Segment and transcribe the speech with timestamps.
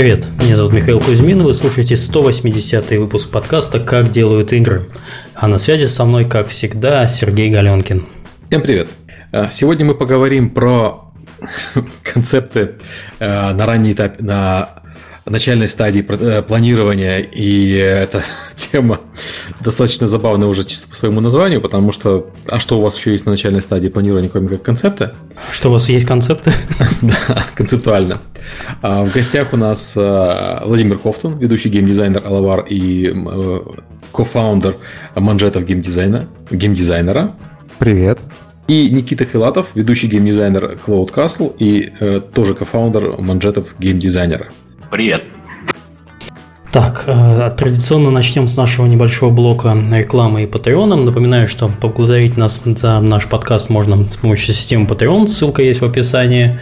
[0.00, 4.88] Привет, меня зовут Михаил Кузьмин, вы слушаете 180 выпуск подкаста «Как делают игры».
[5.34, 8.06] А на связи со мной, как всегда, Сергей Галенкин.
[8.48, 8.88] Всем привет.
[9.30, 11.12] А, сегодня мы поговорим про
[12.02, 12.76] концепты
[13.18, 14.79] а, на ранней этапе, на
[15.26, 18.24] начальной стадии э, планирования, и эта
[18.56, 19.00] тема
[19.60, 23.26] достаточно забавная уже чисто по своему названию, потому что, а что у вас еще есть
[23.26, 25.14] на начальной стадии планирования, кроме как концепта?
[25.50, 26.52] Что у вас есть концепты?
[27.02, 28.20] Да, концептуально.
[28.82, 33.60] А в гостях у нас э, Владимир Ковтун, ведущий геймдизайнер Алавар и э,
[34.12, 34.76] co-founder
[35.14, 37.34] Манжетов геймдизайна, геймдизайнера.
[37.78, 38.20] Привет.
[38.68, 44.48] И Никита Филатов, ведущий геймдизайнер Cloud Castle и э, тоже co-founder Манжетов геймдизайнера.
[44.90, 45.22] Привет.
[46.72, 50.96] Так, э, традиционно начнем с нашего небольшого блока рекламы и Patreon а.
[50.96, 55.84] Напоминаю, что поблагодарить нас за наш подкаст можно с помощью системы Patreon, ссылка есть в
[55.84, 56.58] описании.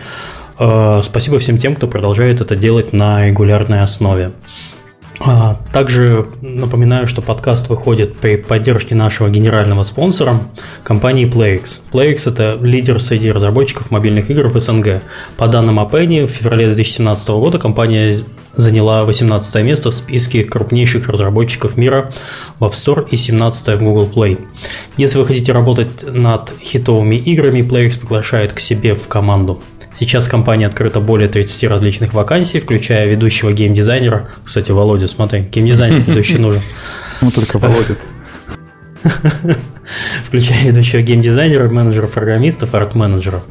[0.59, 4.33] Э, спасибо всем тем, кто продолжает это делать на регулярной основе.
[5.21, 10.41] А, также напоминаю, что подкаст выходит при поддержке нашего генерального спонсора
[10.85, 11.81] компании PlayX.
[11.93, 15.03] PlayX– это лидер среди разработчиков мобильных игр в СНГ.
[15.37, 18.15] По данным Апенни, в феврале 2017 года компания
[18.55, 22.13] заняла 18 место в списке крупнейших разработчиков мира
[22.59, 24.39] в App Store и 17 в Google Play.
[24.97, 29.63] Если вы хотите работать над хитовыми играми, PlayX приглашает к себе в команду.
[29.93, 34.29] Сейчас в компании открыто более 30 различных вакансий, включая ведущего геймдизайнера.
[34.45, 36.63] Кстати, Володя, смотри, геймдизайнер ведущий нужен.
[37.21, 37.97] Ну, только Володя.
[40.25, 43.43] Включая ведущего геймдизайнера, менеджера программистов, арт-менеджера.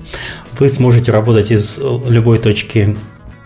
[0.58, 2.95] Вы сможете работать из любой точки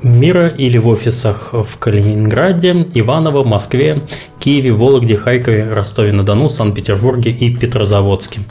[0.04, 4.00] мира или в офисах в Калининграде, Иваново, Москве,
[4.40, 8.42] Киеве, Вологде, Харькове, Ростове-на-Дону, Санкт-Петербурге и Петрозаводске.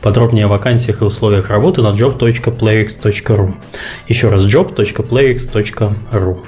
[0.00, 3.54] Подробнее о вакансиях и условиях работы на job.playx.ru.
[4.08, 6.38] Еще раз job.playx.ru.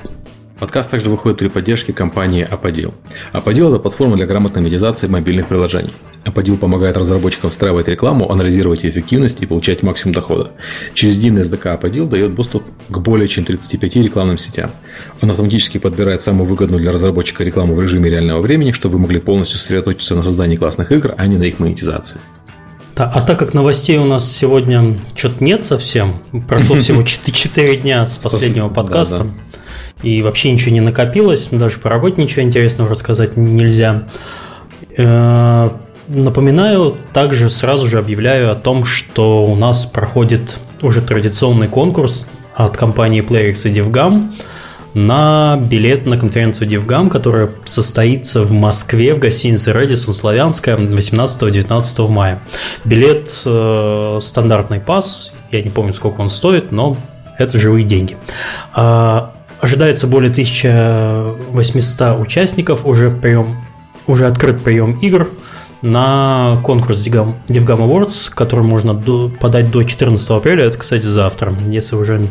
[0.61, 2.93] Подкаст также выходит при поддержке компании Аподил.
[3.33, 5.95] Аподил– это платформа для грамотной медиации мобильных приложений.
[6.27, 10.51] Аподил помогает разработчикам встраивать рекламу, анализировать ее эффективность и получать максимум дохода.
[10.93, 14.71] Через единый SDK Аподил дает доступ к более чем 35 рекламным сетям.
[15.23, 19.19] Он автоматически подбирает самую выгодную для разработчика рекламу в режиме реального времени, чтобы вы могли
[19.19, 22.21] полностью сосредоточиться на создании классных игр, а не на их монетизации.
[22.97, 28.19] А так как новостей у нас сегодня что-то нет совсем, прошло всего 4 дня с
[28.19, 29.29] последнего подкаста,
[30.03, 34.05] и вообще ничего не накопилось, даже по работе ничего интересного рассказать нельзя.
[34.97, 35.71] Э,
[36.09, 42.77] напоминаю, также сразу же объявляю о том, что у нас проходит уже традиционный конкурс от
[42.77, 44.33] компании PlayX и DevGam
[44.95, 52.43] на билет на конференцию DevGam, которая состоится в Москве в гостинице Редисон Славянская 18-19 мая.
[52.85, 56.97] Билет э, стандартный пас, я не помню, сколько он стоит, но
[57.39, 58.17] это живые деньги.
[58.75, 63.59] А, Ожидается более 1800 участников, уже, прием,
[64.07, 65.29] уже открыт прием игр
[65.83, 68.95] на конкурс DevGam Awards, который можно
[69.41, 70.65] подать до 14 апреля.
[70.65, 71.55] Это, кстати, завтра.
[71.69, 72.29] Если уже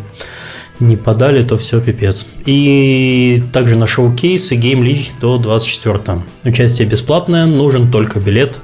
[0.79, 2.25] не подали, то все пипец.
[2.45, 6.23] И также на шоу-кейс и Game League до 24.
[6.45, 8.59] Участие бесплатное, нужен только билет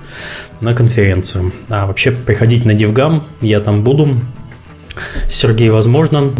[0.61, 1.51] на конференцию.
[1.69, 4.07] А вообще приходить на DevGam, я там буду.
[5.27, 6.33] Сергей, возможно,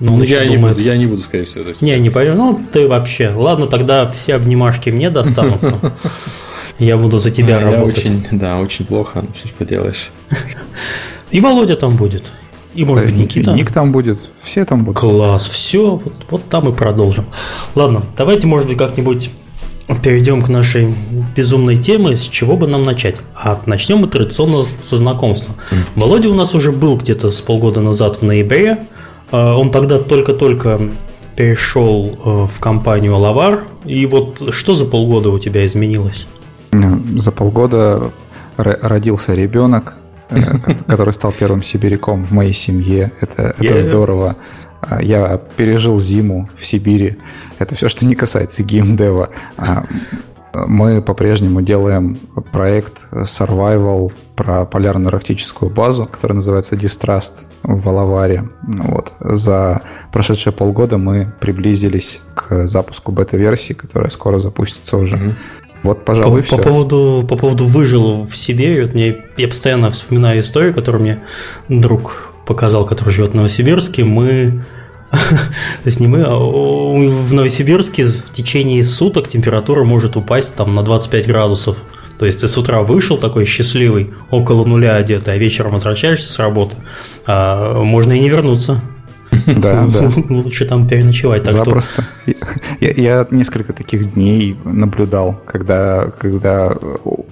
[0.00, 1.68] ну, ну я, не буду, я не буду, скорее всего.
[1.68, 1.82] есть...
[1.82, 2.34] Не, не пойду.
[2.34, 3.30] Ну, ты вообще.
[3.30, 5.74] Ладно, тогда все обнимашки мне достанутся.
[6.78, 7.98] Я буду за тебя а, работать.
[7.98, 9.26] очень, да, очень плохо.
[9.36, 10.10] Что ж поделаешь.
[11.30, 12.32] И Володя там будет.
[12.74, 13.52] И, может быть, Никита.
[13.52, 14.18] Ник там будет.
[14.42, 14.98] Все там будут.
[14.98, 15.46] Класс.
[15.46, 15.96] Все.
[15.96, 17.26] Вот, вот там и продолжим.
[17.74, 19.30] Ладно, давайте, может быть, как-нибудь
[20.02, 20.94] перейдем к нашей
[21.36, 23.16] безумной теме, с чего бы нам начать.
[23.34, 25.54] А начнем мы традиционно со знакомства.
[25.96, 28.86] Володя у нас уже был где-то с полгода назад в ноябре.
[29.30, 30.80] А, он тогда только-только
[31.36, 33.64] перешел э, в компанию Лавар.
[33.84, 36.26] И вот что за полгода у тебя изменилось?
[37.16, 38.12] За полгода
[38.56, 39.94] родился ребенок,
[40.28, 40.40] э,
[40.86, 43.12] который стал первым сибиряком в моей семье.
[43.20, 44.36] Это, это здорово.
[44.80, 47.18] А, я пережил зиму в Сибири.
[47.58, 49.30] Это все, что не касается геймдева.
[50.54, 52.18] Мы по-прежнему делаем
[52.52, 58.48] проект Survival про полярную арктическую базу, которая называется Distrust в Алаваре.
[58.62, 59.12] Вот.
[59.20, 59.82] За
[60.12, 65.16] прошедшие полгода мы приблизились к запуску бета-версии, которая скоро запустится уже.
[65.16, 65.32] Mm-hmm.
[65.82, 66.56] Вот, пожалуй, по, все.
[66.56, 71.22] По поводу, по поводу выжил в себе, вот мне, я постоянно вспоминаю историю, которую мне
[71.68, 74.04] друг показал, который живет в Новосибирске.
[74.04, 74.62] Мы
[75.10, 80.82] то есть не мы, а в Новосибирске в течение суток температура может упасть там на
[80.82, 81.76] 25 градусов.
[82.18, 86.38] То есть ты с утра вышел такой счастливый, около нуля одетый, а вечером возвращаешься с
[86.38, 86.76] работы,
[87.26, 88.80] а можно и не вернуться.
[89.46, 90.10] Да, да.
[90.28, 91.44] Лучше там переночевать.
[91.44, 92.04] Так Запросто.
[92.22, 92.34] Что...
[92.80, 96.76] Я, я несколько таких дней наблюдал, когда, когда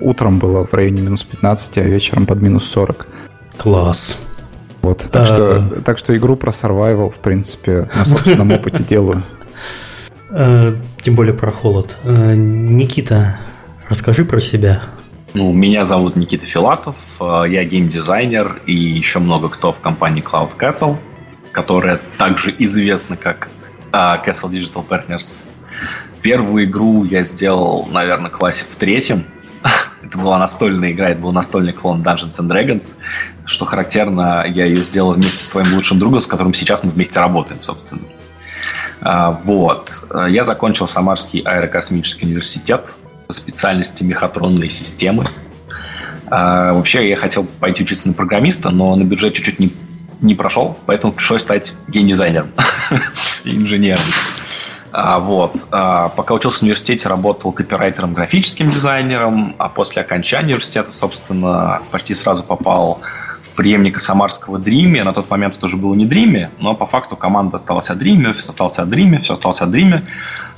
[0.00, 3.06] утром было в районе минус 15, а вечером под минус 40.
[3.56, 4.22] Класс.
[4.88, 5.26] Вот, так, а...
[5.26, 9.22] что, так что игру про survival, в принципе, на собственном опыте делаю.
[10.30, 11.98] Э, тем более про холод.
[12.04, 13.38] Э, Никита,
[13.90, 14.84] расскажи про себя.
[15.34, 20.52] Ну, меня зовут Никита Филатов, э, я геймдизайнер и еще много кто в компании Cloud
[20.58, 20.96] Castle,
[21.52, 23.50] которая также известна как
[23.92, 25.44] Castle Digital Partners.
[26.22, 29.26] Первую игру я сделал, наверное, классе в третьем.
[30.02, 32.96] Это была настольная игра, это был настольный клон Dungeons and Dragons.
[33.44, 37.20] Что характерно, я ее сделал вместе со своим лучшим другом, с которым сейчас мы вместе
[37.20, 38.02] работаем, собственно.
[39.00, 40.04] А, вот.
[40.28, 42.92] Я закончил Самарский аэрокосмический университет
[43.26, 45.30] по специальности мехатронные системы.
[46.26, 49.74] А, вообще я хотел пойти учиться на программиста, но на бюджет чуть-чуть не,
[50.20, 52.50] не прошел, поэтому пришлось стать геймдизайнером
[53.44, 54.00] инженером.
[54.92, 55.66] А, вот.
[55.70, 62.42] Пока учился в университете, работал копирайтером, графическим дизайнером, а после окончания университета, собственно, почти сразу
[62.42, 63.00] попал
[63.58, 65.02] преемника самарского Drimmi.
[65.02, 68.32] На тот момент это уже было не Drimmi, но по факту команда осталась от Drimmi,
[68.32, 70.00] все осталось от Drimmi, все осталось от Drimmi.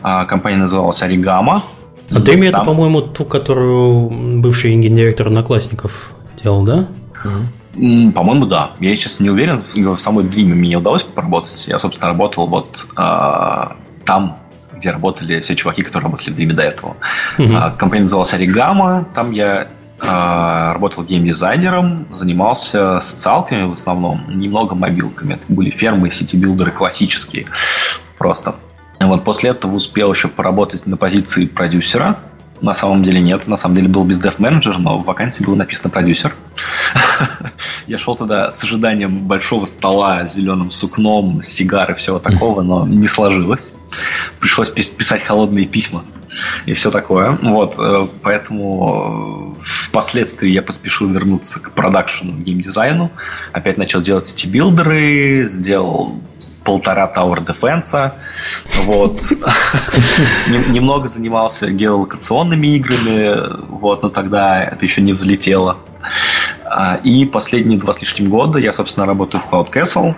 [0.03, 1.65] А, компания называлась Оригама.
[2.11, 4.11] А Drimmi это, по-моему, ту, которую
[4.41, 6.11] бывший гендиректор Одноклассников
[6.43, 6.88] делал, да?
[7.73, 8.73] По-моему, да.
[8.81, 11.65] Я сейчас не уверен, в самой Drimmi мне не удалось поработать.
[11.69, 13.77] Я, собственно, работал вот а,
[14.10, 14.38] там,
[14.76, 16.96] где работали все чуваки, которые работали в Drimmi до этого.
[17.38, 19.06] А, компания называлась Оригама.
[19.14, 19.68] Там я
[20.00, 25.34] а, работал геймдизайнером, занимался социалками в основном, немного мобилками.
[25.34, 27.46] Это были фермы, city-builder ы классические
[28.18, 28.56] просто.
[28.98, 32.18] Вот после этого успел еще поработать на позиции продюсера.
[32.60, 36.34] На самом деле нет, на самом деле был bizdev-менеджер, но в вакансии было написано продюсер.
[37.86, 43.08] Я шел туда с ожиданием большого стола зеленым сукном, сигар и всего такого, но не
[43.08, 43.72] сложилось.
[44.40, 46.04] Пришлось писать холодные письма
[46.66, 47.38] и все такое.
[47.42, 53.10] Вот, э, поэтому э, впоследствии я поспешил вернуться к продакшену, геймдизайну.
[53.52, 56.20] Опять начал делать сити-билдеры, сделал
[56.70, 58.12] полтора Tower Defense.
[58.84, 59.20] Вот.
[60.70, 65.78] Немного занимался геолокационными играми, вот, но тогда это еще не взлетело.
[66.64, 70.14] А, и последние два с лишним года я, собственно, работаю в Cloud Castle.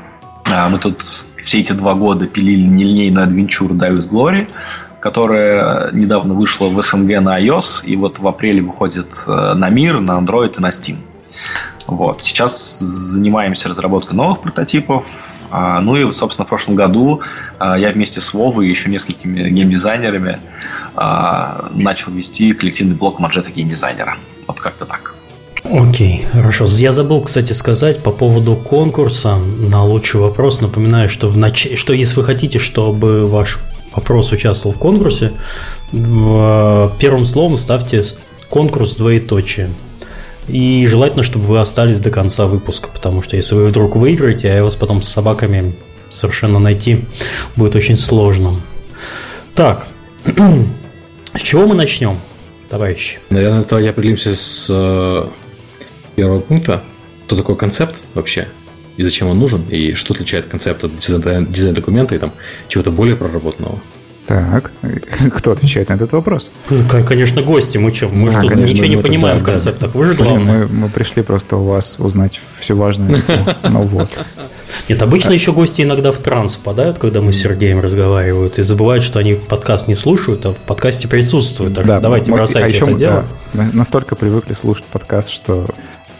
[0.50, 1.02] А, мы тут
[1.42, 4.48] все эти два года пилили нелинейную адвенчуру Dive Glory
[5.00, 9.98] которая недавно вышла в СНГ на iOS, и вот в апреле выходит э, на мир,
[9.98, 10.98] на Android и на Steam.
[11.88, 12.22] Вот.
[12.22, 15.04] Сейчас занимаемся разработкой новых прототипов.
[15.54, 17.20] А, ну и, собственно, в прошлом году
[17.58, 20.38] а, я вместе с Вовой и еще несколькими геймдизайнерами
[20.96, 24.16] а, начал вести коллективный блок Маджета геймдизайнера.
[24.46, 25.14] Вот как-то так.
[25.62, 26.64] Окей, хорошо.
[26.68, 30.62] Я забыл, кстати, сказать по поводу конкурса на лучший вопрос.
[30.62, 31.68] Напоминаю, что, в нач...
[31.76, 33.58] что если вы хотите, чтобы ваш
[33.94, 35.32] вопрос участвовал в конкурсе,
[35.92, 38.02] в первым словом ставьте
[38.48, 39.70] конкурс двоеточие.
[40.48, 44.56] И желательно, чтобы вы остались до конца выпуска, потому что если вы вдруг выиграете, а
[44.56, 45.74] я вас потом с собаками
[46.08, 47.04] совершенно найти
[47.56, 48.60] будет очень сложно.
[49.54, 49.88] Так,
[50.26, 52.18] с чего мы начнем,
[52.68, 53.18] товарищи?
[53.30, 55.28] Наверное, давайте определимся с э,
[56.16, 56.82] первого пункта.
[57.26, 58.48] Что такое концепт вообще?
[58.96, 62.32] и зачем он нужен, и что отличает концепт от дизайн-документа и там
[62.68, 63.80] чего-то более проработанного.
[64.26, 64.70] Так,
[65.34, 66.50] кто отвечает на этот вопрос?
[67.06, 67.78] Конечно, гости.
[67.78, 69.94] Мы что, мы а, тут конечно, ничего не понимаем да, в концептах.
[69.94, 70.66] Вы же главное.
[70.66, 73.22] Мы, мы пришли просто у вас узнать все важное.
[73.62, 74.10] Ну вот.
[74.88, 79.04] Нет, обычно еще гости иногда в транс впадают, когда мы с Сергеем разговаривают, и забывают,
[79.04, 81.74] что они подкаст не слушают, а в подкасте присутствуют.
[81.74, 83.24] Так да, давайте бросайте а еще это дело.
[83.52, 85.66] Да, настолько привыкли слушать подкаст, что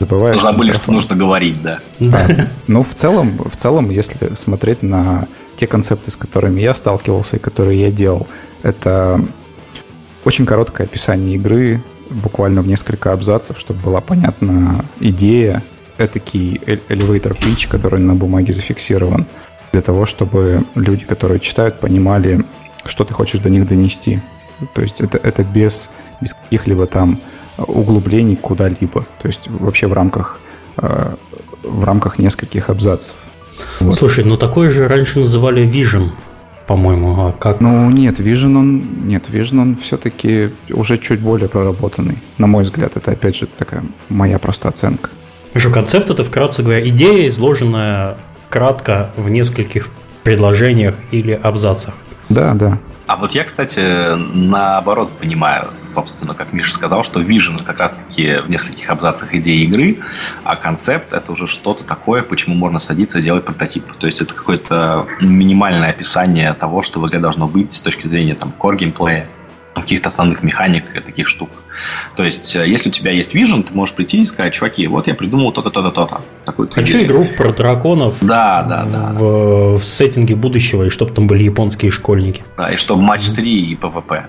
[0.03, 0.41] забываешь.
[0.41, 1.81] Забыли, что нужно говорить, да.
[1.99, 2.49] да.
[2.67, 7.39] Ну, в целом, в целом, если смотреть на те концепты, с которыми я сталкивался и
[7.39, 8.27] которые я делал,
[8.63, 9.25] это
[10.25, 15.63] очень короткое описание игры, буквально в несколько абзацев, чтобы была понятна идея,
[15.99, 19.27] этакий elevator pitch, который на бумаге зафиксирован,
[19.73, 22.45] для того, чтобы люди, которые читают, понимали,
[22.85, 24.21] что ты хочешь до них донести.
[24.75, 25.91] То есть это, это без,
[26.21, 27.21] без каких-либо там
[27.59, 29.07] углублений куда-либо.
[29.21, 30.41] То есть вообще в рамках,
[30.77, 31.15] э,
[31.63, 33.17] в рамках нескольких абзацев.
[33.81, 33.95] Вот.
[33.95, 36.11] Слушай, ну такой же раньше называли Vision,
[36.67, 37.27] по-моему.
[37.27, 37.61] А как?
[37.61, 42.19] Ну нет, Vision он, нет, Vision он все-таки уже чуть более проработанный.
[42.39, 45.11] На мой взгляд, это опять же такая моя просто оценка.
[45.55, 48.17] Что концепт это, вкратце говоря, идея, изложенная
[48.49, 49.91] кратко в нескольких
[50.23, 51.95] предложениях или абзацах.
[52.33, 52.79] Да, да.
[53.07, 58.49] А вот я, кстати, наоборот понимаю, собственно, как Миша сказал, что Vision как раз-таки в
[58.49, 59.99] нескольких абзацах идеи игры,
[60.45, 63.85] а концепт— это уже что-то такое, почему можно садиться и делать прототип.
[63.99, 68.35] То есть это какое-то минимальное описание того, что в игре должно быть с точки зрения
[68.35, 69.29] там core геймплея,
[69.75, 71.51] каких-то основных механик и таких штук.
[72.17, 75.07] То есть, э, если у тебя есть Vision, ты можешь прийти и сказать, чуваки, вот
[75.07, 76.23] я придумал то-то, то-то, то-то.
[76.73, 77.07] Хочу идею.
[77.07, 79.13] игру про драконов да, да, да.
[79.13, 82.43] В, в сеттинге будущего, и чтобы там были японские школьники.
[82.57, 84.09] Да, и чтобы матч 3 и PvP.
[84.09, 84.27] Да,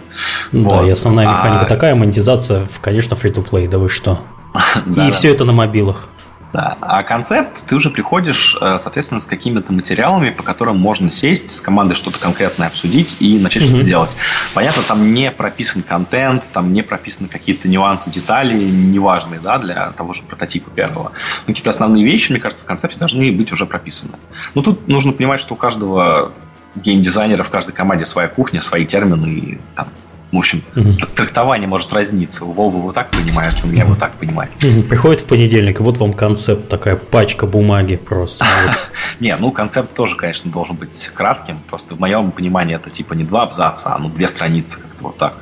[0.51, 0.87] вот.
[0.87, 1.67] и основная механика а...
[1.67, 4.19] такая, монетизация, конечно, free-to-play, да вы что.
[5.07, 6.09] И все это на мобилах.
[6.53, 6.77] Да.
[6.81, 11.59] А концепт, ты уже приходишь, э, соответственно, с какими-то материалами, по которым можно сесть с
[11.59, 13.67] командой что-то конкретное обсудить и начать mm-hmm.
[13.67, 14.11] что-то делать.
[14.53, 20.13] Понятно, там не прописан контент, там не прописаны какие-то нюансы, детали неважные да, для того
[20.13, 21.13] же прототипа первого.
[21.47, 24.13] Но какие-то основные вещи, мне кажется, в концепте должны быть уже прописаны.
[24.53, 26.33] Но тут нужно понимать, что у каждого
[26.75, 29.87] геймдизайнера в каждой команде своя кухня, свои термины, и там
[30.33, 30.93] в общем, угу.
[31.15, 32.43] трактование может разниться.
[32.43, 34.67] У Вовы вот так понимается, у меня вот так понимается.
[34.67, 34.83] Угу.
[34.83, 38.43] Приходит в понедельник, и вот вам концепт, такая пачка бумаги просто.
[39.19, 41.59] Не, ну концепт тоже, конечно, должен быть кратким.
[41.69, 45.17] Просто в моем понимании это типа не два абзаца, а ну две страницы, как-то вот
[45.17, 45.37] так.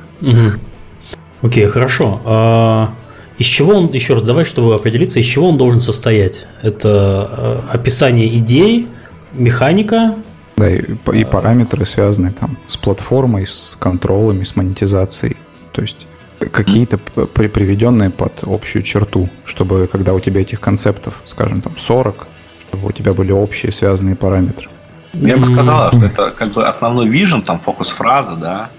[1.40, 2.20] Окей, хорошо.
[2.26, 2.94] А,
[3.38, 6.46] из чего он, еще раз, давай, чтобы определиться, из чего он должен состоять?
[6.60, 8.88] Это э, описание идей,
[9.32, 10.16] механика,
[10.62, 15.36] да, и, и параметры связаны там с платформой, с контролами, с монетизацией.
[15.72, 16.06] То есть
[16.38, 22.26] какие-то при, приведенные под общую черту, чтобы когда у тебя этих концептов, скажем, там 40,
[22.68, 24.68] чтобы у тебя были общие связанные параметры.
[25.14, 28.70] Я бы сказал, что это как бы основной вижен, там фокус-фраза, да,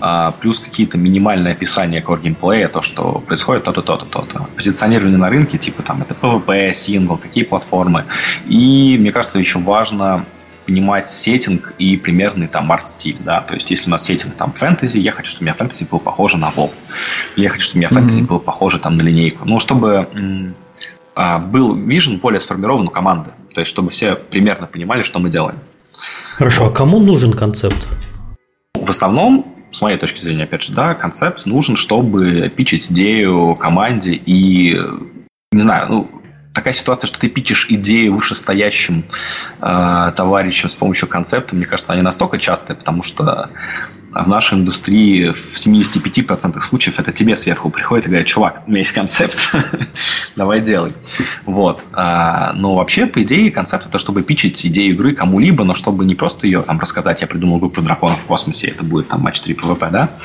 [0.00, 4.48] а, плюс какие-то минимальные описания core геймплея, то, что происходит то-то, то-то, то-то.
[4.56, 8.04] Позиционирование на рынке, типа там это PvP, сингл, какие платформы.
[8.46, 10.24] И, мне кажется, еще важно
[10.66, 14.98] понимать сеттинг и примерный там арт-стиль, да, то есть если у нас сеттинг там фэнтези,
[14.98, 16.72] я хочу, чтобы у меня фэнтези был похож на WoW,
[17.36, 18.26] я хочу, чтобы у меня фэнтези mm-hmm.
[18.26, 20.54] был похоже там на линейку, ну, чтобы
[21.14, 25.30] а, был вижен более сформирован у команды, то есть чтобы все примерно понимали, что мы
[25.30, 25.58] делаем.
[26.36, 26.72] Хорошо, вот.
[26.72, 27.88] а кому нужен концепт?
[28.74, 34.14] В основном с моей точки зрения, опять же, да, концепт нужен, чтобы пичить идею команде
[34.14, 34.74] и,
[35.52, 36.10] не знаю, ну,
[36.56, 39.04] такая ситуация, что ты пичешь идеи вышестоящим
[39.60, 43.50] э, товарищам с помощью концепта, мне кажется, они настолько частые, потому что
[44.10, 48.78] в нашей индустрии в 75% случаев это тебе сверху приходит и говорит, чувак, у меня
[48.78, 49.54] есть концепт,
[50.36, 50.94] давай делай.
[51.44, 51.82] Вот.
[51.92, 56.14] А, но вообще, по идее, концепт это чтобы пичить идею игры кому-либо, но чтобы не
[56.14, 59.54] просто ее там рассказать, я придумал игру драконов в космосе, это будет там матч 3
[59.54, 60.16] PvP, да,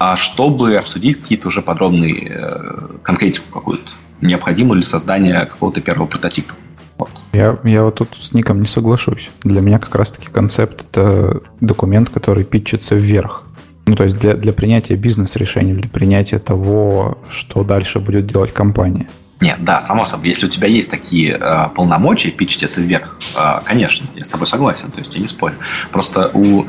[0.00, 6.54] а чтобы обсудить какие-то уже подробные э, конкретику какую-то необходимо ли создание какого-то первого прототипа.
[6.98, 7.10] Вот.
[7.32, 9.30] Я, я вот тут с Ником не соглашусь.
[9.42, 13.44] Для меня как раз-таки концепт– это документ, который питчится вверх.
[13.86, 19.08] Ну, то есть для, для принятия бизнес-решений, для принятия того, что дальше будет делать компания.
[19.40, 20.28] Нет, да, само собой.
[20.28, 24.46] Если у тебя есть такие э, полномочия, питчить это вверх, э, конечно, я с тобой
[24.46, 25.54] согласен, то есть я не спорю.
[25.90, 26.66] Просто у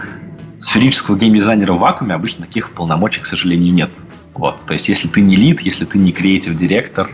[0.60, 3.90] сферического геймдизайнера в вакууме обычно таких полномочий, к сожалению, нет.
[4.34, 4.56] Вот.
[4.66, 7.10] То есть, если ты не лид, если ты не креатив директор,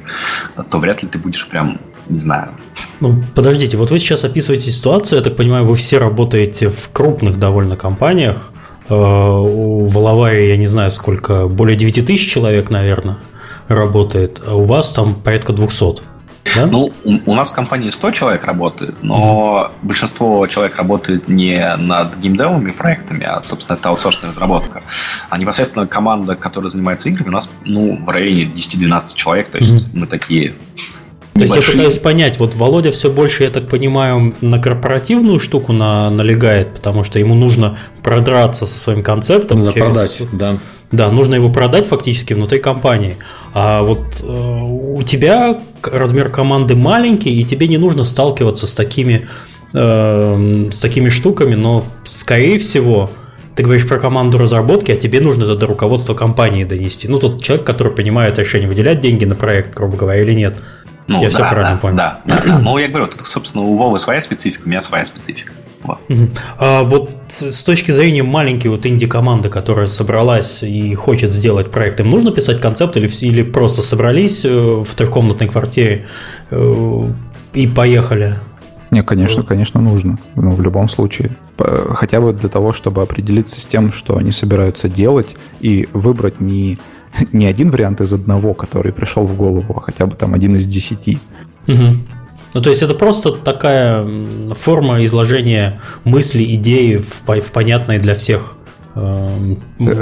[0.69, 2.51] то вряд ли ты будешь прям, не знаю.
[2.99, 7.37] Ну, подождите, вот вы сейчас описываете ситуацию, я так понимаю, вы все работаете в крупных
[7.37, 8.51] довольно компаниях.
[8.89, 13.17] Э, у Воловая, я не знаю сколько, более 9 тысяч человек, наверное,
[13.67, 16.01] работает, а у вас там порядка 200.
[16.55, 16.65] Да?
[16.65, 19.85] Ну, у, нас в компании 100 человек работает, но mm-hmm.
[19.87, 24.83] большинство человек работает не над геймдевыми проектами, а, собственно, это аутсорсная разработка.
[25.29, 29.87] А непосредственно команда, которая занимается играми, у нас ну, в районе 10-12 человек, то есть
[29.87, 29.99] mm-hmm.
[29.99, 30.55] мы такие
[31.37, 35.73] то есть я пытаюсь понять, вот Володя все больше, я так понимаю, на корпоративную штуку
[35.73, 39.59] на, налегает, потому что ему нужно продраться со своим концептом.
[39.59, 39.93] Надо через...
[39.93, 40.59] продать, да.
[40.91, 43.17] Да, нужно его продать фактически внутри компании.
[43.53, 49.27] А вот э, у тебя размер команды маленький, и тебе не нужно сталкиваться с такими,
[49.73, 53.11] э, с такими штуками, но, скорее всего,
[53.57, 57.07] ты говоришь про команду разработки, а тебе нужно это до руководства компании донести.
[57.07, 60.55] Ну, тот человек, который принимает решение, выделять деньги на проект, грубо говоря, или нет.
[61.07, 61.95] Ну, я да, все правильно да, понял.
[61.95, 62.59] Да, да, да.
[62.59, 65.53] Ну, я говорю, тут, собственно, у Вовы своя специфика, у меня своя специфика.
[65.83, 65.99] Вот.
[66.59, 72.09] А вот с точки зрения маленькой вот инди-команды, которая собралась и хочет сделать проект, им
[72.09, 76.07] нужно писать концепт или, или просто собрались э, в трехкомнатной квартире
[76.51, 77.07] э,
[77.53, 78.35] и поехали?
[78.91, 80.17] Не, конечно, конечно, нужно.
[80.35, 81.35] Ну, в любом случае.
[81.57, 86.79] Хотя бы для того, чтобы определиться с тем, что они собираются делать, и выбрать не,
[87.31, 90.67] не один вариант из одного, который пришел в голову, а хотя бы там один из
[90.67, 91.19] десяти.
[91.67, 91.97] Угу.
[92.53, 94.07] Ну, то есть это просто такая
[94.55, 98.53] форма изложения мысли, идеи в, в понятной для всех
[98.95, 99.55] э,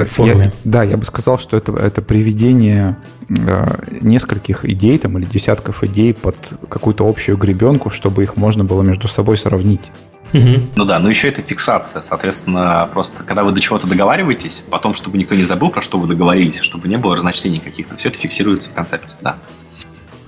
[0.05, 0.53] форме.
[0.63, 2.97] Я, да, я бы сказал, что это, это приведение
[3.29, 3.65] э,
[4.01, 6.35] нескольких идей там, или десятков идей под
[6.69, 9.91] какую-то общую гребенку, чтобы их можно было между собой сравнить.
[10.35, 10.61] Угу.
[10.75, 12.01] Ну да, но еще это фиксация.
[12.01, 16.07] Соответственно, просто когда вы до чего-то договариваетесь, потом, чтобы никто не забыл, про что вы
[16.07, 19.37] договорились, чтобы не было разночтений каких-то, все это фиксируется в концепте, да.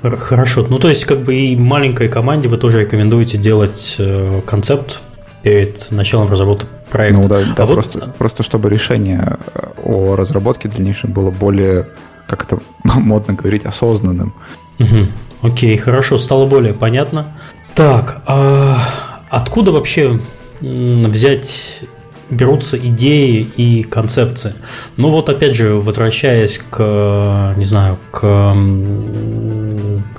[0.02, 0.66] Хорошо.
[0.70, 5.02] Ну, то есть, как бы и маленькой команде вы тоже рекомендуете делать э, концепт
[5.44, 7.22] перед началом разработки проекта.
[7.22, 8.16] Ну да, да а просто, вот...
[8.16, 9.40] просто чтобы решение
[9.84, 11.90] о разработке дальнейшем было более,
[12.28, 14.34] как это модно говорить, осознанным.
[14.80, 15.08] Угу.
[15.42, 17.36] Окей, хорошо, стало более понятно.
[17.76, 20.19] Так, а откуда вообще
[20.62, 21.81] взять
[22.29, 24.53] берутся идеи и концепции.
[24.98, 28.53] Ну вот опять же, возвращаясь к, не знаю, к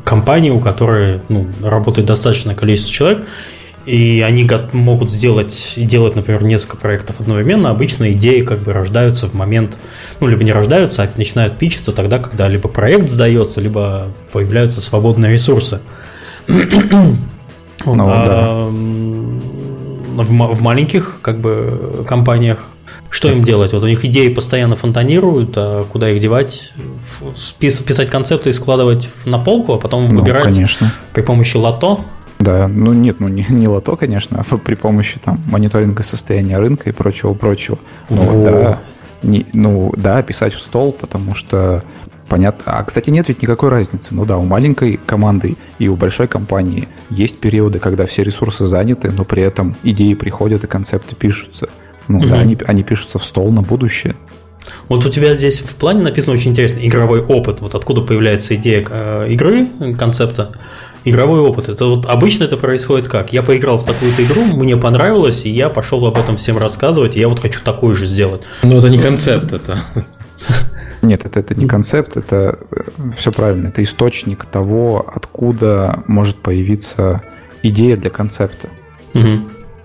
[0.05, 3.29] компании, у которой ну, работает достаточное количество человек,
[3.85, 7.71] и они могут сделать делать, например, несколько проектов одновременно.
[7.71, 9.79] Обычно идеи как бы рождаются в момент,
[10.21, 15.33] ну, либо не рождаются, а начинают пичиться тогда, когда либо проект сдается, либо появляются свободные
[15.33, 15.81] ресурсы.
[17.85, 19.89] Ну, а, да
[20.23, 22.59] в, в маленьких как бы компаниях
[23.11, 23.73] что им делать?
[23.73, 26.75] Вот у них идеи постоянно фонтанируют, а куда их девать?
[27.59, 30.93] Писать концепты и складывать на полку, а потом ну, выбирать конечно.
[31.15, 32.05] при помощи лото?
[32.39, 36.91] Да, ну нет, ну не, не лото, конечно, а при помощи там мониторинга состояния рынка
[36.91, 37.79] и прочего-прочего.
[38.11, 38.79] Ну, да,
[39.23, 41.83] не, ну да, писать в стол, потому что
[42.29, 42.65] Понятно.
[42.67, 44.15] А, кстати, нет ведь никакой разницы.
[44.15, 49.11] Ну да, у маленькой команды и у большой компании есть периоды, когда все ресурсы заняты,
[49.11, 51.69] но при этом идеи приходят и концепты пишутся.
[52.07, 52.29] Ну угу.
[52.29, 54.15] да, они, они пишутся в стол на будущее.
[54.89, 57.61] Вот у тебя здесь в плане написано очень интересно игровой опыт.
[57.61, 59.67] Вот откуда появляется идея э, игры,
[59.99, 60.53] концепта.
[61.05, 61.69] Игровой опыт.
[61.71, 63.33] Это вот обычно это происходит как?
[63.33, 67.21] Я поиграл в такую-то игру, мне понравилось, и я пошел об этом всем рассказывать, и
[67.21, 68.43] я вот хочу такую же сделать.
[68.63, 69.81] Ну, это не концепт, это.
[71.03, 72.83] Нет, это, это не концепт, это э,
[73.17, 73.69] все правильно.
[73.69, 77.23] Это источник того, откуда может появиться
[77.63, 78.69] идея для концепта.
[79.15, 79.23] Угу.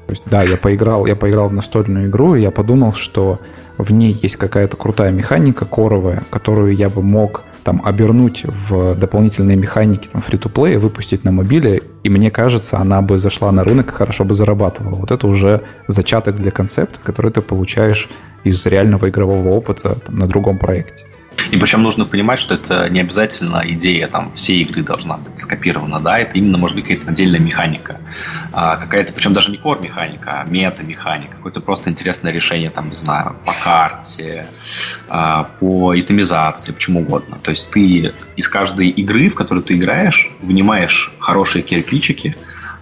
[0.05, 3.39] То есть, да, я поиграл, я поиграл в настольную игру, и я подумал, что
[3.77, 9.55] в ней есть какая-то крутая механика коровая, которую я бы мог там обернуть в дополнительные
[9.55, 13.93] механики там free-to-play, выпустить на мобиле, и мне кажется, она бы зашла на рынок и
[13.93, 14.95] хорошо бы зарабатывала.
[14.95, 18.09] Вот это уже зачаток для концепта, который ты получаешь
[18.43, 21.05] из реального игрового опыта там, на другом проекте.
[21.51, 25.99] И причем нужно понимать, что это не обязательно идея там всей игры должна быть скопирована,
[25.99, 27.97] да, это именно может быть какая-то отдельная механика,
[28.51, 32.95] а, какая-то, причем даже не core механика, а мета-механика, какое-то просто интересное решение, там, не
[32.95, 34.47] знаю, по карте,
[35.07, 37.39] а, по итемизации, почему угодно.
[37.43, 42.35] То есть ты из каждой игры, в которую ты играешь, вынимаешь хорошие кирпичики,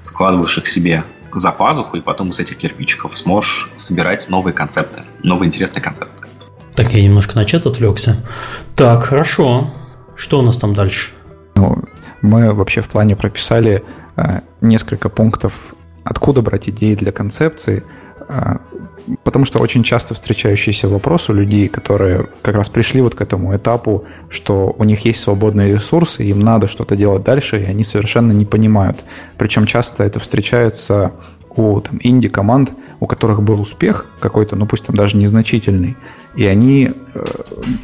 [0.03, 5.47] складываешь их себе за пазуху, и потом из этих кирпичиков сможешь собирать новые концепты, новые
[5.47, 6.27] интересные концепты.
[6.73, 8.17] Так, я немножко на чат отвлекся.
[8.75, 9.71] Так, хорошо.
[10.15, 11.11] Что у нас там дальше?
[11.55, 11.83] Ну,
[12.21, 13.83] мы вообще в плане прописали
[14.15, 15.53] э, несколько пунктов,
[16.03, 17.83] откуда брать идеи для концепции,
[19.23, 23.55] потому что очень часто встречающийся вопрос у людей, которые как раз пришли вот к этому
[23.55, 28.31] этапу, что у них есть свободные ресурсы, им надо что-то делать дальше, и они совершенно
[28.31, 29.03] не понимают.
[29.37, 31.11] Причем часто это встречается
[31.55, 35.97] у там, инди-команд, у которых был успех какой-то, ну пусть там даже незначительный,
[36.35, 37.25] и они э,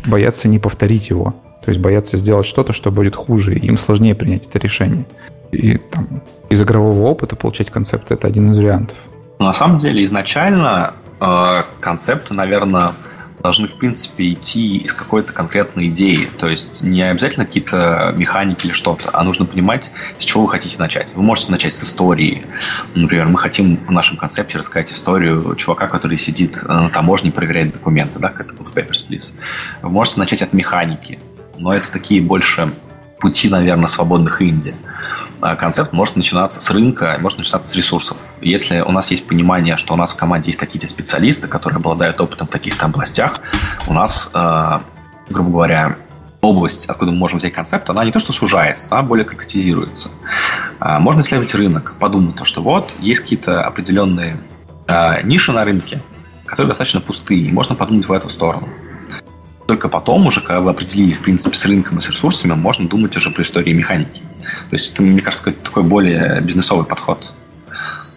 [0.05, 1.35] боятся не повторить его.
[1.65, 5.05] То есть боятся сделать что-то, что будет хуже, и им сложнее принять это решение.
[5.51, 8.97] И там, из игрового опыта получать концепт– это один из вариантов.
[9.39, 12.93] На самом деле, изначально э, концепты, наверное,
[13.41, 16.27] должны, в принципе, идти из какой-то конкретной идеи.
[16.37, 20.77] То есть не обязательно какие-то механики или что-то, а нужно понимать, с чего вы хотите
[20.79, 21.13] начать.
[21.15, 22.43] Вы можете начать с истории.
[22.95, 27.73] Например, мы хотим в нашем концепте рассказать историю чувака, который сидит на таможне и проверяет
[27.73, 29.33] документы, да, как это в Papers, Please.
[29.81, 31.19] Вы можете начать от механики,
[31.57, 32.71] но это такие больше
[33.19, 34.75] пути, наверное, свободных инди.
[35.39, 38.17] А концепт может начинаться с рынка, может начинаться с ресурсов.
[38.41, 42.19] Если у нас есть понимание, что у нас в команде есть какие-то специалисты, которые обладают
[42.19, 43.39] опытом в таких-то областях,
[43.87, 44.79] у нас, э,
[45.29, 45.97] грубо говоря,
[46.41, 50.09] область, откуда мы можем взять концепт, она не то что сужается, она более конкретизируется.
[50.79, 54.39] Э, можно исследовать рынок, подумать, что вот есть какие-то определенные
[55.23, 56.01] ниши на рынке,
[56.45, 58.69] которые достаточно пустые, и можно подумать в эту сторону.
[59.67, 63.15] Только потом уже, когда вы определили, в принципе, с рынком и с ресурсами, можно думать
[63.17, 64.21] уже про истории механики.
[64.69, 67.33] То есть это, мне кажется, какой-то такой более бизнесовый подход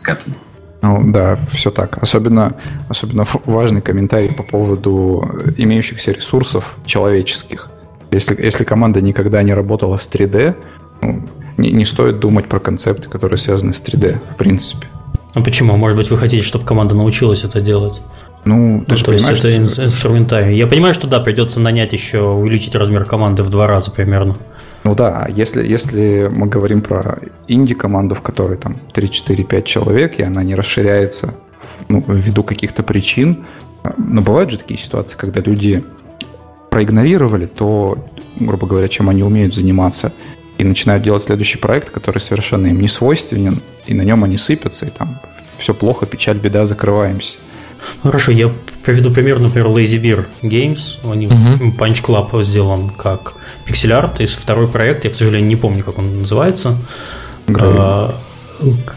[0.03, 0.37] к этому.
[0.83, 2.03] Ну да, все так.
[2.03, 2.55] Особенно,
[2.89, 7.69] особенно важный комментарий по поводу имеющихся ресурсов человеческих.
[8.13, 10.55] Если, если команда никогда не работала с 3D,
[11.03, 14.87] ну, не, не стоит думать про концепты, которые связаны с 3D, в принципе.
[15.35, 15.77] А почему?
[15.77, 18.01] Может быть, вы хотите, чтобы команда научилась это делать?
[18.45, 20.57] Ну, ты ну, же то понимаешь, есть это инструментарий.
[20.57, 24.37] Я понимаю, что да, придется нанять еще, увеличить размер команды в два раза примерно.
[24.83, 30.43] Ну да, если, если мы говорим про инди-команду, в которой там 3-4-5 человек, и она
[30.43, 31.35] не расширяется
[31.89, 33.45] ну, ввиду каких-то причин,
[33.99, 35.85] но бывают же такие ситуации, когда люди
[36.71, 37.99] проигнорировали то,
[38.39, 40.13] грубо говоря, чем они умеют заниматься,
[40.57, 44.87] и начинают делать следующий проект, который совершенно им не свойственен, и на нем они сыпятся,
[44.87, 45.19] и там
[45.59, 47.39] все плохо, печаль, беда, закрываемся.
[48.03, 48.53] Хорошо, я
[48.85, 50.99] приведу пример, например, Lazy Beer Games.
[51.11, 51.77] Они, uh-huh.
[51.77, 53.35] Punch Club сделан как
[53.67, 54.21] пиксель-арт.
[54.21, 56.79] Из второй проект, я, к сожалению, не помню, как он называется.
[57.55, 58.15] А,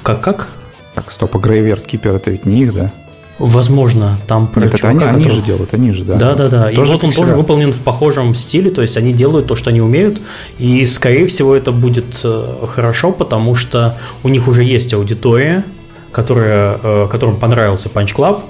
[0.04, 0.50] как, как?
[0.96, 2.92] Так, стоп, а Graveyard Keeper это ведь не их, да?
[3.40, 5.32] Возможно, там проект Нет, это они, который...
[5.32, 6.18] же делают, они же, да.
[6.18, 6.72] Да, да, да.
[6.72, 9.82] И вот он тоже выполнен в похожем стиле, то есть они делают то, что они
[9.82, 10.22] умеют,
[10.60, 15.66] и, скорее всего, это будет э, хорошо, потому что у них уже есть аудитория,
[16.12, 18.42] которая, э, которым понравился Punch Club,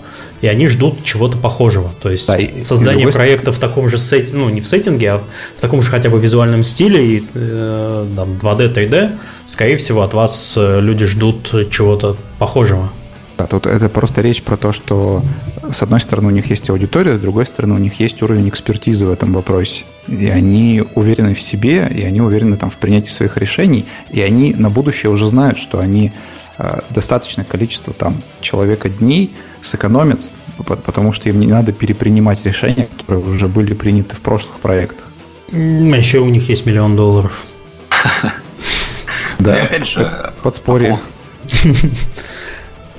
[0.44, 1.94] и они ждут чего-то похожего.
[2.02, 5.24] То есть да, создание и проекта в таком же сеттинге, ну не в сеттинге, а
[5.56, 10.14] в таком же хотя бы визуальном стиле, и, э, там, 2D, 3D, скорее всего, от
[10.14, 12.92] вас э, люди ждут чего-то похожего.
[13.38, 15.24] Да, тут это просто речь про то, что
[15.72, 19.06] с одной стороны у них есть аудитория, с другой стороны у них есть уровень экспертизы
[19.06, 19.86] в этом вопросе.
[20.10, 24.54] И они уверены в себе, и они уверены там в принятии своих решений, и они
[24.54, 26.12] на будущее уже знают, что они
[26.90, 30.30] достаточное количество там человека дней сэкономят,
[30.86, 35.08] потому что им не надо перепринимать решения, которые уже были приняты в прошлых проектах.
[35.52, 37.46] А еще у них есть миллион долларов.
[39.40, 41.02] Да, опять же, подспорье.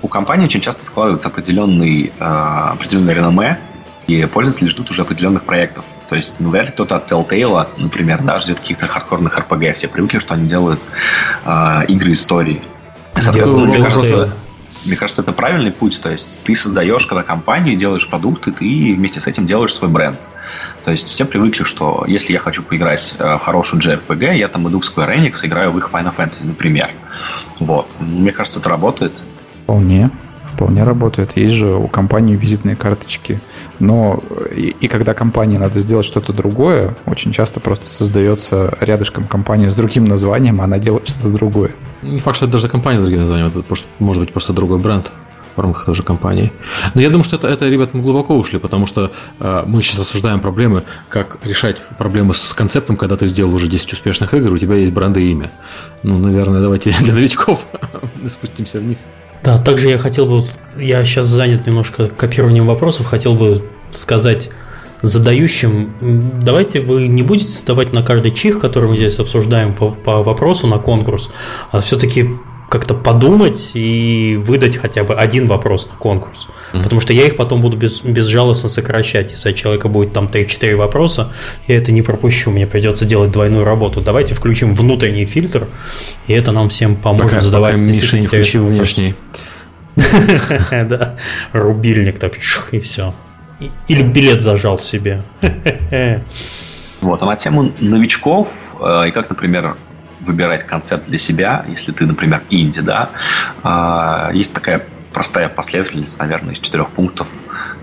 [0.03, 3.59] У компании очень часто складывается определенный, э, определенное реноме,
[4.07, 5.87] и пользователи ждут уже определенных проектов.
[6.11, 9.73] То есть, ну, вряд ли кто-то от Telltale, например, да, ждет каких-то хардкорных RPG.
[9.73, 10.83] Все привыкли, что они делают
[11.47, 12.63] э, игры истории.
[13.17, 14.35] Соответственно, мне кажется,
[14.85, 16.01] мне кажется, это правильный путь.
[16.03, 20.19] То есть ты создаешь, когда компанию, делаешь продукты, ты вместе с этим делаешь свой бренд.
[20.85, 24.69] То есть все привыкли, что если я хочу поиграть э, в хорошую JRPG, я там
[24.69, 26.91] иду к Square Enix, играю в их Final Fantasy, например.
[27.61, 27.99] Вот.
[28.01, 29.23] Мне кажется, это работает.
[29.65, 30.11] Вполне.
[30.53, 31.37] Вполне работает.
[31.37, 33.41] Есть же у компании визитные карточки.
[33.79, 34.23] Но
[34.55, 39.77] и, и когда компании надо сделать что-то другое, очень часто просто создается рядышком компания с
[39.77, 41.73] другим названием, а она делает что-то другое.
[42.03, 43.63] Не факт, что это даже компания с другим названием, это
[43.99, 45.11] может быть просто другой бренд
[45.57, 46.53] в рамках той же компании.
[46.95, 50.01] Но я думаю, что это, это ребят, мы глубоко ушли, потому что э, мы сейчас
[50.01, 54.59] осуждаем проблемы, как решать проблемы с концептом, когда ты сделал уже 10 успешных игр, у
[54.59, 55.51] тебя есть бренд и имя.
[56.03, 57.65] Ну, наверное, давайте для новичков
[58.27, 59.05] спустимся вниз.
[59.45, 60.47] Да, также я хотел бы,
[60.79, 64.51] я сейчас занят немножко копированием вопросов, хотел бы сказать
[65.03, 65.93] задающим,
[66.43, 70.67] давайте вы не будете создавать на каждый чих, который мы здесь обсуждаем по, по вопросу
[70.67, 71.31] на конкурс,
[71.73, 72.31] а все-таки
[72.75, 76.49] как-то подумать и выдать хотя бы один вопрос на конкурс.
[76.73, 76.83] Mm-hmm.
[76.83, 79.31] Потому что я их потом буду без, безжалостно сокращать.
[79.31, 81.33] Если у человека будет там 3-4 вопроса,
[81.69, 84.01] я это не пропущу, мне придется делать двойную работу.
[84.01, 85.69] Давайте включим внутренний фильтр,
[86.27, 89.15] и это нам всем поможет пока, задавать пока Миша не включил внешний.
[90.73, 91.15] Да,
[91.53, 92.33] рубильник так,
[92.73, 93.15] и все.
[93.87, 95.23] Или билет зажал себе.
[97.01, 98.49] Вот, а на тему новичков,
[98.81, 99.77] э, и как, например,
[100.25, 103.11] выбирать концепт для себя, если ты, например, инди, да,
[103.63, 107.29] э, есть такая простая последовательность, наверное, из четырех пунктов.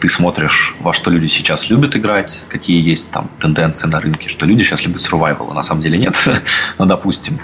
[0.01, 4.45] Ты смотришь, во что люди сейчас любят играть, какие есть там тенденции на рынке, что
[4.45, 6.15] люди сейчас любят survival, а на самом деле нет,
[6.77, 7.39] но допустим.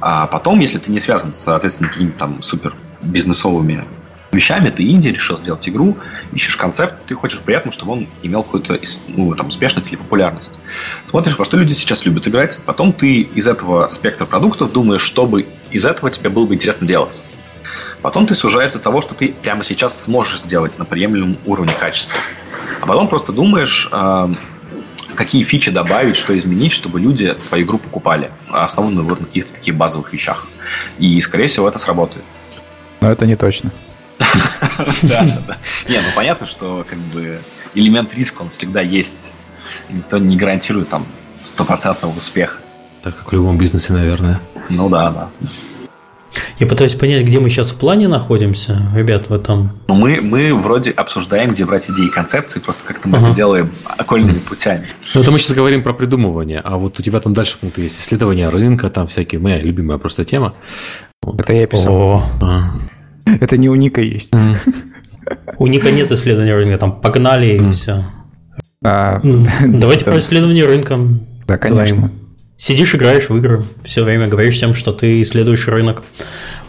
[0.00, 3.84] А потом, если ты не связан, соответственно, какими-то там супер бизнесовыми
[4.32, 5.96] вещами, ты инди решил сделать игру,
[6.32, 10.58] ищешь концепт, ты хочешь при этом, чтобы он имел какую-то ну, там, успешность или популярность.
[11.06, 15.46] Смотришь, во что люди сейчас любят играть, потом ты из этого спектра продуктов думаешь, чтобы
[15.70, 17.22] из этого тебе было бы интересно делать.
[18.02, 22.16] Потом ты сужаешь до того, что ты прямо сейчас сможешь сделать на приемлемом уровне качества.
[22.80, 24.32] А потом просто думаешь, э,
[25.16, 29.74] какие фичи добавить, что изменить, чтобы люди твою игру покупали, основанную вот на каких-то таких
[29.74, 30.46] базовых вещах.
[30.98, 32.24] И, скорее всего, это сработает.
[33.00, 33.72] Но это не точно.
[35.02, 35.56] Да, да.
[35.88, 37.38] Не, ну понятно, что как бы
[37.74, 39.32] элемент риска, он всегда есть.
[39.90, 41.06] Никто не гарантирует там
[41.44, 42.58] стопроцентного успеха.
[43.02, 44.40] Так как в любом бизнесе, наверное.
[44.68, 45.30] Ну да, да.
[46.58, 49.78] Я пытаюсь понять, где мы сейчас в плане находимся, ребят, в этом.
[49.86, 53.28] Ну, мы, мы вроде обсуждаем, где брать идеи и концепции, просто как-то мы ага.
[53.28, 54.86] это делаем окольными путями.
[55.14, 57.98] Ну, это мы сейчас говорим про придумывание, а вот у тебя там дальше пункты есть
[58.00, 60.54] исследование рынка, там всякие, моя любимая просто тема.
[61.22, 62.24] Это я писал.
[63.40, 64.32] Это не у Ника есть.
[65.58, 68.04] У Ника нет исследования рынка, там погнали и все.
[68.84, 69.20] А,
[69.66, 70.98] Давайте про исследование рынка.
[71.46, 72.10] Да, конечно.
[72.56, 76.02] Сидишь, играешь в игры, все время говоришь всем, что ты исследуешь рынок.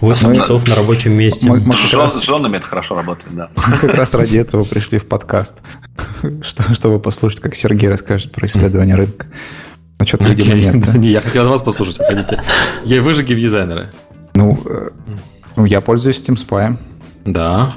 [0.01, 1.49] 8 мы, часов на рабочем месте.
[1.49, 3.49] Мы, мы с, раз, с женами это хорошо работает, да.
[3.67, 5.55] Мы как раз ради этого пришли в подкаст,
[6.41, 9.27] что, чтобы послушать, как Сергей расскажет про исследование рынка.
[9.99, 10.93] Ну, что-то, видимо, нет, да?
[10.97, 12.41] Не, я хотел вас послушать, хотите.
[12.85, 13.91] Я вы же геймдизайнеры.
[14.35, 14.89] Ну, э,
[15.59, 16.77] ну, я пользуюсь Steam Spy.
[17.25, 17.69] Да.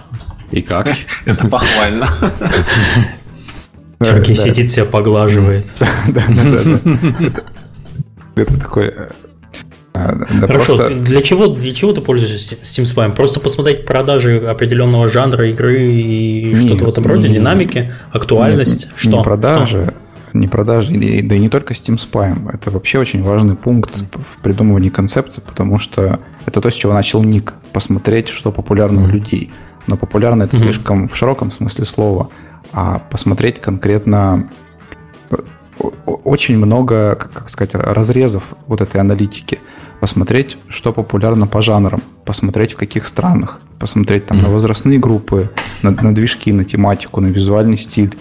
[0.52, 0.86] И как?
[1.24, 2.08] Это похвально.
[4.00, 5.66] Сергей сидит, себя поглаживает.
[6.06, 7.32] Да, да, да.
[8.34, 9.08] Это такой э,
[9.94, 10.94] а, да Хорошо, просто...
[10.94, 13.14] для, чего, для чего ты пользуешься Steam Spy?
[13.14, 18.92] Просто посмотреть продажи определенного жанра игры и что-то в этом роде, не, динамики, актуальность, не,
[18.96, 19.18] что?
[19.18, 19.94] Не продажи, что?
[20.34, 22.52] Не продажи, да и не только Steam Spy.
[22.52, 23.90] Это вообще очень важный пункт
[24.26, 29.04] в придумывании концепции, потому что это то, с чего начал Ник, посмотреть, что популярно mm-hmm.
[29.04, 29.52] у людей.
[29.86, 30.60] Но популярно это mm-hmm.
[30.60, 32.30] слишком в широком смысле слова,
[32.72, 34.48] а посмотреть конкретно
[36.04, 39.58] очень много, как сказать, разрезов вот этой аналитики.
[40.00, 44.42] Посмотреть, что популярно по жанрам, посмотреть в каких странах, посмотреть там mm-hmm.
[44.42, 45.50] на возрастные группы,
[45.82, 48.16] на, на движки, на тематику, на визуальный стиль.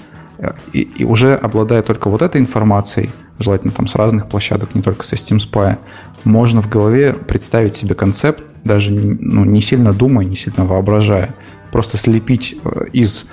[0.73, 5.05] И, и уже обладая только вот этой информацией, желательно там с разных площадок, не только
[5.05, 5.77] со Steam Spy,
[6.23, 11.35] можно в голове представить себе концепт, даже ну, не сильно думая, не сильно воображая,
[11.71, 13.31] просто слепить э, из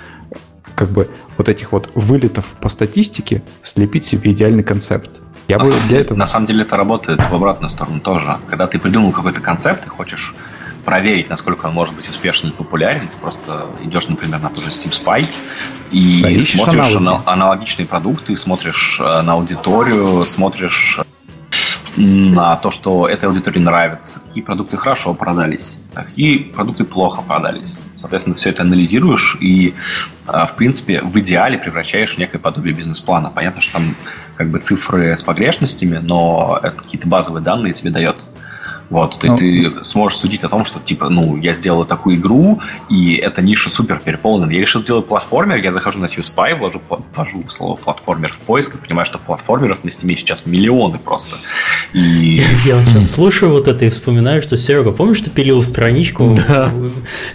[0.75, 5.09] как бы вот этих вот вылетов по статистике слепить себе идеальный концепт.
[5.47, 6.17] Я на, бы самом для деле, этого...
[6.17, 8.37] на самом деле это работает в обратную сторону тоже.
[8.49, 10.35] Когда ты придумал какой-то концепт и хочешь
[10.89, 14.71] проверить, насколько он может быть успешен и популярен, ты просто идешь, например, на тот же
[14.71, 15.27] Steam Spy
[15.91, 17.23] и да, смотришь аналоги.
[17.27, 20.99] аналогичные продукты, смотришь э, на аудиторию, смотришь
[21.95, 27.79] на то, что этой аудитории нравится, какие продукты хорошо продались, какие продукты плохо продались.
[27.93, 29.75] Соответственно, все это анализируешь и,
[30.25, 33.29] а, в принципе, в идеале превращаешь в некое подобие бизнес-плана.
[33.29, 33.95] Понятно, что там
[34.37, 38.15] как бы цифры с погрешностями, но это какие-то базовые данные тебе дает.
[38.89, 42.15] Вот, то есть ну, ты сможешь судить о том, что, типа, ну, я сделал такую
[42.15, 44.51] игру, и эта ниша супер переполнена.
[44.51, 46.81] Я решил сделать платформер, я захожу на Spy, вложу,
[47.15, 51.37] ввожу слово платформер в поиск и понимаю, что платформеров на Steam сейчас миллионы просто.
[51.93, 52.41] И...
[52.65, 56.37] Я вот сейчас слушаю вот это и вспоминаю, что, Серега, помнишь, ты пилил страничку?
[56.47, 56.71] Да.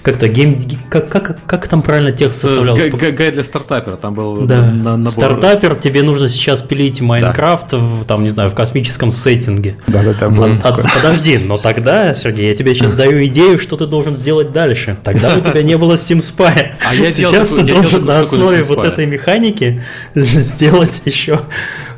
[0.03, 0.59] Как-то гейм...
[0.89, 2.91] Как, как, как там правильно текст составлялся?
[2.91, 4.63] Гайд для стартапера, там был да.
[4.63, 5.11] набор...
[5.11, 7.79] Стартапер, тебе нужно сейчас пилить Minecraft, да.
[7.79, 9.77] в, там, не знаю, в космическом сеттинге.
[9.89, 10.29] Да-да-да.
[10.95, 14.97] Подожди, но тогда, Сергей, я тебе сейчас даю идею, что ты должен сделать дальше.
[15.03, 16.75] Тогда у тебя не было Steam Spy.
[16.89, 19.83] А я сейчас ты должен на основе вот этой механики
[20.15, 21.41] сделать еще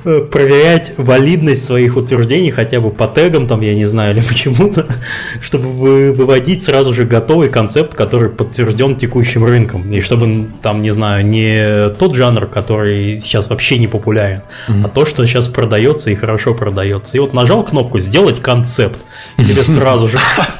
[0.07, 4.87] проверять валидность своих утверждений хотя бы по тегам, там, я не знаю, или почему-то,
[5.40, 9.90] чтобы вы, выводить сразу же готовый концепт, который подтвержден текущим рынком.
[9.90, 14.85] И чтобы, там, не знаю, не тот жанр, который сейчас вообще не популярен, mm-hmm.
[14.85, 17.16] а то, что сейчас продается и хорошо продается.
[17.16, 19.05] И вот нажал кнопку «Сделать концепт»,
[19.38, 20.19] и тебе сразу же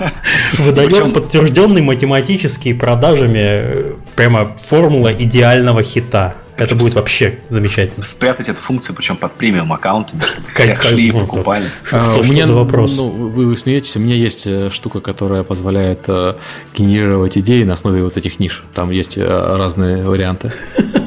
[0.59, 6.35] выдает подтвержденный математически продажами э, прямо формула идеального хита.
[6.57, 8.05] Это будет вообще замечательно.
[8.05, 11.65] Спрятать эту функцию, причем под премиум аккаунтами, чтобы все шли и покупали.
[11.85, 12.97] Что, что, а, что меня, за вопрос?
[12.97, 16.37] Ну, вы, вы смеетесь, у меня есть э, штука, которая позволяет э,
[16.75, 18.65] генерировать идеи на основе вот этих ниш.
[18.75, 20.53] Там есть э, разные варианты.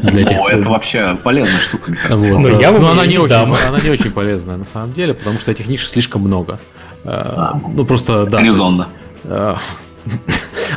[0.04, 2.28] Для этих О, это вообще полезная штука, мне кажется.
[2.28, 5.40] Вот, Но, я Но она, не очень, она не очень полезная на самом деле, потому
[5.40, 6.60] что этих ниш слишком много.
[7.04, 8.42] А, ну, просто, да.
[8.42, 8.90] Резонно.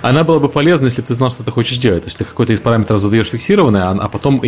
[0.03, 2.03] Она была бы полезна, если бы ты знал, что ты хочешь делать.
[2.03, 4.43] То есть ты какой-то из параметров задаешь фиксированный, а, а потом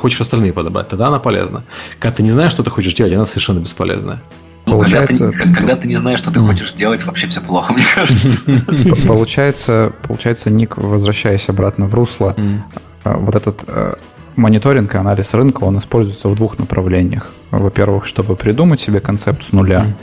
[0.00, 0.88] хочешь остальные подобрать.
[0.88, 1.64] Тогда она полезна.
[1.98, 4.22] Когда ты не знаешь, что ты хочешь делать, она совершенно бесполезная.
[4.66, 5.30] Ну, получается...
[5.32, 8.40] когда, ты, когда ты не знаешь, что ты хочешь делать, вообще все плохо, мне кажется.
[9.06, 12.36] Получается, получается, Ник, возвращаясь обратно в русло,
[13.04, 13.94] а, вот этот э,
[14.36, 17.32] мониторинг и анализ рынка, он используется в двух направлениях.
[17.50, 19.96] Во-первых, чтобы придумать себе концепт с нуля.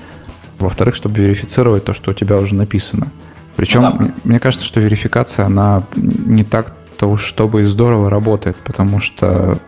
[0.57, 3.11] Во-вторых, чтобы верифицировать то, что у тебя уже написано.
[3.55, 4.13] Причем, ну, да.
[4.23, 9.59] мне кажется, что верификация, она не так-то уж чтобы здорово работает, потому что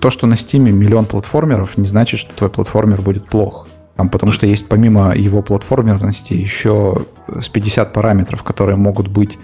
[0.00, 3.68] то, что на Steam миллион платформеров, не значит, что твой платформер будет плох.
[3.96, 7.04] Там, потому что есть помимо его платформерности еще
[7.40, 9.38] с 50 параметров, которые могут быть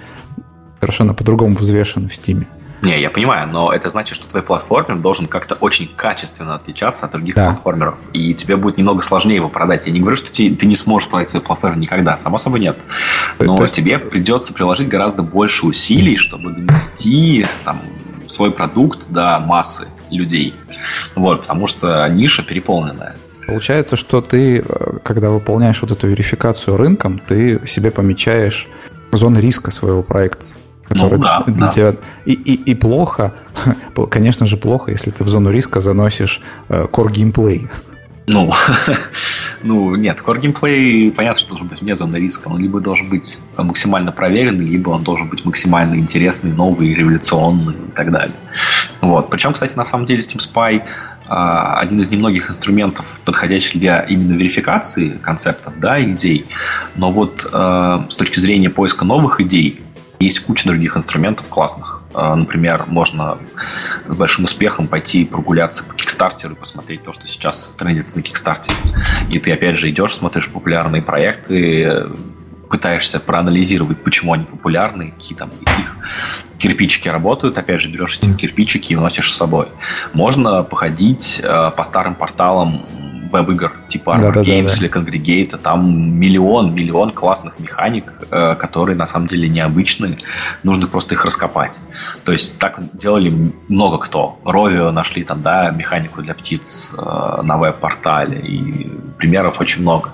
[0.78, 2.46] совершенно по-другому взвешены в Steam.
[2.82, 7.12] Не, я понимаю, но это значит, что твой платформер должен как-то очень качественно отличаться от
[7.12, 7.50] других да.
[7.50, 9.86] платформеров, и тебе будет немного сложнее его продать.
[9.86, 12.78] Я не говорю, что ты, ты не сможешь продать свой платформер никогда, само собой нет.
[13.40, 13.74] Но есть...
[13.74, 17.80] тебе придется приложить гораздо больше усилий, чтобы донести там,
[18.26, 20.54] свой продукт до массы людей.
[21.14, 23.16] Вот, потому что ниша переполненная.
[23.46, 28.68] Получается, что ты, э, когда выполняешь вот эту верификацию рынком, ты себе помечаешь
[29.12, 30.46] зоны риска своего проекта
[30.88, 31.72] который ну, да, для да.
[31.72, 31.94] тебя...
[32.24, 33.34] И, и, и плохо,
[34.10, 37.68] конечно же, плохо, если ты в зону риска заносишь э, core геймплей.
[38.26, 38.52] Ну,
[39.64, 42.48] Ну, нет, core геймплей, понятно, что должен быть вне зоны риска.
[42.48, 47.90] Он либо должен быть максимально проверенный, либо он должен быть максимально интересный, новый, революционный и
[47.94, 48.34] так далее.
[49.00, 49.30] Вот.
[49.30, 50.82] Причем, кстати, на самом деле Steam Spy
[51.26, 56.46] а, один из немногих инструментов, подходящих для именно верификации концептов, да, идей.
[56.96, 59.80] Но вот э, с точки зрения поиска новых идей
[60.24, 62.02] есть куча других инструментов классных.
[62.14, 63.38] Э, например, можно
[64.08, 68.76] с большим успехом пойти прогуляться по Кикстартеру и посмотреть то, что сейчас трендится на Кикстартере.
[69.30, 72.06] И ты опять же идешь, смотришь популярные проекты,
[72.68, 75.96] пытаешься проанализировать, почему они популярны, какие там их
[76.58, 79.68] кирпичики работают, опять же, берешь эти кирпичики и носишь с собой.
[80.12, 82.86] Можно походить э, по старым порталам
[83.34, 88.54] веб-игр типа Armor да, Games да, да, или Congregate, там миллион, миллион классных механик, э,
[88.54, 90.18] которые на самом деле необычные,
[90.62, 91.80] нужно просто их раскопать.
[92.24, 94.38] То есть так делали много кто.
[94.44, 100.10] Rovio нашли там, да, механику для птиц э, на веб-портале, и примеров очень много.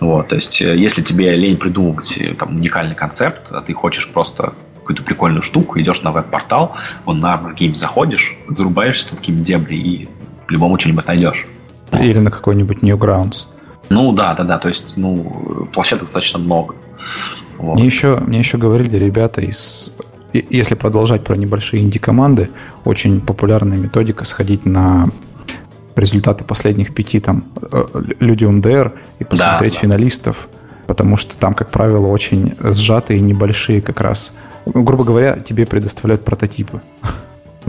[0.00, 4.54] Вот, то есть э, если тебе лень придумывать там уникальный концепт, а ты хочешь просто
[4.80, 9.76] какую-то прикольную штуку, идешь на веб-портал, он на Armor Games заходишь, зарубаешься там какими дебри
[9.76, 10.08] и
[10.46, 11.46] по-любому что-нибудь найдешь.
[11.92, 13.46] Или на какой-нибудь Newgrounds.
[13.88, 14.58] Ну да, да, да.
[14.58, 16.74] То есть, ну, площадок достаточно много.
[17.58, 17.74] Вот.
[17.74, 19.92] Мне еще, мне еще говорили ребята из
[20.32, 22.50] если продолжать про небольшие инди-команды,
[22.84, 25.08] очень популярная методика сходить на
[25.96, 27.84] результаты последних пяти там э,
[28.20, 30.48] люди УНДР и посмотреть да, финалистов,
[30.86, 34.34] потому что там, как правило, очень сжатые небольшие как раз.
[34.66, 36.80] Грубо говоря, тебе предоставляют прототипы.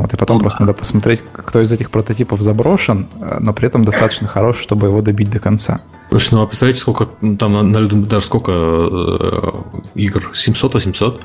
[0.02, 0.66] Вот, и потом ну, просто да.
[0.66, 5.04] надо посмотреть, кто из этих прототипов заброшен, э, но при этом достаточно хорош, чтобы его
[5.04, 5.82] добить до конца.
[6.10, 7.06] Слушай, ну а представляете, сколько
[7.38, 9.52] там на, на даже сколько э,
[9.94, 10.32] игр?
[10.34, 11.22] 700-800?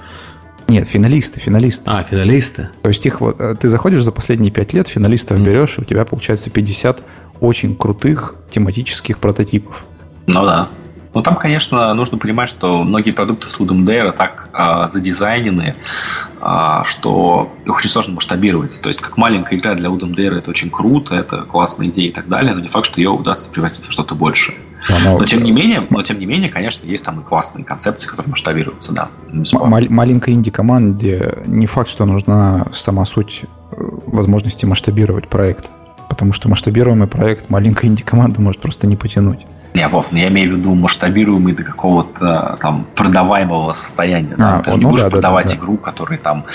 [0.69, 1.85] Нет, финалисты, финалисты.
[1.87, 2.69] А, финалисты.
[2.83, 5.45] То есть их вот, э, ты заходишь за последние 5 лет, финалистов mm.
[5.45, 7.03] берешь, и у тебя получается 50
[7.41, 9.87] очень крутых тематических прототипов.
[10.27, 10.69] Ну да.
[11.17, 15.75] Ну, там, конечно, нужно понимать, что многие продукты с Ludum Dare так а, задизайнены,
[16.43, 18.79] а, что их очень сложно масштабировать.
[18.83, 22.13] То есть, как маленькая игра для Ludum Dare это очень круто, это классная идея и
[22.13, 24.59] так далее, но не факт, что ее удастся превратить в что-то большее.
[25.07, 28.09] Но, но, тем не менее, но тем не менее, конечно, есть там и классные концепции,
[28.09, 29.09] которые масштабируются, да.
[29.33, 35.71] М- маленькой инди-команде не факт, что нужна сама суть э, возможности масштабировать проект.
[36.11, 39.47] Потому что масштабируемый проект маленькая инди-команда может просто не потянуть.
[39.77, 44.35] Не, Вов, ну я имею в виду масштабируемый до какого-то там продаваемого состояния.
[44.35, 44.57] Да?
[44.57, 45.59] А, Ты ну, не будешь да, продавать да, да.
[45.59, 46.47] игру, которая там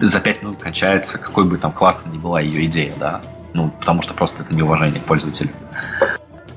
[0.00, 3.20] за пять минут кончается, какой бы там классной ни была ее идея, да.
[3.52, 5.50] Ну, потому что просто это неуважение к пользователю.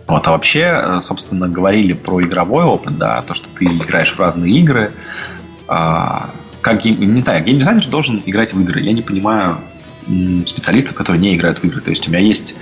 [0.06, 4.20] Вот, а вообще, э, собственно, говорили про игровой опыт, да, то, что ты играешь в
[4.20, 4.92] разные игры.
[5.68, 6.30] А,
[6.62, 8.82] как не знаю, геймдизайнер должен играть в игры.
[8.82, 9.58] Я не понимаю
[10.46, 11.82] специалистов, которые не играют в игры.
[11.82, 12.56] То есть у меня есть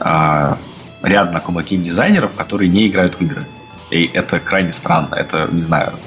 [0.00, 0.58] а,
[1.04, 3.46] ряд знакомых геймдизайнеров, которые не играют в игры.
[3.90, 5.14] И это крайне странно.
[5.14, 5.98] Это, не знаю,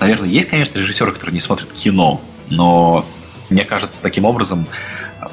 [0.00, 3.06] наверное, есть, конечно, режиссеры, которые не смотрят кино, но
[3.50, 4.66] мне кажется, таким образом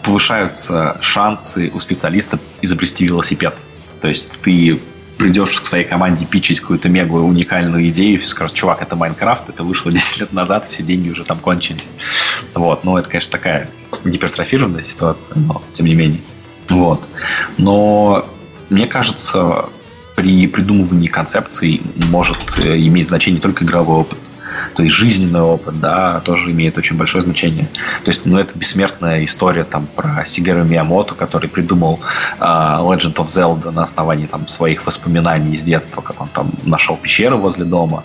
[0.03, 3.55] повышаются шансы у специалиста изобрести велосипед.
[4.01, 4.79] То есть ты
[5.17, 9.63] придешь к своей команде пичить какую-то мега уникальную идею, и скажешь, чувак, это Майнкрафт, это
[9.63, 11.89] вышло 10 лет назад, все деньги уже там кончились.
[12.53, 13.69] Вот, ну это, конечно, такая
[14.03, 16.21] гипертрофированная ситуация, но тем не менее.
[16.69, 17.03] Вот.
[17.57, 18.27] Но
[18.69, 19.65] мне кажется,
[20.15, 24.19] при придумывании концепций может э, иметь значение только игровой опыт,
[24.75, 27.67] то есть жизненный опыт, да, тоже имеет очень большое значение.
[28.03, 31.99] То есть, ну, это бессмертная история там про Сигеру Миямото, который придумал
[32.39, 36.97] uh, Legend of Zelda на основании там своих воспоминаний из детства, как он там нашел
[36.97, 38.03] пещеру возле дома,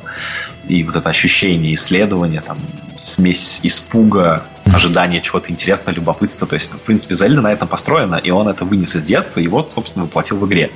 [0.69, 2.59] и вот это ощущение исследования, там,
[2.97, 4.45] смесь испуга,
[4.75, 6.47] ожидание чего-то интересного, любопытства.
[6.47, 9.49] То есть, в принципе, Зельда на этом построена, и он это вынес из детства, и
[9.49, 10.71] вот, собственно, воплотил в игре.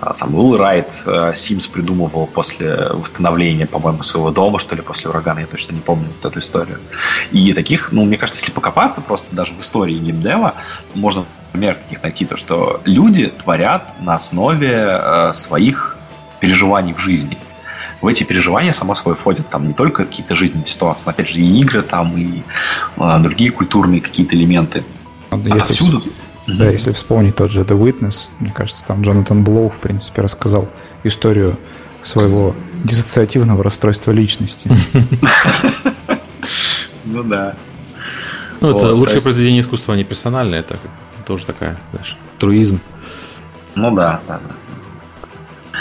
[0.00, 0.92] А, там Уилл Райт
[1.34, 6.08] Симс придумывал после восстановления, по-моему, своего дома, что ли, после урагана, я точно не помню
[6.20, 6.78] вот эту историю.
[7.32, 10.54] И таких, ну, мне кажется, если покопаться просто даже в истории геймдева,
[10.94, 15.96] можно пример таких найти, то, что люди творят на основе э, своих
[16.40, 17.38] переживаний в жизни
[18.00, 21.40] в эти переживания, само собой, входят там не только какие-то жизненные ситуации, но, опять же,
[21.40, 22.42] и игры там, и
[22.96, 24.84] э, другие культурные какие-то элементы.
[25.32, 26.02] Если Отсюда...
[26.46, 26.72] Да, mm-hmm.
[26.72, 30.68] если вспомнить тот же The Witness, мне кажется, там Джонатан Блоу, в принципе, рассказал
[31.04, 31.58] историю
[32.02, 34.70] своего диссоциативного расстройства личности.
[37.10, 37.56] Ну да.
[38.60, 40.78] Ну, это лучшее произведение искусства, а не персональное, это
[41.24, 42.80] тоже такая, знаешь, труизм.
[43.74, 45.78] Ну да, да, да.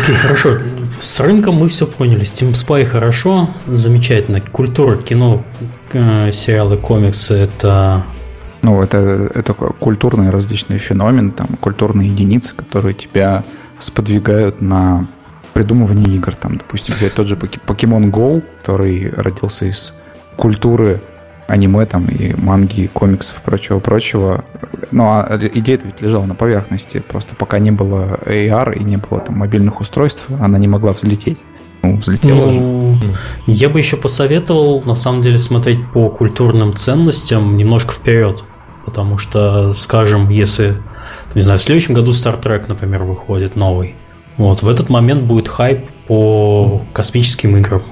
[0.00, 0.58] Окей, хорошо.
[1.00, 2.22] С рынком мы все поняли.
[2.22, 4.42] Steam Spy хорошо, замечательно.
[4.42, 5.42] Культура, кино,
[5.92, 8.04] э, сериалы, комиксы– это
[8.62, 13.44] ну, это, это культурный различный феномен, там, культурные единицы, которые тебя
[13.78, 15.08] сподвигают на
[15.54, 16.34] придумывании игр.
[16.34, 19.94] Там, допустим, взять тот же Pokemon Go, который родился из
[20.36, 21.00] культуры
[21.50, 24.44] аниме там и манги, и комиксов и прочего-прочего.
[24.90, 27.02] Ну, а идея ведь лежала на поверхности.
[27.06, 31.38] Просто пока не было AR и не было там мобильных устройств, она не могла взлететь.
[31.82, 33.16] Ну, взлетела ну, же.
[33.46, 38.44] Я бы еще посоветовал, на самом деле, смотреть по культурным ценностям немножко вперед.
[38.84, 40.76] Потому что, скажем, если,
[41.34, 43.94] не знаю, в следующем году Star Trek, например, выходит новый,
[44.36, 47.82] вот, в этот момент будет хайп по космическим играм.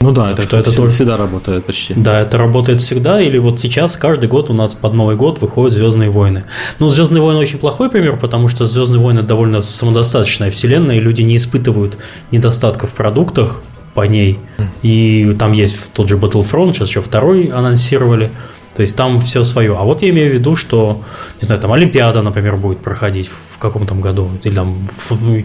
[0.00, 1.94] Ну да, это, что это тоже всегда работает почти.
[1.94, 3.20] Да, это работает всегда.
[3.20, 6.44] Или вот сейчас каждый год у нас под Новый год выходят Звездные войны.
[6.78, 11.22] Ну, Звездные войны очень плохой пример, потому что Звездные войны довольно самодостаточная вселенная, и люди
[11.22, 11.98] не испытывают
[12.30, 13.60] недостатков в продуктах
[13.94, 14.38] по ней.
[14.82, 18.30] И там есть тот же Battlefront, сейчас еще второй анонсировали.
[18.74, 19.76] То есть там все свое.
[19.78, 21.02] А вот я имею в виду, что,
[21.40, 23.30] не знаю, там Олимпиада, например, будет проходить
[23.62, 24.88] каком там году, или там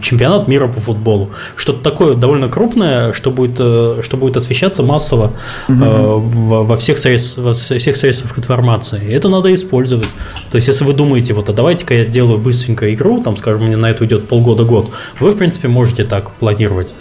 [0.00, 1.30] чемпионат мира по футболу.
[1.56, 5.32] Что-то такое довольно крупное, что будет, э, что будет освещаться массово
[5.68, 5.84] угу.
[5.84, 6.18] э,
[6.64, 9.00] во, всех средств, во всех средствах информации.
[9.08, 10.08] И это надо использовать.
[10.50, 13.76] То есть, если вы думаете, вот, а давайте-ка я сделаю быстренько игру, там, скажем, мне
[13.76, 14.90] на это уйдет полгода-год,
[15.20, 16.94] вы, в принципе, можете так планировать.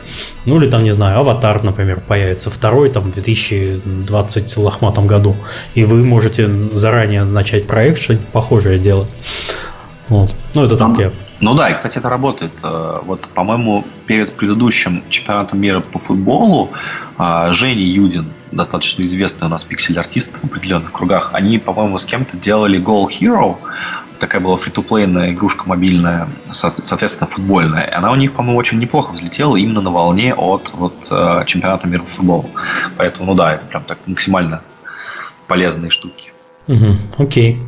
[0.45, 5.35] Ну, или там, не знаю, Аватар, например, появится второй, там, в 2020 лохматом году,
[5.75, 9.13] и вы можете заранее начать проект, что-нибудь похожее делать.
[10.09, 10.33] Вот.
[10.55, 11.11] Ну, это там, я.
[11.39, 12.53] Ну да, и, кстати, это работает.
[12.63, 16.71] Э, вот, по-моему, перед предыдущим чемпионатом мира по футболу
[17.17, 22.37] э, Женя Юдин, достаточно известный у нас пиксель-артист в определенных кругах, они, по-моему, с кем-то
[22.37, 23.57] делали Goal Hero,
[24.19, 27.83] такая была фри-то-плейная игрушка мобильная, соответственно, футбольная.
[27.83, 31.87] И она у них, по-моему, очень неплохо взлетела именно на волне от вот, э, чемпионата
[31.87, 32.49] мира по футболу.
[32.97, 34.61] Поэтому, ну да, это прям так максимально
[35.47, 36.31] полезные штуки.
[36.67, 37.61] Угу, окей.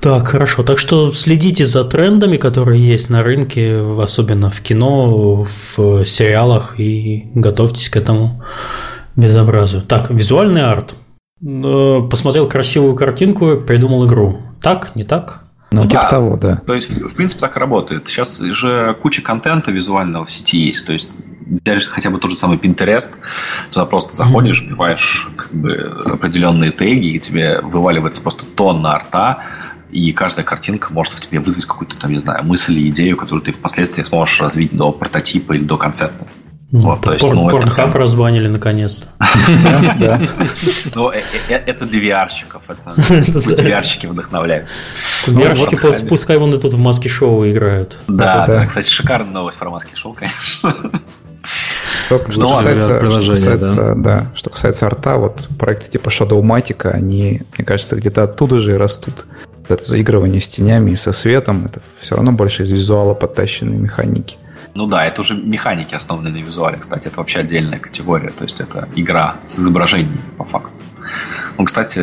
[0.00, 0.62] Так, хорошо.
[0.62, 7.30] Так что следите за трендами, которые есть на рынке, особенно в кино, в сериалах, и
[7.34, 8.42] готовьтесь к этому
[9.14, 9.82] безобразию.
[9.82, 10.94] Так, визуальный арт.
[11.42, 14.40] Э, посмотрел красивую картинку, придумал игру.
[14.62, 15.44] Так, не так?
[15.72, 16.08] Ну, типа да.
[16.08, 16.56] того, да.
[16.66, 18.08] То есть, в принципе, так и работает.
[18.08, 20.84] Сейчас же куча контента визуального в сети есть.
[20.86, 21.10] То есть,
[21.46, 23.10] взять хотя бы тот же самый Pinterest,
[23.70, 25.74] туда просто заходишь, вбиваешь как бы,
[26.06, 29.44] определенные теги, и тебе вываливается просто тонна арта,
[29.90, 33.42] и каждая картинка может в тебе вызвать какую-то, там, не знаю, мысль или идею, которую
[33.42, 36.26] ты впоследствии сможешь развить до прототипа или до концепта.
[36.72, 37.98] Вот, то есть, Порн, ну, Порнхаб это...
[37.98, 39.08] разбанили наконец-то.
[40.94, 42.62] Ну, э, э, это для VR-щиков.
[42.68, 44.72] VR-щики вдохновляются.
[45.26, 47.98] VR-щики пускай вон и тут в маски шоу играют.
[48.06, 51.02] Да, да, кстати, шикарная новость про маски шоу, конечно.
[52.06, 53.94] Что, что, касается, что, касается, да.
[53.94, 58.74] Да, что касается арта, вот проекты типа Shadowmatic, они, мне кажется, где-то оттуда же и
[58.74, 59.26] растут
[59.74, 64.36] это заигрывание с тенями и со светом, это все равно больше из визуала подтащенные механики.
[64.74, 68.60] Ну да, это уже механики, основанные на визуале, кстати, это вообще отдельная категория, то есть
[68.60, 70.70] это игра с изображением по факту.
[71.58, 71.98] Ну, кстати,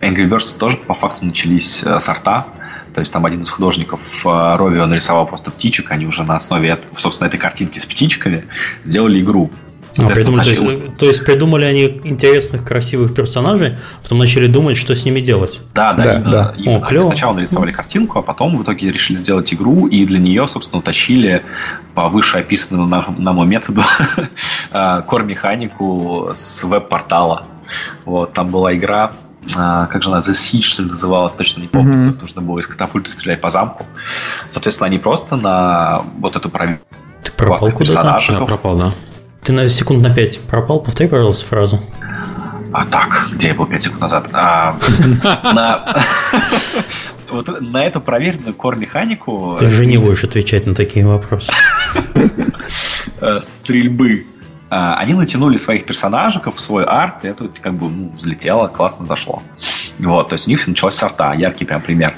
[0.00, 2.46] Angry Birds тоже по факту начались э, с арта,
[2.94, 6.78] то есть там один из художников э, Ровио нарисовал просто птичек, они уже на основе,
[6.96, 8.46] собственно, этой картинки с птичками
[8.84, 9.50] сделали игру.
[9.98, 14.94] А, придумали, то, есть, то есть придумали они интересных, красивых персонажей, потом начали думать, что
[14.94, 15.60] с ними делать.
[15.74, 16.14] Да, да, да.
[16.14, 16.54] Именно, да.
[16.56, 16.78] Именно.
[16.78, 17.02] О, клево.
[17.04, 21.42] Сначала нарисовали картинку, а потом в итоге решили сделать игру, и для нее, собственно, утащили
[21.94, 23.82] по вышеописанному нами методу
[25.06, 27.44] кор-механику с веб-портала.
[28.04, 29.12] Вот, там была игра,
[29.56, 32.10] а, как же она, The Siege, что ли, называлась, точно не помню.
[32.10, 32.20] Mm-hmm.
[32.20, 33.84] Нужно было из катапульты стрелять по замку.
[34.48, 36.84] Соответственно, они просто на вот эту проверку
[37.22, 38.20] Ты пропал куда-то?
[38.28, 38.94] Да, пропал, да.
[39.46, 40.80] Ты на секунд на 5 пропал.
[40.80, 41.80] Повтори, пожалуйста, фразу.
[42.72, 44.28] А так, где я был 5 секунд назад?
[44.32, 44.76] А,
[45.54, 45.96] на...
[47.30, 49.56] Вот на эту проверенную кор-механику...
[49.58, 51.52] Ты же не будешь отвечать на такие вопросы.
[53.18, 54.26] Э, стрельбы.
[54.68, 59.06] А, они натянули своих персонажиков в свой арт, и это как бы ну, взлетело, классно
[59.06, 59.42] зашло.
[59.98, 62.12] Вот, то есть у них началась с арта, яркий прям пример.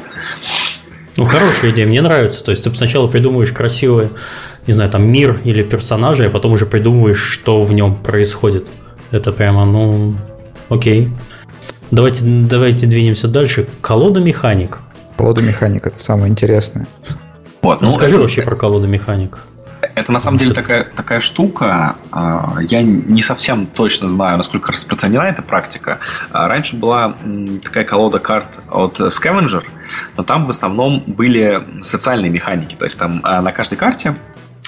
[1.17, 2.45] Ну, хорошая идея, мне нравится.
[2.45, 4.11] То есть ты сначала придумываешь красивые
[4.69, 8.69] не знаю, там мир или персонажи, а потом уже придумываешь, что в нем происходит.
[9.11, 10.15] Это прямо, ну,
[10.69, 11.11] окей.
[11.91, 13.67] Давайте, давайте двинемся дальше.
[13.81, 14.81] Колода механик.
[15.17, 16.87] Колода механик это самое интересное.
[17.63, 19.39] Вот, ну, ну скажи это, вообще про колоду механик.
[19.95, 21.97] Это на самом деле такая, такая штука.
[22.13, 25.99] А, я не совсем точно знаю, насколько распространена эта практика.
[26.31, 27.17] А, раньше была
[27.65, 29.65] такая колода карт от Scavenger,
[30.19, 32.75] но там в основном были социальные механики.
[32.75, 34.15] То есть там а, на каждой карте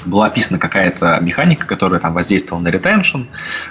[0.07, 3.23] была описана какая-то механика, которая там воздействовала на ретеншн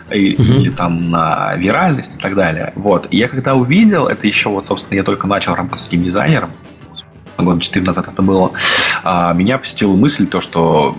[0.10, 0.62] или, uh-huh.
[0.62, 2.74] или там на виральность и так далее.
[2.76, 3.08] Вот.
[3.12, 6.52] И я когда увидел, это еще вот, собственно, я только начал работать с геймдизайнером,
[7.38, 8.52] года 4 назад это было,
[9.04, 10.98] а, меня посетила мысль, то, что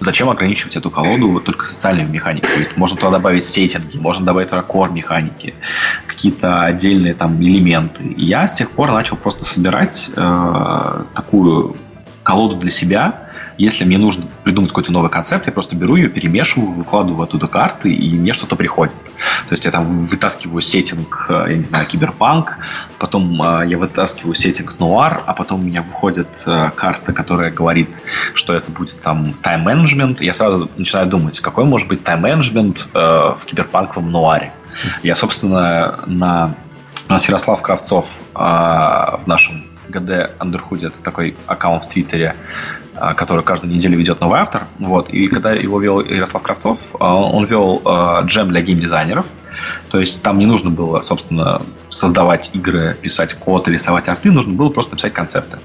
[0.00, 2.58] зачем ограничивать эту колоду вот только социальными механиками?
[2.58, 5.54] Есть можно туда добавить сеттинги, можно добавить туда core механики,
[6.06, 8.04] какие-то отдельные там элементы.
[8.04, 11.76] И я с тех пор начал просто собирать э, такую
[12.22, 16.72] колоду для себя, если мне нужно придумать какой-то новый концепт, я просто беру ее, перемешиваю,
[16.72, 18.94] выкладываю оттуда карты, и мне что-то приходит.
[19.48, 22.58] То есть я там вытаскиваю сеттинг, э, я не знаю, киберпанк,
[22.98, 28.02] потом э, я вытаскиваю сеттинг нуар, а потом у меня выходит э, карта, которая говорит,
[28.34, 30.20] что это будет там тайм-менеджмент.
[30.20, 34.52] Я сразу начинаю думать, какой может быть тайм-менеджмент в киберпанковом нуаре.
[35.02, 36.54] Я, собственно, на
[37.08, 42.36] у нас Ярослав Кравцов в нашем ГД Андерхуде, это такой аккаунт в Твиттере,
[42.94, 44.64] который каждую неделю ведет новый автор.
[44.78, 45.08] Вот.
[45.10, 49.26] И когда его вел Ярослав Кравцов, а, он вел а, джем для геймдизайнеров.
[49.90, 54.70] То есть там не нужно было, собственно, создавать игры, писать код, рисовать арты, нужно было
[54.70, 55.58] просто писать концепты.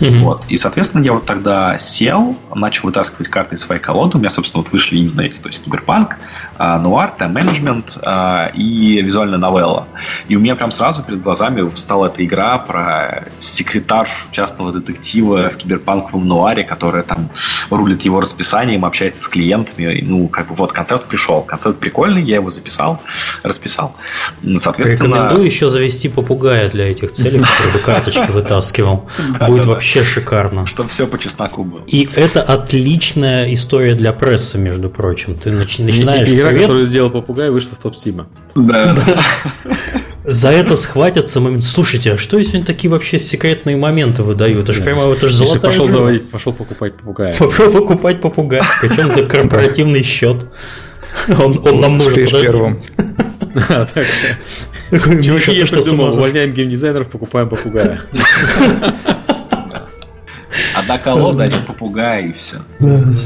[0.00, 0.20] Mm-hmm.
[0.20, 0.44] Вот.
[0.48, 4.16] И, соответственно, я вот тогда сел, начал вытаскивать карты из своей колоды.
[4.16, 6.16] У меня, собственно, вот вышли именно эти, то есть киберпанк,
[6.53, 9.86] а, нуар, тайм-менеджмент а, и визуальная новелла.
[10.28, 15.56] И у меня прям сразу перед глазами встала эта игра про секретарь частного детектива в
[15.56, 17.30] киберпанковом нуаре, которая там
[17.70, 20.00] рулит его расписанием, общается с клиентами.
[20.02, 21.42] Ну, как бы вот концепт пришел.
[21.42, 23.00] Концепт прикольный, я его записал,
[23.42, 23.96] расписал.
[24.58, 25.14] Соответственно...
[25.16, 29.08] Рекомендую еще завести попугая для этих целей, который бы карточки вытаскивал.
[29.46, 30.66] Будет вообще шикарно.
[30.66, 31.82] Чтобы все по чесноку было.
[31.86, 35.34] И это отличная история для прессы, между прочим.
[35.36, 36.62] Ты начинаешь игра, привет.
[36.64, 38.26] которую сделал попугай, вышла в топ Стима.
[38.54, 38.96] Да.
[40.24, 41.64] За это схватятся момент.
[41.64, 44.64] Слушайте, а что если они такие вообще секретные моменты выдают?
[44.64, 47.36] Это же прямо это же золотая пошел заводить, пошел покупать попугая.
[47.36, 50.46] Пошел покупать попугая, причем за корпоративный счет.
[51.28, 52.26] Он, он нам нужен.
[52.26, 52.80] первым.
[54.90, 58.00] Чуваки, я что думал, увольняем геймдизайнеров, покупаем попугая.
[60.84, 62.56] Одна колода, один попугай, и все.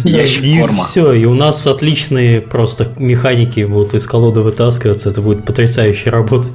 [0.08, 0.76] Ящик и корма.
[0.76, 6.52] все, и у нас отличные просто механики будут из колоды вытаскиваться, это будет потрясающе работать.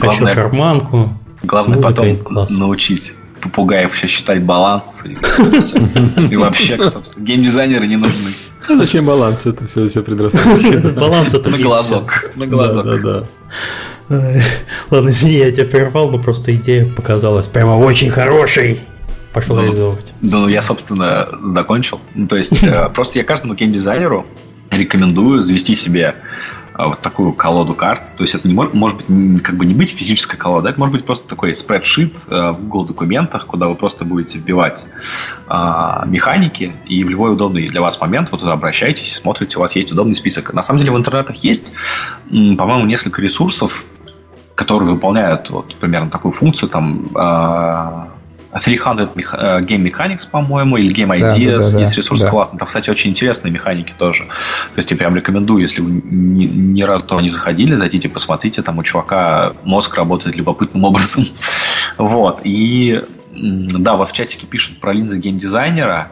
[0.00, 1.10] А еще шарманку.
[1.42, 2.18] Главное потом
[2.50, 5.02] научить попугаев еще считать баланс.
[6.30, 8.30] И, вообще, собственно, геймдизайнеры не нужны.
[8.66, 9.44] А зачем баланс?
[9.44, 10.76] Это все, все предрассудки.
[10.98, 12.30] Баланс это на глазок.
[12.36, 12.84] На глазок.
[12.84, 13.24] Да,
[14.08, 14.42] да.
[14.90, 18.80] Ладно, извини, я тебя прервал, но просто идея показалась прямо очень хорошей
[19.34, 20.14] пошел ну, реализовывать?
[20.22, 22.00] Ну, я, собственно, закончил.
[22.14, 24.26] Ну, то есть, э, просто я каждому геймдизайнеру
[24.70, 26.14] рекомендую завести себе
[26.74, 28.02] э, вот такую колоду карт.
[28.16, 30.94] То есть это не может, может быть как бы не быть физической колодой, это может
[30.94, 34.86] быть просто такой спредшит э, в Google документах, куда вы просто будете вбивать
[35.48, 39.74] а, механики, и в любой удобный для вас момент вы туда обращаетесь, смотрите, у вас
[39.74, 40.54] есть удобный список.
[40.54, 41.72] На самом деле в интернетах есть,
[42.30, 43.84] по-моему, несколько ресурсов,
[44.54, 48.13] которые выполняют вот примерно такую функцию, там а,
[48.60, 51.56] 300 э, Game Mechanics, по-моему, или Game Ideas.
[51.56, 52.30] Да, да, да, есть ресурс да.
[52.30, 52.58] классный.
[52.58, 54.24] Там, кстати, очень интересные механики тоже.
[54.24, 58.62] То есть я прям рекомендую, если вы ни, ни разу туда не заходили, зайдите, посмотрите,
[58.62, 61.24] там у чувака мозг работает любопытным образом.
[61.98, 62.40] вот.
[62.44, 63.02] И
[63.34, 66.08] да, вот в чатике пишут про линзы геймдизайнера.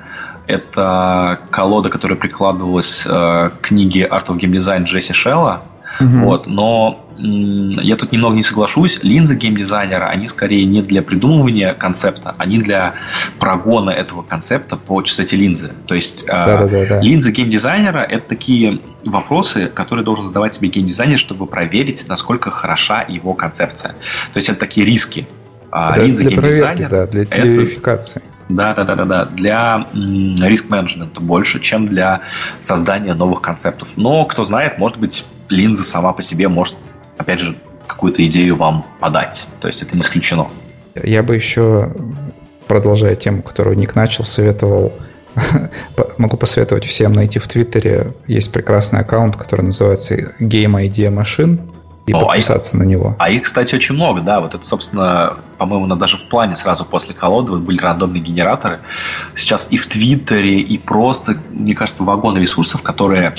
[0.49, 5.63] Это колода, которая прикладывалась э, к книге Art of Game Design Джесси Шелла.
[6.01, 6.19] Угу.
[6.25, 8.99] Вот, но я тут немного не соглашусь.
[9.03, 12.95] Линзы геймдизайнера, они скорее не для придумывания концепта, они для
[13.39, 15.71] прогона этого концепта по частоте линзы.
[15.87, 21.47] То есть да, да, линзы геймдизайнера— это такие вопросы, которые должен задавать себе геймдизайнер, чтобы
[21.47, 23.93] проверить, насколько хороша его концепция.
[24.33, 25.27] То есть это такие риски.
[25.71, 28.23] А да, линзы для проверки, да, для, для это, верификации.
[28.49, 29.25] Да, да, да, да, да.
[29.27, 32.23] Для риск-менеджмента больше, чем для
[32.61, 33.91] создания новых концептов.
[33.97, 36.77] Но, кто знает, может быть, линза сама по себе может
[37.19, 37.57] опять же,
[37.87, 39.47] какую-то идею вам подать.
[39.61, 40.49] То есть это не исключено.
[41.03, 41.93] Я бы еще,
[42.69, 44.93] продолжая тему, которую Ник начал, советовал
[46.19, 48.13] могу посоветовать всем найти в Твиттере.
[48.27, 51.61] Есть прекрасный аккаунт, который называется Game Idea Machine
[52.07, 53.17] и О, подписаться а на него.
[53.19, 54.41] А их, кстати, очень много, да.
[54.41, 58.81] Вот это, собственно, по-моему, даже в плане сразу после колоды были рандомные генераторы.
[59.35, 63.35] Сейчас и в Твиттере, и просто, мне кажется, вагон ресурсов, которые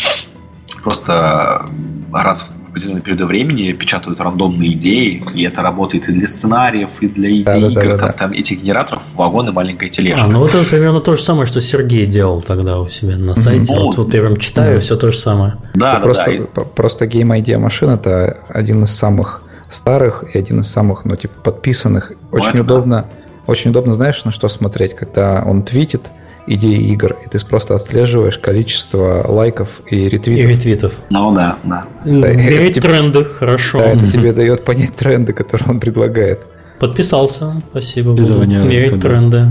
[0.82, 1.66] просто
[2.12, 7.08] раз в определенный период времени печатают рандомные идеи, и это работает и для сценариев, и
[7.08, 7.74] для идей, да, да, игр.
[7.74, 10.26] Да, да, там, там этих генераторов вагон и маленькая тележка.
[10.26, 13.36] А, ну вот это примерно то же самое, что Сергей делал тогда у себя на
[13.36, 13.72] сайте.
[13.74, 14.82] Ну, вот, вот я прям читаю, да.
[14.82, 15.54] все то же самое.
[15.76, 16.62] Да, да, просто, да.
[16.64, 21.36] Просто Game Idea Machine это один из самых старых и один из самых, ну, типа,
[21.44, 22.14] подписанных.
[22.32, 23.06] Ну, очень ну, удобно,
[23.46, 23.52] да.
[23.52, 26.10] очень удобно, знаешь, на что смотреть, когда он твитит,
[26.48, 30.46] идеи игр, и ты просто отслеживаешь количество лайков и ретвитов.
[30.46, 31.00] И ретвитов.
[31.10, 31.86] Ну да, да.
[32.06, 33.80] Мерить тренды, хорошо.
[33.80, 36.42] Да, это тебе дает понять тренды, которые он предлагает.
[36.80, 38.12] Подписался, спасибо.
[38.12, 39.48] Мерить тренды.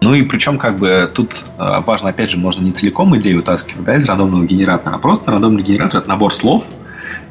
[0.00, 3.84] Ну и причем как бы тут э, важно, опять же, можно не целиком идею утаскивать
[3.84, 6.64] да, из рандомного генератора, а просто рандомный генератор– это набор слов.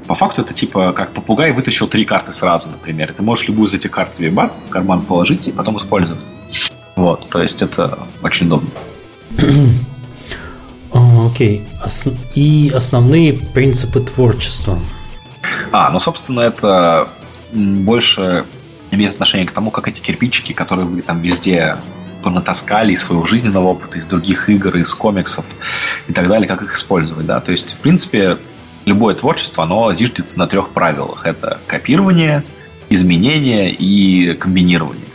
[0.08, 3.14] По факту это типа как попугай вытащил три карты сразу, например.
[3.14, 6.24] ты можешь любую из этих карт бац, в карман положить и потом использовать.
[6.96, 8.70] Вот, то есть это очень удобно.
[10.92, 11.66] Окей.
[11.84, 12.18] Okay.
[12.36, 14.80] И основные принципы творчества.
[15.72, 17.10] А, ну, собственно, это
[17.54, 18.46] больше
[18.92, 21.78] имеет отношение к тому, как эти кирпичики, которые вы там везде
[22.22, 25.46] понатаскали из своего жизненного опыта, из других игр, из комиксов
[26.08, 27.40] и так далее, как их использовать, да.
[27.40, 28.38] То есть, в принципе,
[28.86, 31.26] любое творчество, оно зиждется на трех правилах.
[31.26, 32.44] Это копирование,
[32.90, 35.06] изменение и комбинирование.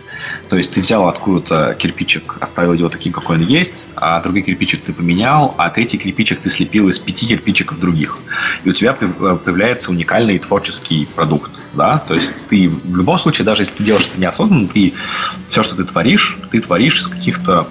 [0.49, 4.83] То есть ты взял откуда-то кирпичик, оставил его таким, какой он есть, а другой кирпичик
[4.83, 8.19] ты поменял, а третий кирпичик ты слепил из пяти кирпичиков других.
[8.65, 11.51] И у тебя э, появляется уникальный творческий продукт.
[11.75, 11.99] Да?
[11.99, 14.95] То есть ты в любом случае, даже если ты делаешь это неосознанно, ты
[15.49, 17.67] все, что ты творишь, ты творишь из каких-то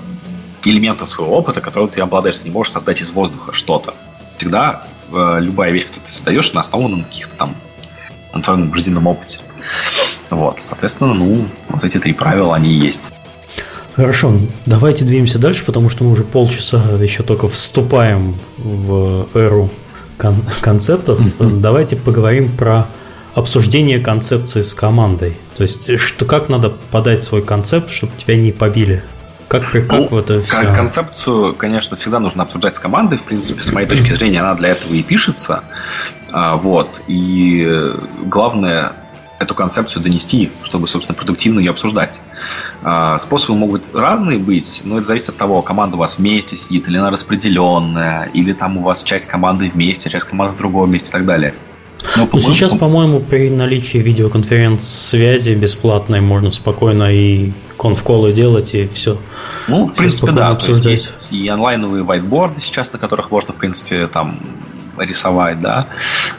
[0.63, 2.37] элементов своего опыта, которые ты обладаешь.
[2.37, 3.95] Ты не можешь создать из воздуха что-то.
[4.37, 7.55] Всегда э, любая вещь, которую ты создаешь, она основана на каких-то там
[8.33, 9.39] на твоем жизненном опыте.
[10.29, 13.03] Вот, соответственно, ну, вот эти три правила, они есть.
[13.95, 14.33] Хорошо,
[14.65, 19.69] давайте двинемся дальше, потому что мы уже полчаса еще только вступаем в эру
[20.17, 21.19] кон- концептов.
[21.39, 22.87] Давайте поговорим про
[23.33, 25.37] обсуждение концепции с командой.
[25.55, 29.03] То есть, что, как надо подать свой концепт, чтобы тебя не побили?
[29.47, 30.73] Как, как ну, это все?
[30.73, 33.17] Концепцию, конечно, всегда нужно обсуждать с командой.
[33.19, 35.63] В принципе, с моей точки зрения, она для этого и пишется.
[36.31, 37.01] А, вот.
[37.07, 37.93] И
[38.25, 38.93] главное
[39.39, 42.19] эту концепцию донести, чтобы, собственно, продуктивно ее обсуждать.
[42.83, 46.87] А, способы могут разные быть, но это зависит от того, команда у вас вместе сидит,
[46.87, 51.09] или она распределенная, или там у вас часть команды вместе, часть команды в другом месте
[51.09, 51.53] и так далее.
[52.17, 59.17] Но, по сейчас, по-моему, при наличии видеоконференц-связи бесплатной можно спокойно и конфколы делать, и все.
[59.67, 60.49] Ну, в принципе, да.
[60.49, 60.83] Обсуждать.
[60.83, 64.39] То есть, есть и онлайновые whiteboard сейчас, на которых можно, в принципе, там
[64.97, 65.87] рисовать, да.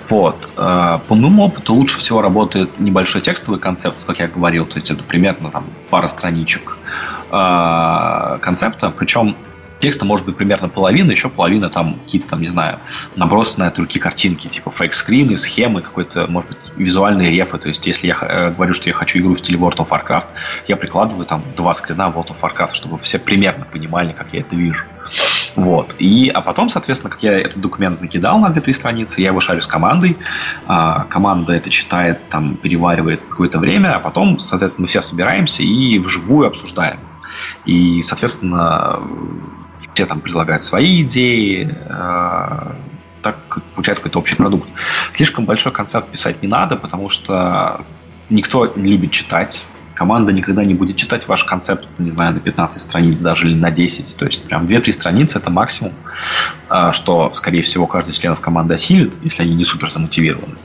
[0.08, 0.52] Вот.
[0.56, 4.90] Э, по моему опыту лучше всего работает небольшой текстовый концепт, как я говорил, то есть
[4.90, 6.78] это примерно там пара страничек
[7.30, 9.36] э, концепта, причем
[9.78, 12.78] Текста может быть примерно половина, еще половина там какие-то там, не знаю,
[13.14, 17.58] набросанные от руки картинки, типа фейк-скрины, схемы, какой-то, может быть, визуальные рефы.
[17.58, 20.26] То есть, если я э, говорю, что я хочу игру в стиле World of Warcraft,
[20.66, 24.56] я прикладываю там два скрина World of Warcraft, чтобы все примерно понимали, как я это
[24.56, 24.84] вижу.
[25.54, 25.94] Вот.
[25.98, 29.60] И, а потом, соответственно, как я этот документ накидал на 2-3 страницы, я его шарю
[29.60, 30.16] с командой.
[30.66, 35.98] А, команда это читает, там, переваривает какое-то время, а потом, соответственно, мы все собираемся и
[35.98, 36.98] вживую обсуждаем.
[37.64, 39.00] И, соответственно,
[39.94, 42.72] все там предлагают свои идеи, э,
[43.22, 43.36] так
[43.74, 44.68] получается какой-то общий продукт.
[45.12, 47.84] Слишком большой концерт писать не надо, потому что
[48.30, 49.64] никто не любит читать.
[49.96, 53.70] Команда никогда не будет читать ваш концепт, не знаю, на 15 страниц даже или на
[53.70, 54.16] 10.
[54.18, 55.94] То есть прям 2-3 страницы– это максимум,
[56.68, 60.56] э, что, скорее всего, каждый из членов команды осилит, если они не супер замотивированы.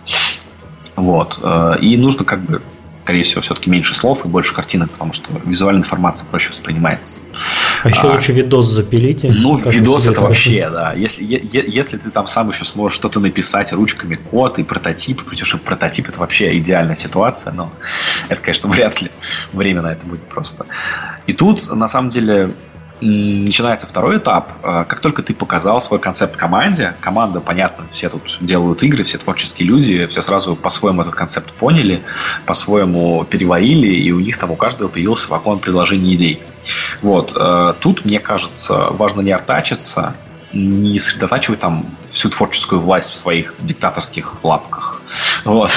[0.97, 1.39] Вот.
[1.41, 2.61] Э, и нужно как бы
[3.03, 7.19] скорее всего, все-таки меньше слов и больше картинок, потому что визуальная информация проще воспринимается.
[7.83, 9.33] А еще а, лучше видос запилите.
[9.35, 10.93] Ну, видос это вообще, да.
[10.93, 15.45] Если, е, если ты там сам еще сможешь что-то написать ручками, код и прототип, потому
[15.45, 17.73] что прототип это вообще идеальная ситуация, но
[18.29, 19.11] это, конечно, вряд ли
[19.51, 20.65] время на это будет просто.
[21.25, 22.55] И тут, на самом деле,
[23.01, 24.51] начинается второй этап.
[24.63, 29.17] А, как только ты показал свой концепт команде, команда, понятно, все тут делают игры, все
[29.17, 32.03] творческие люди, все сразу по-своему этот концепт поняли,
[32.45, 36.43] по-своему переварили, и у них там у каждого появился вагон предложений идей.
[37.01, 37.33] Вот.
[37.35, 40.15] А, тут, мне кажется, важно не артачиться,
[40.53, 45.01] не сосредотачивать там всю творческую власть в своих диктаторских лапках.
[45.43, 45.71] Вот.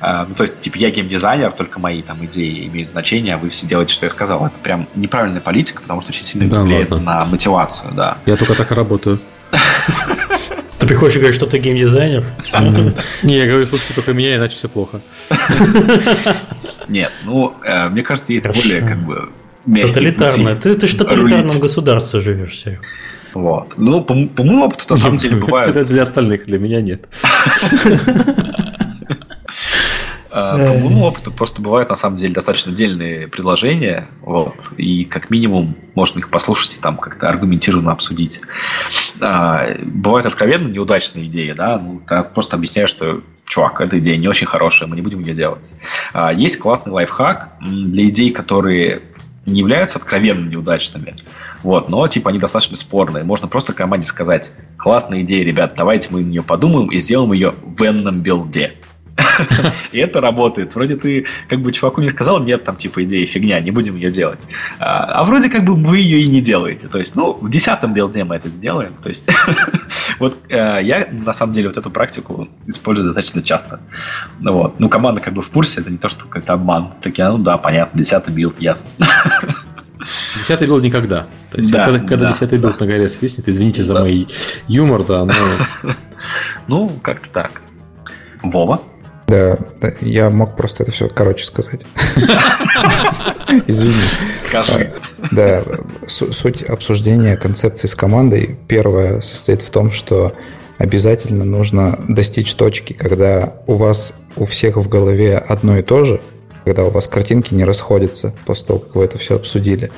[0.00, 3.48] А, ну, то есть, типа, я геймдизайнер, только мои там идеи имеют значение, а вы
[3.48, 4.46] все делаете, что я сказал.
[4.46, 7.04] Это прям неправильная политика, потому что очень сильно да, влияет ладно.
[7.04, 8.18] на мотивацию, да.
[8.24, 9.20] Я только так и работаю.
[10.78, 12.24] Ты приходишь и говоришь, что ты геймдизайнер?
[13.24, 15.00] Не, я говорю, слушайте только меня, иначе все плохо.
[16.88, 19.28] Нет, ну, э, мне кажется, есть более как бы
[19.66, 20.54] Тоталитарное.
[20.56, 22.80] Ты, ты же в тоталитарном государстве живешь, Серег.
[23.38, 23.74] Вот.
[23.78, 25.76] Ну, по, по моему опыту, на самом деле, бывает...
[25.76, 27.08] Это для остальных, для меня нет.
[30.32, 35.30] А, по моему опыту просто бывают на самом деле достаточно отдельные предложения, вот, и как
[35.30, 38.40] минимум можно их послушать и там как-то аргументированно обсудить.
[39.20, 42.02] А, бывают откровенно неудачные идеи, да, ну,
[42.34, 45.74] просто объясняешь, что чувак, эта идея не очень хорошая, мы не будем ее делать.
[46.12, 49.02] А, есть классный лайфхак для идей, которые
[49.48, 51.14] не являются откровенно неудачными,
[51.62, 53.24] вот, но типа они достаточно спорные.
[53.24, 57.54] Можно просто команде сказать, классная идея, ребят, давайте мы на нее подумаем и сделаем ее
[57.62, 58.74] в энном билде.
[59.92, 60.74] И это работает.
[60.74, 64.10] Вроде ты как бы чуваку не сказал, нет, там типа идея фигня, не будем ее
[64.10, 64.46] делать.
[64.78, 66.88] А, а вроде как бы вы ее и не делаете.
[66.88, 68.94] То есть, ну, в десятом билде мы это сделаем.
[69.02, 69.30] То есть,
[70.18, 73.80] вот э, я на самом деле вот эту практику использую достаточно часто.
[74.40, 74.80] Ну вот.
[74.80, 76.92] Ну, команда как бы в курсе, это не то, что какой-то обман.
[77.02, 78.90] Такие, ну да, понятно, десятый билд, ясно.
[80.38, 81.26] Десятый билд никогда.
[81.50, 82.32] То есть, да, когда, когда да.
[82.32, 84.28] десятый билд на горе свистнет, извините за мой
[84.66, 85.34] юмор, да, но...
[86.68, 87.62] Ну, как-то так.
[88.42, 88.82] Вова?
[89.28, 91.82] Да, да, я мог просто это все короче сказать.
[93.66, 93.94] Извини.
[94.36, 94.92] Скажи.
[95.18, 95.62] А, да,
[96.06, 100.34] суть обсуждения концепции с командой первое состоит в том, что
[100.78, 106.20] обязательно нужно достичь точки, когда у вас у всех в голове одно и то же,
[106.68, 109.90] когда у вас картинки не расходятся после того, как вы это все обсудили.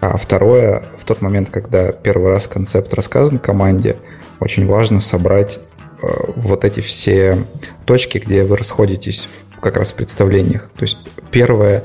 [0.00, 3.98] А второе, в тот момент, когда первый раз концепт рассказан команде,
[4.40, 5.60] очень важно собрать
[6.02, 7.38] э, вот эти все
[7.84, 9.28] точки, где вы расходитесь
[9.60, 10.70] как раз в представлениях.
[10.74, 10.98] То есть
[11.30, 11.84] первое,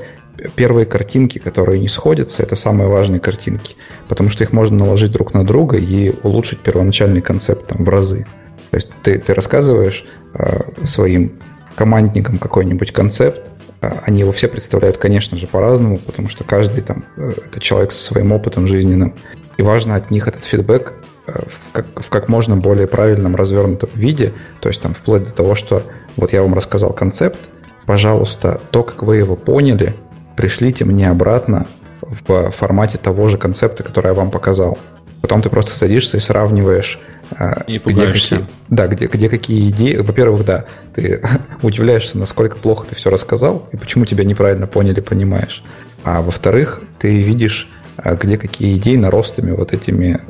[0.56, 3.76] первые картинки, которые не сходятся, это самые важные картинки,
[4.08, 8.26] потому что их можно наложить друг на друга и улучшить первоначальный концепт там, в разы.
[8.72, 10.04] То есть ты, ты рассказываешь
[10.34, 11.38] э, своим
[11.76, 13.48] командникам какой-нибудь концепт,
[13.80, 18.02] они его все представляют, конечно же, по-разному, потому что каждый там э, это человек со
[18.02, 19.14] своим опытом жизненным.
[19.56, 20.94] И важно от них этот фидбэк
[21.26, 25.32] э, в как, в как можно более правильном, развернутом виде, то есть там вплоть до
[25.32, 25.82] того, что
[26.16, 27.38] вот я вам рассказал концепт,
[27.86, 29.94] пожалуйста, то, как вы его поняли,
[30.36, 31.66] пришлите мне обратно
[32.00, 34.78] в формате того же концепта, который я вам показал.
[35.20, 37.00] Потом ты просто садишься и сравниваешь
[37.30, 39.96] а, и где какие, да, где, где какие идеи.
[39.96, 40.64] Во-первых, да,
[40.94, 41.22] ты
[41.62, 45.62] удивляешься, насколько плохо ты все рассказал и почему тебя неправильно поняли, понимаешь.
[46.04, 50.20] А во-вторых, ты видишь, а, где какие идеи наростами вот этими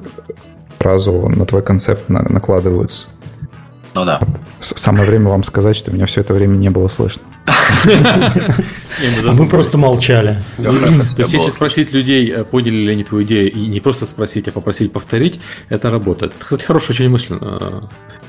[0.78, 3.08] сразу на твой концепт накладываются.
[3.98, 4.20] Ну да.
[4.60, 7.22] Самое время вам сказать, что меня все это время не было слышно.
[9.24, 10.38] А мы просто молчали.
[10.56, 10.72] То
[11.18, 14.50] есть, если спросить людей, э, поняли ли они твою идею, и не просто спросить, а
[14.50, 15.38] попросить повторить,
[15.68, 16.32] это работает.
[16.32, 17.38] Это, кстати, хорошая очень мысль.
[17.40, 17.82] Э,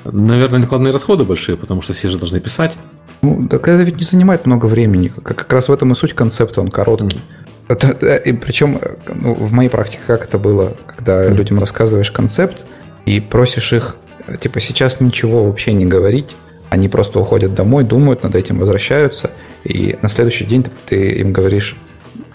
[0.06, 2.78] наверное, накладные расходы большие, потому что все же должны писать.
[3.24, 5.12] Ну, так это ведь не занимает много времени.
[5.24, 7.20] Как раз в этом и суть концепта, он короткий.
[7.68, 11.34] Это, и причем ну, в моей практике как это было, когда mm.
[11.34, 12.58] людям рассказываешь концепт
[13.06, 13.96] и просишь их,
[14.38, 16.36] типа, сейчас ничего вообще не говорить,
[16.70, 19.32] они просто уходят домой, думают над этим, возвращаются,
[19.64, 21.76] и на следующий день ты им говоришь,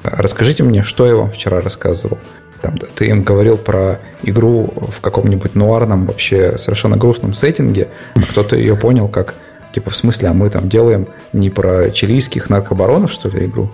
[0.03, 2.19] расскажите мне, что я вам вчера рассказывал.
[2.61, 8.57] Там, ты им говорил про игру в каком-нибудь нуарном, вообще совершенно грустном сеттинге, а кто-то
[8.57, 9.35] ее понял как,
[9.75, 13.71] типа, в смысле, а мы там делаем не про чилийских наркобаронов, что ли, игру?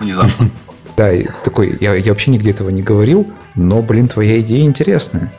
[0.00, 0.50] Внезапно.
[0.96, 5.32] Да, и такой, я, я вообще нигде этого не говорил, но, блин, твоя идея интересная.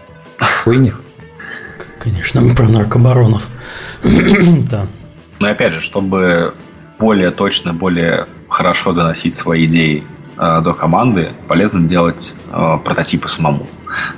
[0.64, 0.94] Хуйня.
[2.00, 3.48] Конечно, мы про наркобаронов.
[4.04, 4.88] да.
[5.40, 6.56] Но опять же, чтобы
[6.98, 10.04] более точно, более хорошо доносить свои идеи
[10.38, 13.68] э, до команды, полезно делать э, прототипы самому.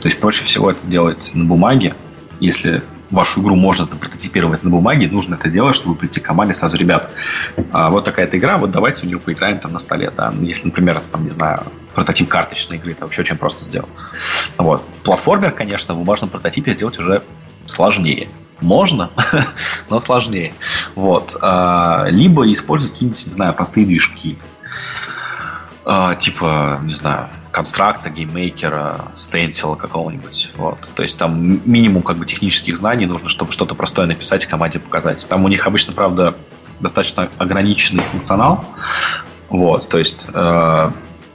[0.02, 1.96] То есть проще всего это делать на бумаге.
[2.40, 6.78] Если вашу игру можно запрототипировать на бумаге, нужно это делать, чтобы прийти к команде сразу,
[6.78, 7.12] ребят,
[7.72, 10.12] а, вот такая-то игра, вот давайте в нее поиграем там на столе.
[10.16, 10.34] Да?
[10.42, 11.64] Если, например, это, там, не знаю,
[11.94, 13.90] прототип карточной игры, это вообще очень просто сделать.
[14.58, 14.84] Вот.
[15.04, 17.22] Платформер, конечно, в бумажном прототипе сделать уже
[17.72, 18.30] сложнее.
[18.60, 19.10] Можно,
[19.90, 20.54] но сложнее.
[20.96, 21.36] Вот.
[21.42, 24.38] А, либо использовать какие-нибудь, не знаю, простые движки.
[25.84, 30.52] А, типа, не знаю, Construct а, GameMaker а, Stencyl а какого-нибудь.
[30.58, 30.78] Вот.
[30.96, 34.80] То есть там минимум как бы технических знаний нужно, чтобы что-то простое написать и команде
[34.80, 35.28] показать.
[35.28, 36.36] Там у них обычно, правда,
[36.80, 38.64] достаточно ограниченный функционал.
[39.50, 39.98] Вот, то
[40.34, 40.92] э,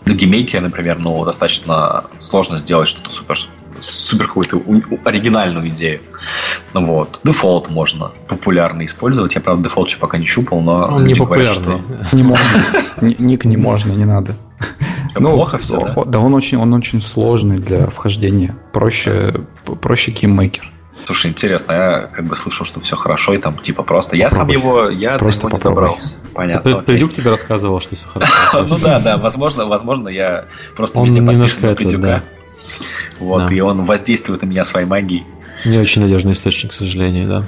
[0.07, 3.39] на GameMaker е, например, ну, достаточно сложно сделать что-то супер
[3.81, 4.61] супер какую-то
[5.05, 6.01] оригинальную идею.
[6.72, 7.20] Ну вот.
[7.24, 9.35] Defold можно популярно использовать.
[9.35, 10.85] Я, правда, Defold еще пока не щупал, но...
[10.85, 11.83] Он не популярный.
[12.12, 12.45] Не можно.
[13.01, 14.37] Ник не можно, не надо.
[15.18, 16.05] Ну, плохо все, да?
[16.05, 18.57] Да, он очень, он очень сложный для вхождения.
[18.72, 19.35] Проще,
[19.81, 20.72] проще GameMaker.
[21.07, 24.16] Слушай, интересно, я как бы слышал, что все хорошо, и там типа просто.
[24.16, 26.16] Я сам его, я просто до него не добрался.
[26.35, 26.83] Понятно.
[26.83, 28.33] Придюк тебе рассказывал, что все хорошо.
[28.68, 30.47] Ну да, да, возможно, возможно, я
[30.77, 32.22] просто везде подписан на Придюка.
[33.19, 33.55] Вот, да.
[33.55, 35.25] и он воздействует на меня своей магией.
[35.64, 37.45] Не очень надежный источник, к сожалению, да.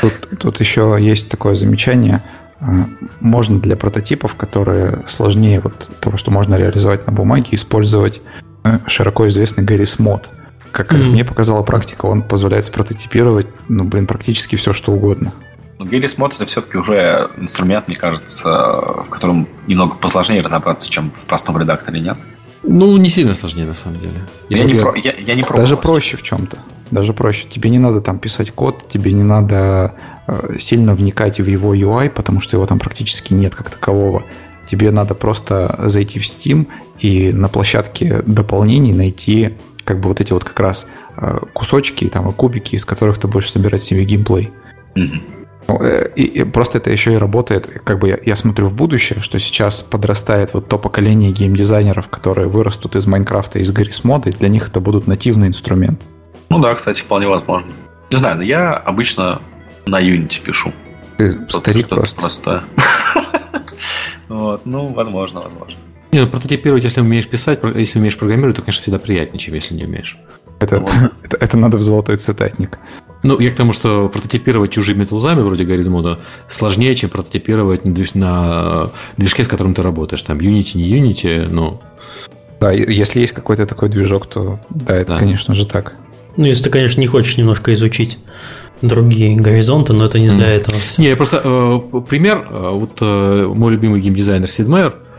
[0.00, 2.22] Тут, тут еще есть такое замечание.
[2.60, 2.86] А,
[3.20, 8.20] можно для прототипов, которые сложнее вот того, что можно реализовать на бумаге, использовать
[8.64, 10.30] э, широко известный Гаррис мод.
[10.72, 11.10] Как mm-hmm.
[11.10, 15.32] мне показала практика, он позволяет спрототипировать, ну, блин, практически все, что угодно.
[15.78, 21.10] Но Гаррис мод это все-таки уже инструмент, мне кажется, в котором немного посложнее разобраться, чем
[21.10, 22.18] в простом редакторе, нет?
[22.62, 24.26] Ну, не сильно сложнее, на самом деле.
[24.48, 26.58] Я, не, про, я, я не Даже проще в чем-то.
[26.90, 27.46] Даже проще.
[27.48, 29.94] Тебе не надо там писать код, тебе не надо
[30.26, 34.24] э, сильно вникать в его UI, потому что его там практически нет как такового.
[34.66, 36.66] Тебе надо просто зайти в Steam
[36.98, 42.30] и на площадке дополнений найти как бы вот эти вот как раз э, кусочки, там,
[42.32, 44.50] кубики, из которых ты будешь собирать себе геймплей.
[44.94, 45.39] Mm-hmm.
[46.16, 49.38] И, и просто это еще и работает, как бы я, я смотрю в будущее, что
[49.38, 54.48] сейчас подрастает вот то поколение геймдизайнеров, которые вырастут из Майнкрафта, из Гаррис мода, и для
[54.48, 56.06] них это будут нативные инструменты.
[56.48, 57.70] Ну да, кстати, вполне возможно.
[58.10, 59.40] Не знаю, но я обычно
[59.86, 60.72] на Unity пишу.
[61.18, 62.20] Ты старик просто.
[62.20, 62.64] Простое.
[64.28, 65.76] Вот, ну, возможно, возможно.
[66.12, 69.74] Не, ну, прототипировать, если умеешь писать, если умеешь программировать, то, конечно, всегда приятнее, чем если
[69.74, 70.18] не умеешь.
[70.60, 70.84] Это,
[71.24, 72.78] это, это надо в золотой цитатник.
[73.22, 78.90] Ну, я к тому, что прототипировать чужими тулзами, вроде Гарризмода, сложнее, чем прототипировать на, на
[79.16, 80.22] движке, с которым ты работаешь.
[80.22, 81.80] Там Unity, не Unity, но...
[82.60, 85.18] Да, если есть какой-то такой движок, то да, это, да.
[85.18, 85.94] конечно же, так.
[86.36, 88.18] Ну, если ты, конечно, не хочешь немножко изучить
[88.82, 90.36] другие горизонты, но это не mm.
[90.36, 90.78] для этого.
[90.78, 91.02] Все.
[91.02, 92.46] Не, просто э, пример.
[92.50, 95.09] Э, вот э, мой любимый геймдизайнер Сид Мейер, э,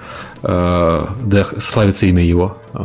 [0.41, 2.77] да, славится имя его, э,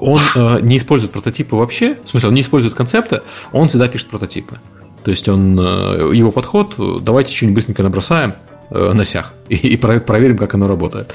[0.00, 3.20] он э, не использует прототипы вообще, в смысле, он не использует концепты,
[3.52, 4.58] он всегда пишет прототипы.
[5.04, 8.34] То есть он, э, его подход, давайте что-нибудь быстренько набросаем,
[8.70, 11.14] э, на сях и, и проверим, как оно работает.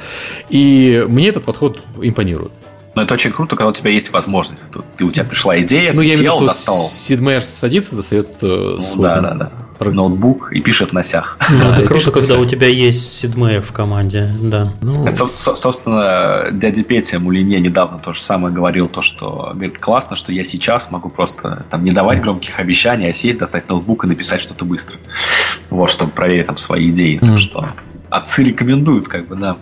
[0.50, 2.52] И мне этот подход импонирует.
[2.96, 4.62] Но это очень круто, когда у тебя есть возможность.
[4.72, 6.78] Тут ты, у тебя пришла идея, ну, ты я сел, достал.
[6.78, 9.52] Сид Мейер садится, достает э, ну, свой да, да, да.
[9.80, 11.38] Ноутбук и пишет на сях.
[11.50, 14.74] Ну, это круто, когда у тебя есть Сидмеер в команде, да.
[14.82, 15.06] Ну...
[15.06, 20.32] Это, собственно, дядя Петя Мулине недавно то же самое говорил, то, что, говорит, классно, что
[20.32, 24.42] я сейчас могу просто там не давать громких обещаний, а сесть, достать ноутбук и написать
[24.42, 24.98] что-то быстро.
[25.70, 27.20] Вот, чтобы проверить там свои идеи.
[27.20, 27.28] Mm.
[27.28, 27.70] Так что
[28.10, 29.58] отцы рекомендуют, как бы, да.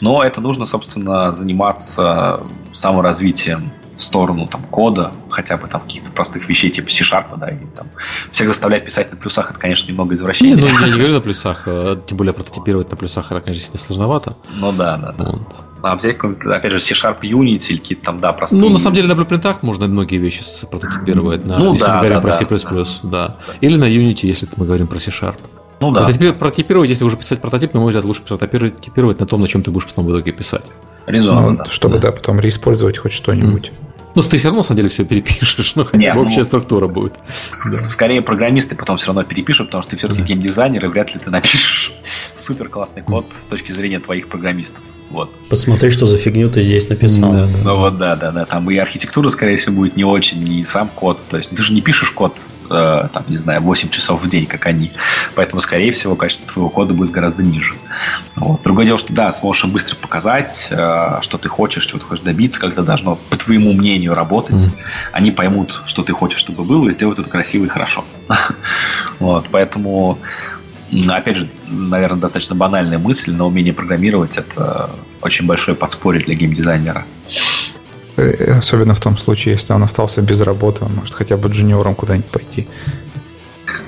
[0.00, 2.42] Но это нужно, собственно, заниматься
[2.72, 7.56] саморазвитием в сторону там, кода, хотя бы там каких-то простых вещей типа C-Sharp, да, и
[7.76, 7.88] там
[8.30, 10.54] всех заставлять писать на плюсах, это, конечно, немного извращение.
[10.54, 13.64] Не, ну я не говорю на плюсах, а, тем более прототипировать на плюсах, это, конечно,
[13.64, 14.36] сильно сложновато.
[14.54, 15.12] Ну да, да.
[15.18, 15.24] да.
[15.24, 15.56] Вот.
[15.82, 18.60] А взять опять же, C-Sharp Unity или какие-то там, да, простые...
[18.60, 21.98] Ну, на самом деле, на блюпринтах можно многие вещи прототипировать, на, ну, если да, мы
[21.98, 22.86] говорим да, про C++, да, да.
[23.02, 23.36] да.
[23.60, 25.36] Или на Unity, если мы говорим про C-Sharp.
[25.80, 26.02] Ну да.
[26.32, 29.70] Прототипировать, если уже писать прототип, на мой взгляд, лучше прототипировать на том, на чем ты
[29.70, 30.64] будешь потом в итоге писать.
[31.08, 31.70] Резонно, ну, да.
[31.70, 32.08] Чтобы, да.
[32.08, 33.68] да, потом реиспользовать хоть что-нибудь.
[33.68, 33.87] Mm.
[34.18, 36.44] Ну, ты все равно, на самом деле, все перепишешь, но хотя Нет, бы общая ну,
[36.44, 37.14] структура будет.
[37.52, 40.26] Скорее, программисты потом все равно перепишут, потому что ты все-таки да.
[40.26, 41.92] геймдизайнер, и вряд ли ты напишешь
[42.34, 44.82] супер классный код с точки зрения твоих программистов.
[45.10, 45.30] Вот.
[45.48, 47.32] Посмотри, что за фигню ты здесь написал.
[47.32, 47.58] Да, да.
[47.64, 48.44] Ну вот, да, да, да.
[48.44, 51.20] Там и архитектура, скорее всего, будет не очень, и сам код.
[51.30, 52.38] То есть ты же не пишешь код,
[52.68, 54.90] э, там, не знаю, 8 часов в день, как они.
[55.34, 57.74] Поэтому, скорее всего, качество твоего кода будет гораздо ниже.
[58.36, 58.62] Вот.
[58.62, 62.24] Другое дело, что да, сможешь им быстро показать, э, что ты хочешь, что ты хочешь
[62.24, 64.56] добиться, когда должно, по твоему мнению, работать.
[64.56, 64.82] Mm-hmm.
[65.12, 68.04] Они поймут, что ты хочешь, чтобы было, и сделают это красиво и хорошо.
[69.18, 69.46] вот.
[69.50, 70.18] Поэтому
[71.08, 74.90] опять же, наверное, достаточно банальная мысль, но умение программировать– это
[75.20, 77.04] очень большое подспорье для геймдизайнера.
[78.16, 81.94] Э, особенно в том случае, если он остался без работы, он может хотя бы джуниором
[81.94, 82.66] куда-нибудь пойти.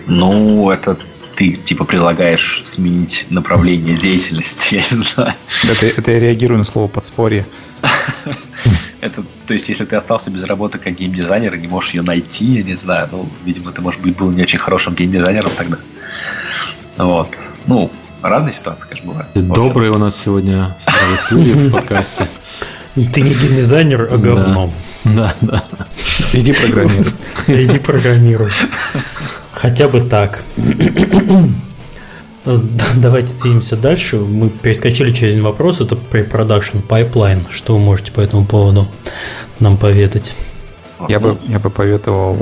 [0.07, 0.97] Ну, это
[1.35, 5.35] ты типа предлагаешь сменить направление деятельности, я не знаю.
[5.65, 7.47] Это, это я реагирую на слово подспорье.
[9.01, 12.45] Это, то есть, если ты остался без работы как геймдизайнер и не можешь ее найти,
[12.45, 15.79] я не знаю, ну, видимо, ты, может быть, был не очень хорошим геймдизайнером тогда.
[16.99, 17.35] Вот.
[17.67, 17.91] Ну,
[18.21, 19.29] разные ситуации, конечно, бывают.
[19.35, 22.29] Добрые у нас сегодня собрались люди в подкасте.
[22.95, 24.73] Ты не геймдизайнер, а говно.
[25.05, 25.65] Да, да.
[26.35, 27.13] Иди программируй.
[27.47, 28.51] Иди программируй.
[29.53, 30.43] Хотя бы так.
[32.45, 34.17] Давайте двинемся дальше.
[34.19, 35.81] Мы перескочили через один вопрос.
[35.81, 37.51] Это pre-production pipeline.
[37.51, 38.89] Что вы можете по этому поводу
[39.59, 40.35] нам поведать?
[41.09, 42.39] Я бы, я бы поветовал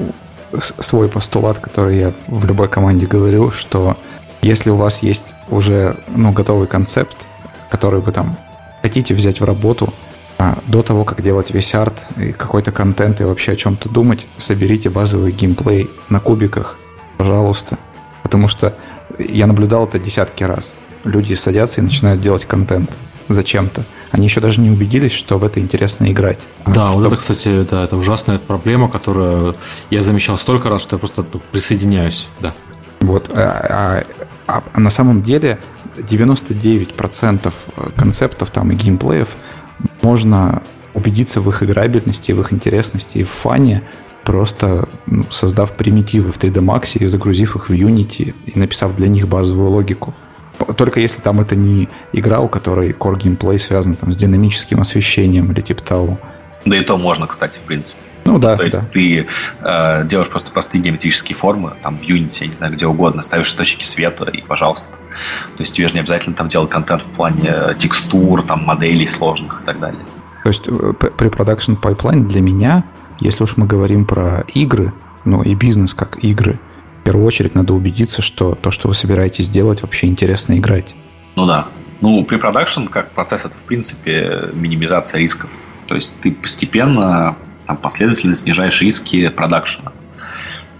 [0.59, 3.96] свой постулат, который я в любой команде говорю, что
[4.40, 7.26] если у вас есть уже ну, готовый концепт,
[7.70, 8.38] который вы там
[8.82, 9.92] хотите взять в работу,
[10.38, 14.26] а до того, как делать весь арт и какой-то контент и вообще о чем-то думать,
[14.36, 16.78] соберите базовый геймплей на кубиках,
[17.16, 17.76] пожалуйста.
[18.22, 18.74] Потому что
[19.18, 20.74] я наблюдал это десятки раз.
[21.04, 22.96] Люди садятся и начинают делать контент
[23.28, 23.84] зачем-то.
[24.10, 26.40] Они еще даже не убедились, что в это интересно играть.
[26.66, 29.56] Да, а, вот это, кстати, да, это ужасная проблема, которую
[29.90, 32.54] я замечал столько раз, что я просто присоединяюсь, да.
[33.00, 34.04] Вот, а,
[34.46, 35.58] а, а на самом деле
[35.96, 37.52] 99%
[37.96, 39.28] концептов там и геймплеев
[40.02, 40.62] можно
[40.94, 43.82] убедиться в их играбельности, в их интересности и в фане,
[44.28, 49.08] просто ну, создав примитивы в 3D Max и загрузив их в Unity и написав для
[49.08, 50.14] них базовую логику.
[50.76, 55.50] Только если там это не игра, у которой core геймплей связан там, с динамическим освещением
[55.50, 56.18] или типа того.
[56.66, 58.02] Да и то можно, кстати, в принципе.
[58.26, 58.54] Ну да.
[58.58, 58.84] То есть да.
[58.92, 59.26] ты
[59.62, 63.48] э, делаешь просто простые геометрические формы, там в Unity, я не знаю, где угодно, ставишь
[63.48, 64.90] источники света и пожалуйста.
[65.56, 69.62] То есть тебе же не обязательно там делать контент в плане текстур, там моделей сложных
[69.62, 70.04] и так далее.
[70.42, 72.84] То есть э, pre-production pipeline для меня,
[73.20, 74.92] если уж мы говорим про игры,
[75.24, 76.58] ну и бизнес как игры,
[77.00, 80.94] в первую очередь надо убедиться, что то, что вы собираетесь делать, вообще интересно играть.
[81.36, 81.68] Ну да.
[82.00, 85.50] Ну, при продакшн как процесс это, в принципе, минимизация рисков.
[85.86, 89.92] То есть ты постепенно, там, последовательно снижаешь риски продакшена.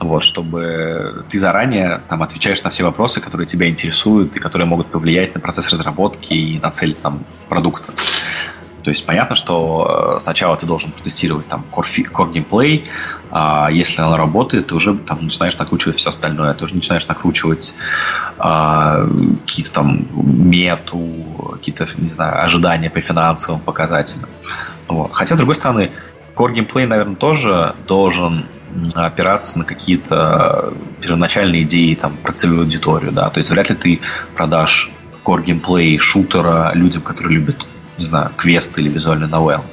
[0.01, 4.89] Вот, чтобы ты заранее там, отвечаешь на все вопросы, которые тебя интересуют и которые могут
[4.89, 7.93] повлиять на процесс разработки и на цель там, продукта.
[8.89, 12.86] То есть понятно, что э, сначала ты должен протестировать там core, core gameplay,
[13.30, 17.74] а если оно работает, ты уже там начинаешь накручивать все остальное, ты уже начинаешь накручивать
[18.39, 19.07] а,
[19.47, 24.30] какие-то там мету, какие-то, не знаю, ожидания по финансовым показателям.
[24.89, 25.12] Вот.
[25.12, 25.91] Хотя, с другой стороны,
[26.34, 28.47] core gameplay, наверное, тоже должен
[28.95, 30.72] опираться на какие-то
[31.03, 33.12] первоначальные идеи там, про целевую аудиторию.
[33.12, 33.28] Да?
[33.28, 34.01] То есть вряд ли ты
[34.34, 34.91] продашь
[35.26, 37.66] core gameplay шутера людям, которые любят
[37.99, 39.64] не знаю, квест или визуальный новелл.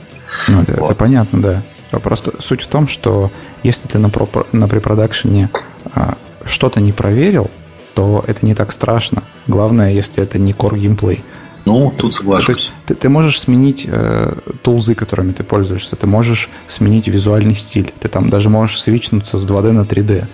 [0.47, 0.86] Ну, это, вот.
[0.86, 1.63] это понятно, да.
[1.99, 3.32] Просто суть в том, что
[3.63, 5.49] если ты на, про, на препродакшене
[5.93, 7.49] а, что-то не проверил,
[7.93, 9.23] то это не так страшно.
[9.47, 11.23] Главное, если это не core геймплей.
[11.65, 12.45] Ну, тут соглашусь.
[12.45, 17.55] То есть ты, ты можешь сменить э, тулзы, которыми ты пользуешься, ты можешь сменить визуальный
[17.55, 20.28] стиль, ты там даже можешь свичнуться с 2D на 3D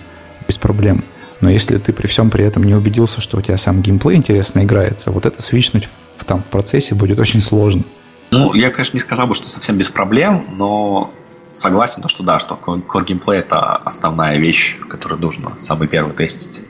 [0.47, 1.05] без проблем.
[1.39, 4.63] Но если ты при всем при этом не убедился, что у тебя сам геймплей интересно
[4.63, 5.87] играется, вот это свичнуть
[6.21, 7.83] в, там в процессе будет очень сложно.
[8.31, 11.11] Ну, я, конечно, не сказал бы, что совсем без проблем, но
[11.51, 16.61] согласен, то, что да, что Core Gameplay это основная вещь, которую нужно самый первый тестить.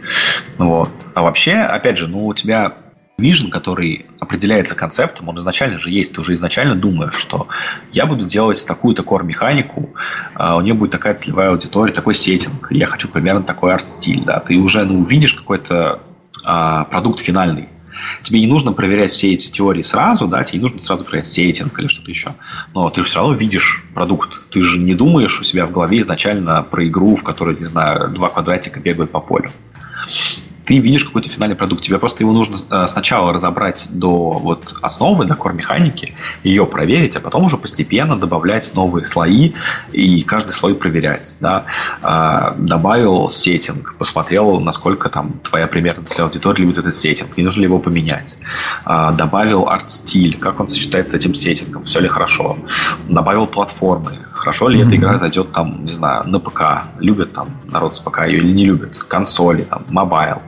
[0.58, 0.90] Вот.
[1.14, 2.78] А вообще, опять же, ну, у тебя
[3.20, 6.16] Vision, который определяется концептом, он изначально же есть.
[6.16, 7.48] Ты уже изначально думаешь, что
[7.92, 9.94] я буду делать такую-то core-механику,
[10.34, 14.24] а у нее будет такая целевая аудитория, такой сеттинг, я хочу примерно такой арт-стиль.
[14.26, 14.40] Да.
[14.40, 16.00] Ты уже ну, видишь какой-то
[16.44, 17.70] а, продукт финальный.
[18.24, 21.78] Тебе не нужно проверять все эти теории сразу, да, тебе не нужно сразу проверять сеттинг
[21.80, 22.34] или что-то еще.
[22.74, 24.42] Но ты все равно видишь продукт.
[24.50, 28.10] Ты же не думаешь у себя в голове изначально про игру, в которой, не знаю,
[28.10, 29.52] два квадратика бегают по полю
[30.66, 31.84] ты видишь какой-то финальный продукт.
[31.84, 37.20] Тебе просто его нужно э, сначала разобрать до вот основы, до core-механики, ее проверить, а
[37.20, 39.54] потом уже постепенно добавлять новые слои
[39.92, 41.36] и каждый слой проверять.
[41.40, 41.66] Да?
[42.02, 47.62] А, добавил сеттинг, посмотрел, насколько там твоя примерная целевая аудитория любит этот сеттинг, не нужно
[47.62, 48.38] ли его поменять.
[48.86, 52.58] А, добавил арт-стиль, как он сочетается с этим сеттингом, все ли хорошо.
[53.08, 54.88] Добавил платформы, хорошо ли mm-hmm.
[54.88, 56.62] эта игра зайдет там, не знаю, на ПК,
[57.00, 60.42] любит там народ с ПК ее или не любит, консоли, там, mobile.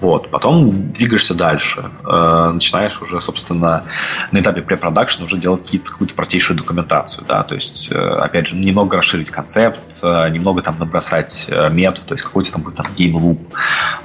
[0.00, 0.30] Вот.
[0.30, 1.90] Потом двигаешься дальше.
[2.04, 3.84] Э, начинаешь уже, собственно,
[4.30, 7.24] на этапе pre-production уже делать какую-то простейшую документацию.
[7.26, 7.42] Да?
[7.42, 12.14] То есть, э, опять же, немного расширить концепт, э, немного там набросать э, метод, то
[12.14, 13.40] есть какой-то там будет там game loop,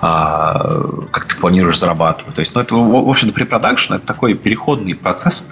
[0.02, 2.36] э, как ты планируешь зарабатывать.
[2.36, 5.52] То есть, ну, это, в общем-то, pre-production это такой переходный процесс,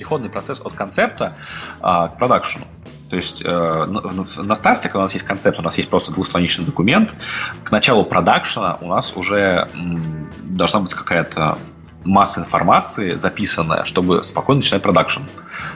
[0.00, 1.36] переходный процесс от концепта
[1.82, 2.64] а, к продакшену.
[3.10, 3.86] То есть э,
[4.38, 7.14] на старте, когда у нас есть концепт, у нас есть просто двухстраничный документ,
[7.64, 11.58] к началу продакшена у нас уже м, должна быть какая-то
[12.04, 15.22] масса информации записанная, чтобы спокойно начинать продакшн.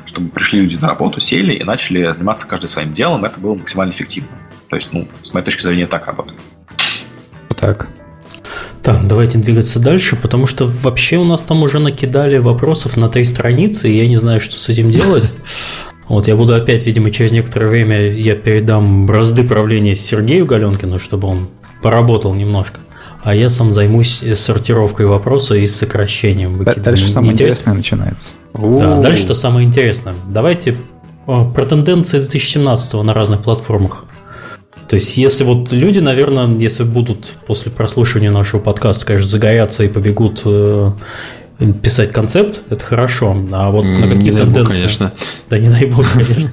[0.06, 3.92] Чтобы пришли люди на работу, сели и начали заниматься каждый своим делом, это было максимально
[3.92, 4.30] эффективно.
[4.70, 6.40] То есть, ну, с моей точки зрения, так работает.
[7.56, 7.88] Так.
[8.84, 13.24] Так, давайте двигаться дальше, потому что вообще у нас там уже накидали вопросов на три
[13.24, 15.32] страницы, и я не знаю, что с этим делать.
[16.06, 21.28] Вот я буду опять, видимо, через некоторое время я передам бразды правления Сергею Галенкину, чтобы
[21.28, 21.48] он
[21.82, 22.80] поработал немножко.
[23.22, 26.62] А я сам займусь сортировкой вопроса и сокращением.
[26.62, 28.34] Дальше самое интересное начинается.
[28.52, 30.14] Да, дальше что самое интересное.
[30.28, 30.76] Давайте
[31.24, 34.04] про тенденции 2017 на разных платформах.
[34.88, 39.88] То есть, если вот люди, наверное, если будут после прослушивания нашего подкаста, конечно, загорятся и
[39.88, 40.92] побегут э,
[41.82, 43.36] писать концепт, это хорошо.
[43.52, 44.62] А вот на какие не тенденции...
[44.62, 45.12] Бог, конечно.
[45.48, 46.50] Да, не дай бог, конечно.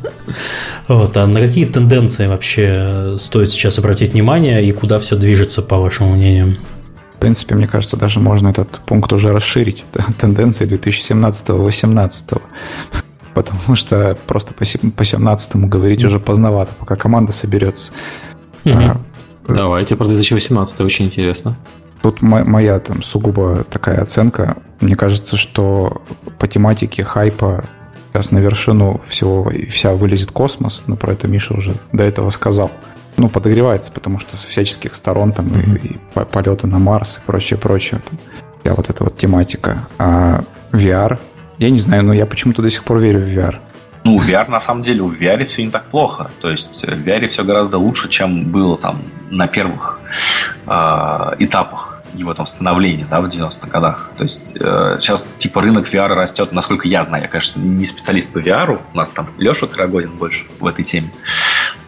[0.88, 5.78] Вот, а на какие тенденции вообще стоит сейчас обратить внимание и куда все движется, по
[5.78, 6.54] вашему мнению?
[7.16, 9.84] В принципе, мне кажется, даже можно этот пункт уже расширить.
[10.20, 12.42] Тенденции 2017-2018.
[13.34, 17.94] Потому что просто по 2017 говорить уже поздновато, пока команда соберется.
[19.48, 21.58] Давайте про 2018 очень интересно.
[22.02, 24.58] Тут моя там сугубо такая оценка.
[24.80, 26.02] Мне кажется, что
[26.40, 27.64] по тематике хайпа
[28.12, 32.72] сейчас на вершину всего вся вылезет космос, но про это Миша уже до этого сказал.
[33.18, 35.82] Ну, подогревается, потому что со всяческих сторон там mm-hmm.
[35.82, 38.02] и, и полеты на Марс и прочее, прочее.
[38.10, 38.20] Там,
[38.64, 39.88] вся вот эта вот тематика.
[39.98, 41.20] А VR,
[41.62, 43.60] я не знаю, но я почему-то до сих пор верю в VR.
[44.04, 46.32] Ну, VR, на самом деле, в VR все не так плохо.
[46.40, 50.00] То есть в VR все гораздо лучше, чем было там на первых
[50.66, 50.72] э,
[51.38, 54.10] этапах его там становления, да, в 90-х годах.
[54.18, 58.34] То есть э, сейчас типа рынок VR растет, насколько я знаю, я, конечно, не специалист
[58.34, 61.12] по VR, у нас там Леша Карагодин больше в этой теме.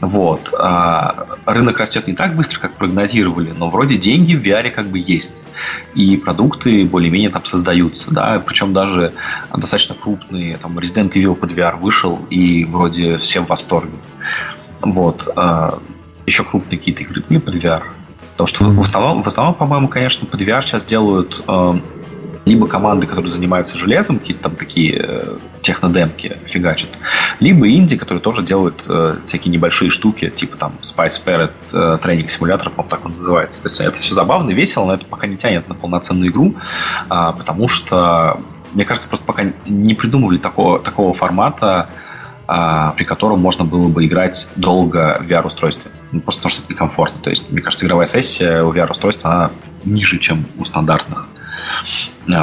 [0.03, 0.53] Вот.
[0.59, 4.99] А рынок растет не так быстро, как прогнозировали, но вроде деньги в VR как бы
[4.99, 5.45] есть.
[5.95, 9.13] И продукты более-менее там создаются, да, причем даже
[9.55, 13.97] достаточно крупные, там Resident Evil под VR вышел, и вроде все в восторге.
[14.81, 15.29] Вот.
[15.37, 15.79] А
[16.25, 17.83] еще крупные какие-то игры под VR,
[18.33, 18.73] Потому что mm-hmm.
[18.73, 21.73] в основном, в основном, по-моему, конечно, под VR сейчас делают э,
[22.45, 26.99] либо команды, которые занимаются железом, какие-то там такие э, технодемки фигачат,
[27.39, 32.29] либо инди, которые тоже делают э, всякие небольшие штуки, типа там Spice Parrot э, тренинг
[32.29, 33.63] симулятор, по так он называется.
[33.63, 36.55] То есть это все забавно, весело, но это пока не тянет на полноценную игру,
[37.09, 38.41] э, потому что,
[38.73, 41.89] мне кажется, просто пока не придумывали такого, такого формата,
[42.45, 45.91] а, при котором можно было бы играть долго в VR-устройстве.
[46.11, 47.21] Ну, просто потому что это некомфортно.
[47.21, 49.51] То есть, мне кажется, игровая сессия у VR-устройства она
[49.85, 51.29] ниже, чем у стандартных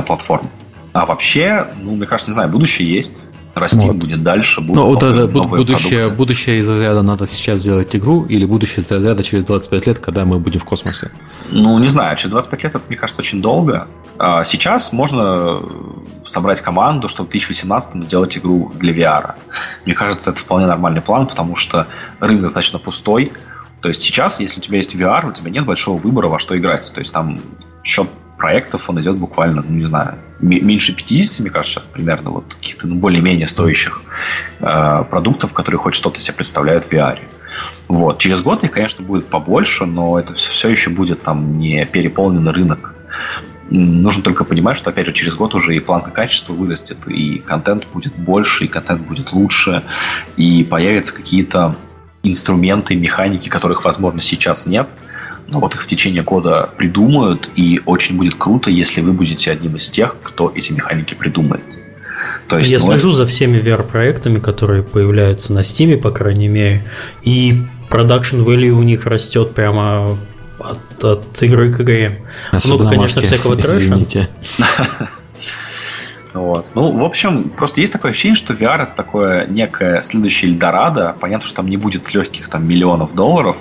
[0.07, 0.49] платформ.
[0.93, 3.13] А вообще, ну, мне кажется, не знаю, будущее есть
[3.55, 3.97] расти вот.
[3.97, 4.61] будет дальше.
[4.61, 8.91] Будут Но вот это будущее, будущее из разряда надо сейчас сделать игру или будущее из
[8.91, 11.11] разряда через 25 лет, когда мы будем в космосе?
[11.51, 13.89] Ну, не знаю, через 25 лет это, мне кажется, очень долго.
[14.19, 15.63] А сейчас можно
[16.27, 19.35] собрать команду, чтобы в 2018 сделать игру для VR.
[19.85, 21.87] Мне кажется, это вполне нормальный план, потому что
[22.21, 23.33] рынок достаточно пустой.
[23.81, 26.57] То есть сейчас, если у тебя есть VR, у тебя нет большого выбора, во что
[26.57, 26.91] играть.
[26.93, 27.41] То есть там
[27.83, 28.09] счет
[28.41, 32.89] проектов, он идет буквально, ну, не знаю, меньше 50, мне кажется, сейчас примерно, вот каких-то
[32.89, 34.03] ну, более-менее стоящих
[34.61, 37.19] э, продуктов, которые хоть что-то себе представляют в VR.
[37.89, 38.19] Вот.
[38.19, 42.95] Через год их, конечно, будет побольше, но это все еще будет там не переполненный рынок.
[43.69, 47.87] Нужно только понимать, что, опять же, через год уже и планка качества вырастет, и контент
[47.93, 49.83] будет больше, и контент будет лучше,
[50.37, 51.77] и появятся какие-то
[52.23, 54.91] инструменты, механики, которых, возможно, сейчас нет–
[55.51, 59.77] но вот их в течение года придумают, и очень будет круто, если вы будете одним
[59.77, 61.63] из тех, кто эти механики придумает.
[62.49, 66.85] То есть, Я ну, слежу за всеми VR-проектами, которые появляются на Steam, по крайней мере,
[67.23, 70.19] и продакшн value у них растет прямо
[70.59, 72.23] от, от игры к игре.
[72.53, 74.29] Особенно Много, конечно, всякого трэша.
[76.33, 76.73] Вот.
[76.75, 81.17] Ну, в общем, просто есть такое ощущение, что VR это такое некое следующее Эльдорадо.
[81.19, 83.57] Понятно, что там не будет легких там миллионов долларов,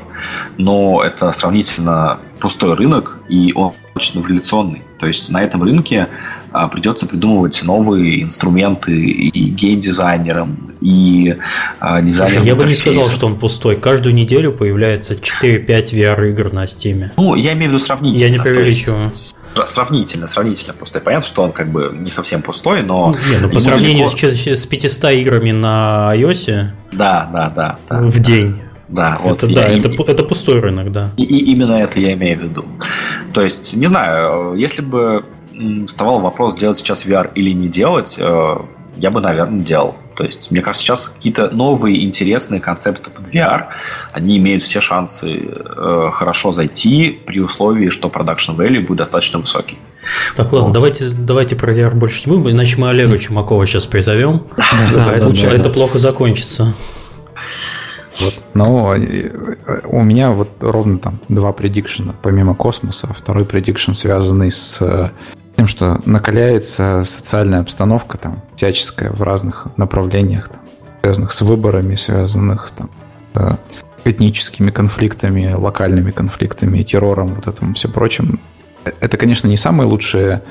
[0.57, 4.83] но это сравнительно пустой рынок, и он очень эволюционный.
[4.99, 6.07] То есть на этом рынке
[6.51, 11.35] придется придумывать новые инструменты и геймдизайнерам, и
[11.79, 12.43] а, дизайнерам.
[12.43, 13.75] Слушай, я бы не сказал, что он пустой.
[13.75, 17.11] Каждую неделю появляется 4-5 VR-игр на Steam.
[17.17, 18.27] Ну, я имею в виду сравнительно.
[18.27, 19.11] Я не преувеличиваю.
[19.65, 20.99] Сравнительно, сравнительно просто.
[20.99, 23.13] Понятно, что он как бы не совсем пустой, но...
[23.31, 24.55] Не, ну, по сравнению легко...
[24.55, 28.61] с 500 играми на iOS да, да, да, да, в день.
[28.87, 31.11] Да, вот это, да, это, это пустой рынок, да.
[31.15, 32.65] И, и именно это я имею в виду.
[33.33, 35.25] То есть, не знаю, если бы
[35.87, 38.57] вставал вопрос, делать сейчас VR или не делать, э,
[38.97, 39.95] я бы, наверное, делал.
[40.15, 43.67] То есть, мне кажется, сейчас какие-то новые интересные концепты под VR,
[44.11, 49.77] они имеют все шансы э, хорошо зайти при условии, что production value будет достаточно высокий.
[50.35, 50.73] Так, ладно, вот.
[50.73, 54.43] давайте, давайте про VR больше не будем, иначе мы Олега Чумакова сейчас призовем.
[54.95, 56.73] Это плохо закончится.
[58.19, 58.33] Вот.
[58.53, 59.29] Но э,
[59.85, 63.07] у меня вот ровно там два предикшена, помимо космоса.
[63.17, 65.11] Второй предикшн связанный с
[65.59, 70.61] тем, что накаляется социальная обстановка там всяческая в разных направлениях, там,
[71.01, 72.89] связанных с выборами, связанных там,
[73.33, 73.59] с
[74.05, 78.39] этническими конфликтами, локальными конфликтами, террором, вот этим все прочим.
[79.01, 80.43] Это, конечно, не самые лучшие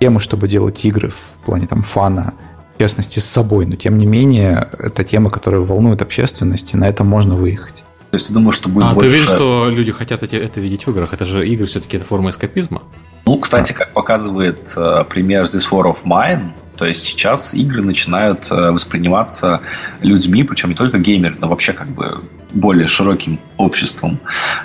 [0.00, 2.34] темы, чтобы делать игры в плане там фана,
[2.74, 6.88] в частности, с собой, но тем не менее, это тема, которая волнует общественность, и на
[6.88, 7.84] этом можно выехать.
[8.10, 9.08] То есть ты думаешь, что будет а, больше...
[9.08, 11.14] ты видишь, что люди хотят эти, это видеть в играх?
[11.14, 12.82] Это же игры все-таки это форма эскапизма?
[13.24, 18.50] Ну, кстати, как показывает э, пример This War of Mine, то есть сейчас игры начинают
[18.50, 19.60] э, восприниматься
[20.00, 22.22] людьми, причем не только геймеры, но вообще как бы
[22.52, 24.18] более широким обществом,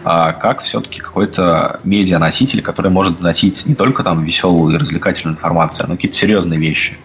[0.03, 5.87] а как все-таки какой-то медиа-носитель, который может доносить не только там веселую и развлекательную информацию,
[5.87, 6.97] но какие-то серьезные вещи.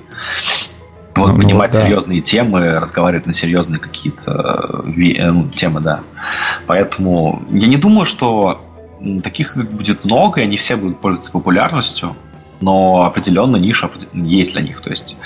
[1.14, 1.84] Вот, ну, понимать ну, да.
[1.84, 6.00] серьезные темы, разговаривать на серьезные какие-то э, ну, темы, да.
[6.66, 8.64] Поэтому я не думаю, что
[9.22, 12.16] таких будет много, и они все будут пользоваться популярностью,
[12.60, 14.80] но определенно ниша есть для них.
[14.80, 15.16] То есть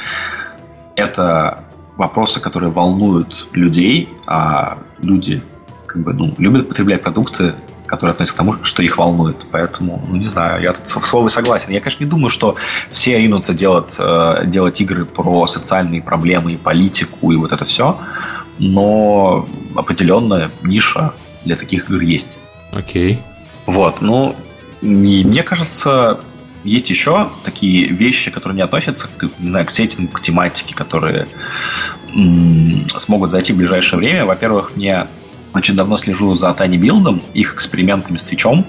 [0.96, 1.64] это
[1.96, 5.42] вопросы, которые волнуют людей, а люди
[5.86, 7.54] как бы, ну, любят потреблять продукты
[7.86, 9.36] которые относятся к тому, что их волнует.
[9.52, 11.70] Поэтому, ну не знаю, я тут с словом согласен.
[11.70, 12.56] Я, конечно, не думаю, что
[12.90, 17.98] все ринутся делать, э, делать игры про социальные проблемы и политику и вот это все,
[18.58, 22.36] но определенная ниша для таких игр есть.
[22.72, 23.14] Окей.
[23.14, 23.35] Okay.
[23.66, 24.36] Вот, ну,
[24.80, 26.20] мне кажется,
[26.64, 31.28] есть еще такие вещи, которые не относятся к, не знаю, к сеттингу, к тематике, которые
[32.14, 34.24] м- смогут зайти в ближайшее время.
[34.26, 35.08] Во-первых, мне
[35.54, 38.66] очень давно слежу за Tiny Build, их экспериментами с Твичом.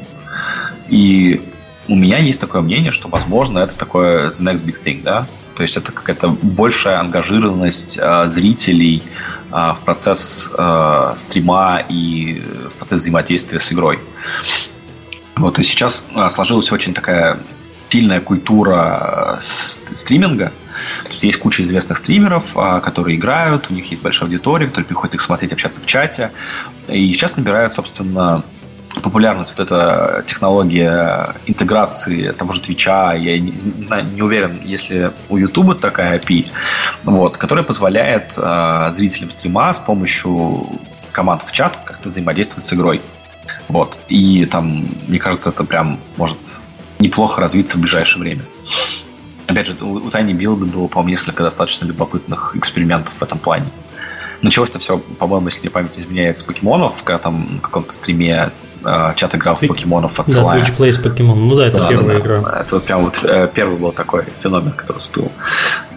[0.90, 1.42] И
[1.88, 5.28] у меня есть такое мнение, что, возможно, это такое the next big thing, да?
[5.56, 9.02] То есть это какая-то большая ангажированность э, зрителей
[9.52, 14.00] э, в процесс э, стрима и в процесс взаимодействия с игрой.
[15.38, 17.40] Вот, и сейчас а, сложилась очень такая
[17.90, 20.52] сильная культура э, стриминга.
[21.04, 24.88] То есть есть куча известных стримеров, а, которые играют, у них есть большая аудитория, которые
[24.88, 26.32] приходят их смотреть, общаться в чате.
[26.90, 28.44] И сейчас набирают, собственно,
[29.02, 35.14] популярность вот эта технология интеграции того же Твича, я не, не знаю, не уверен, если
[35.30, 36.50] у Ютуба такая API,
[37.04, 40.68] вот, которая позволяет э, зрителям стрима с помощью
[41.12, 43.02] команд в чат как-то взаимодействовать с игрой.
[43.68, 43.98] Вот.
[44.08, 46.38] И там, мне кажется, это прям может
[47.00, 48.44] неплохо развиться в ближайшее время.
[49.48, 53.68] Опять же, у Тайни Билда было, по-моему, несколько достаточно любопытных экспериментов в этом плане.
[54.42, 58.52] Началось это все, по-моему, если мне память изменяет, с покемонов, когда там на каком-то стриме
[58.84, 60.60] э, чат играл в покемонов отсылая.
[60.60, 61.48] Да, Twitch Plays покемон.
[61.48, 62.42] Ну да, это да, первая да, игра.
[62.42, 62.62] Да.
[62.62, 65.32] Это вот прям вот э, первый был такой феномен, который всплыл.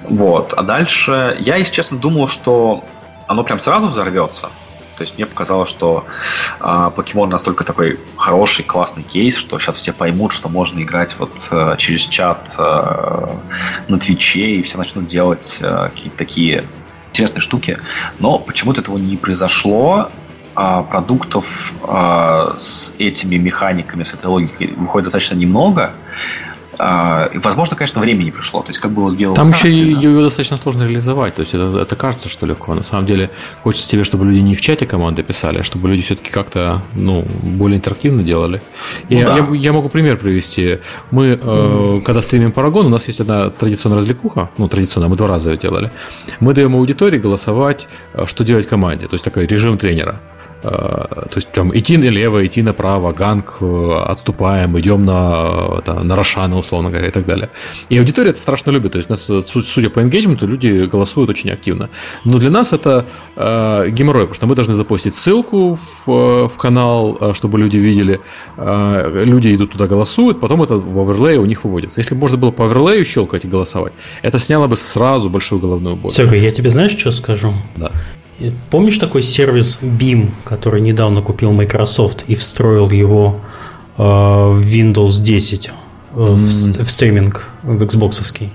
[0.08, 0.54] Вот.
[0.54, 2.84] А дальше я, если честно, думал, что
[3.26, 4.50] оно прям сразу взорвется.
[5.00, 6.04] То есть мне показалось, что
[6.60, 11.32] э, покемон настолько такой хороший, классный кейс, что сейчас все поймут, что можно играть вот
[11.50, 13.26] э, через чат э,
[13.88, 16.64] на Твиче, и все начнут делать э, какие-то такие
[17.08, 17.78] интересные штуки.
[18.18, 20.10] Но почему-то этого не произошло.
[20.54, 25.94] А продуктов а, с этими механиками, с этой логикой выходит достаточно немного.
[26.82, 28.62] А, возможно, конечно, времени не пришло.
[28.62, 29.34] То есть, как бы его сделал.
[29.34, 29.68] Там еще да?
[29.68, 31.34] ее достаточно сложно реализовать.
[31.34, 32.72] То есть, это, это кажется, что легко.
[32.74, 33.30] На самом деле,
[33.62, 37.26] хочется тебе, чтобы люди не в чате команды писали, а чтобы люди все-таки как-то ну,
[37.42, 38.62] более интерактивно делали.
[39.10, 39.36] Ну, я, да.
[39.36, 40.78] я, я могу пример привести.
[41.10, 41.98] Мы, mm.
[41.98, 44.48] э, когда стримим Парагон, у нас есть одна традиционная развлекуха.
[44.56, 45.90] Ну, традиционная, мы два раза ее делали.
[46.40, 49.06] Мы даем аудитории голосовать, э, что делать команде.
[49.06, 50.18] То есть, такой режим тренера.
[50.62, 56.16] Э, то есть там идти налево, идти направо, ганг, э, отступаем, идем на, там, на
[56.16, 57.50] Рошана, условно говоря, и так далее.
[57.88, 58.92] И аудитория это страшно любит.
[58.92, 61.88] То есть, нас, судя по энгейджменту, люди голосуют очень активно.
[62.24, 63.06] Но для нас это
[63.36, 68.20] э, геморрой, потому что мы должны запустить ссылку в, в канал, э, чтобы люди видели.
[68.56, 72.00] Э, люди идут туда, голосуют, потом это в оверлее у них выводится.
[72.00, 73.92] Если бы можно было по оверлею щелкать и голосовать,
[74.22, 76.10] это сняло бы сразу большую головную боль.
[76.10, 77.54] Серега, я тебе знаешь, что скажу?
[77.76, 77.92] Да.
[78.70, 83.40] Помнишь такой сервис BIM, который недавно купил Microsoft и встроил его
[83.98, 85.70] э, в Windows 10 э,
[86.14, 86.34] mm.
[86.36, 88.50] в, в стриминг, в Xbox?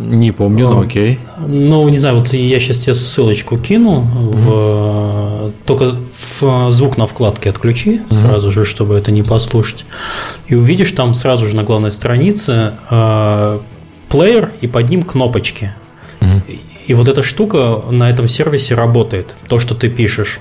[0.00, 1.18] Не помню, но окей.
[1.46, 4.00] Ну, не знаю, вот я сейчас тебе ссылочку кину.
[4.00, 4.38] Mm-hmm.
[4.38, 5.96] В, только
[6.40, 8.14] в звук на вкладке отключи mm-hmm.
[8.14, 9.84] сразу же, чтобы это не послушать.
[10.46, 13.58] И увидишь там сразу же на главной странице э,
[14.08, 15.74] плеер и под ним кнопочки.
[16.20, 16.60] Mm-hmm.
[16.90, 20.40] И вот эта штука на этом сервисе работает, то, что ты пишешь.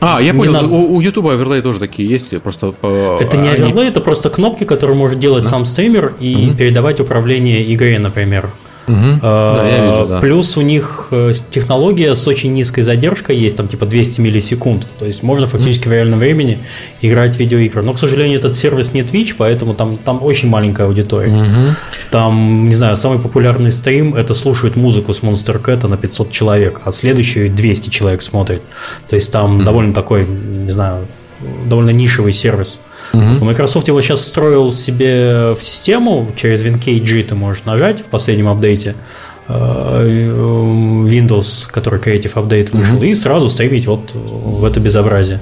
[0.00, 0.66] А, я понял, надо...
[0.66, 2.74] у, YouTube оверлей тоже такие есть, просто...
[3.20, 3.90] Это не оверлей, они...
[3.90, 5.50] это просто кнопки, которые может делать да?
[5.50, 6.56] сам стример и угу.
[6.56, 8.50] передавать управление игре, например.
[8.86, 9.20] Угу.
[9.22, 10.20] Да, я вижу, да.
[10.20, 14.86] Плюс у них э, технология с очень низкой задержкой есть, там типа 200 миллисекунд.
[14.98, 15.90] То есть можно фактически угу.
[15.90, 16.58] в реальном времени
[17.00, 17.82] играть в видеоигры.
[17.82, 21.32] Но, к сожалению, этот сервис не Twitch, поэтому там, там очень маленькая аудитория.
[21.32, 21.74] Угу.
[22.10, 26.80] Там, не знаю, самый популярный стрим это слушает музыку с Monster Cat на 500 человек,
[26.84, 28.62] а следующий 200 человек смотрит.
[29.08, 29.64] То есть там угу.
[29.64, 31.06] довольно такой, не знаю,
[31.66, 32.80] довольно нишевый сервис.
[33.14, 33.44] Угу.
[33.44, 38.94] Microsoft его сейчас встроил себе в систему, через WinKG ты можешь нажать в последнем апдейте
[39.48, 43.04] э, Windows, который Creative Update вышел, угу.
[43.04, 45.40] и сразу стримить вот в это безобразие.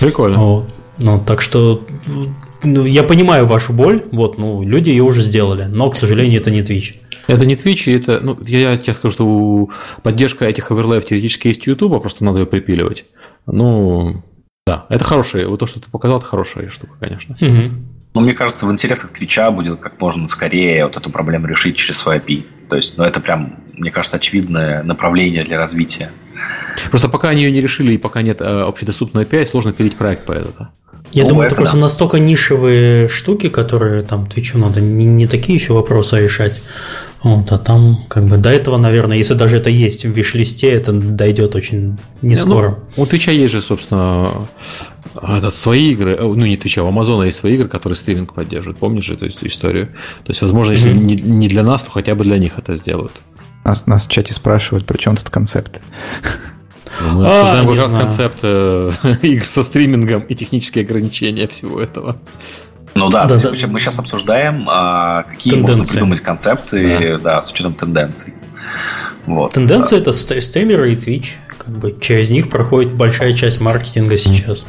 [0.00, 0.38] Прикольно.
[0.38, 0.66] Вот.
[0.98, 1.84] Ну, так что
[2.62, 6.50] ну, я понимаю вашу боль, вот, ну, люди ее уже сделали, но, к сожалению, это
[6.50, 6.94] не Twitch.
[7.26, 9.70] Это не Twitch, это, ну, я, я тебе скажу, что у,
[10.02, 13.06] поддержка этих оверлеев теоретически есть YouTube, просто надо ее припиливать.
[13.46, 14.22] Ну,
[14.66, 17.36] да, это хорошая, вот то, что ты показал, это хорошая штука, конечно.
[17.40, 17.70] Угу.
[18.14, 21.98] Ну, мне кажется, в интересах Твича будет как можно скорее вот эту проблему решить через
[21.98, 22.46] свой API.
[22.70, 26.10] То есть, ну, это прям, мне кажется, очевидное направление для развития.
[26.90, 30.24] Просто пока они ее не решили и пока нет э, общедоступной API, сложно пилить проект
[30.24, 30.68] по этому.
[31.12, 31.82] Я ну, думаю, это, это просто да.
[31.82, 36.60] настолько нишевые штуки, которые там Твичу надо не, не такие еще вопросы решать.
[37.24, 40.92] Вот, а там как бы до этого, наверное, если даже это есть в виш-листе, это
[40.92, 42.80] дойдет очень не скоро.
[42.96, 44.46] Ну, у Твича есть же, собственно,
[45.22, 48.78] этот, свои игры, ну не Twitch, а у Амазона есть свои игры, которые стриминг поддерживают.
[48.78, 49.86] Помнишь эту историю?
[50.24, 51.02] То есть, возможно, если mm-hmm.
[51.02, 53.22] не, не для нас, то хотя бы для них это сделают.
[53.64, 55.80] Нас, нас в чате спрашивают, при чем тут концепт?
[57.00, 58.06] Ну, мы а, обсуждаем как раз знаю.
[58.06, 58.90] концепт э,
[59.22, 62.18] игр со стримингом и технические ограничения всего этого.
[62.94, 63.50] Ну да, да, да.
[63.50, 65.78] Есть, мы сейчас обсуждаем, а, какие тенденции.
[65.78, 67.36] можно придумать концепты да.
[67.36, 68.34] Да, с учетом тенденций.
[69.26, 70.10] Вот, Тенденция да.
[70.10, 71.28] это стримеры и Twitch.
[71.58, 74.66] Как бы через них проходит большая часть маркетинга сейчас.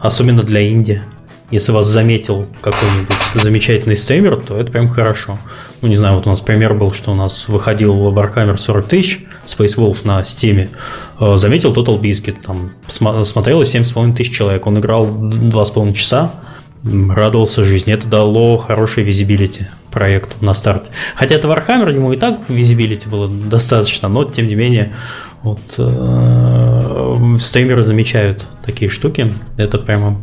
[0.00, 1.02] Особенно для Индии.
[1.52, 5.38] Если вас заметил какой-нибудь замечательный стример, то это прям хорошо.
[5.82, 9.26] Ну, не знаю, вот у нас пример был, что у нас выходил Warhammer 40 тысяч,
[9.44, 10.70] Space Wolf на Steam,
[11.20, 16.32] э, заметил Total Biscuit, там смотрело 7,5 тысяч человек, он играл 2,5 часа,
[16.84, 17.92] радовался жизни.
[17.92, 20.90] Это дало хороший визибилити проекту на старт.
[21.14, 24.94] Хотя это Warhammer, ему и так визибилити было достаточно, но тем не менее
[25.42, 29.34] вот, э, стримеры замечают такие штуки.
[29.56, 30.22] Это прямо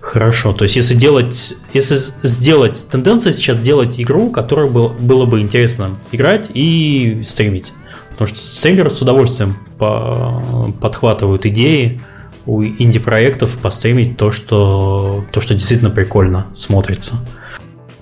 [0.00, 0.52] хорошо.
[0.52, 5.98] То есть, если делать, если сделать тенденция сейчас делать игру, которую был, было бы интересно
[6.12, 7.72] играть и стримить.
[8.10, 12.00] Потому что стримеры с удовольствием по, подхватывают идеи,
[12.48, 17.16] у инди-проектов постримить то что, то, что действительно прикольно смотрится.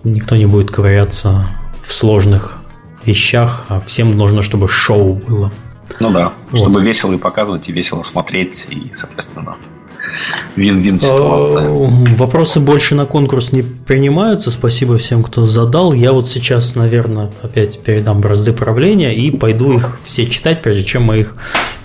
[0.04, 1.48] Никто не будет ковыряться
[1.82, 2.58] в сложных
[3.04, 5.52] вещах, а всем нужно, чтобы шоу было.
[5.98, 6.60] Ну да, вот.
[6.60, 9.56] чтобы весело и показывать, и весело смотреть, и, соответственно,
[10.54, 11.64] Вин-вин ситуация.
[11.64, 14.52] А, вопросы больше на конкурс не принимаются.
[14.52, 15.92] Спасибо всем, кто задал.
[15.92, 21.02] Я вот сейчас, наверное, опять передам бразды правления и пойду их все читать, прежде чем
[21.02, 21.36] мы их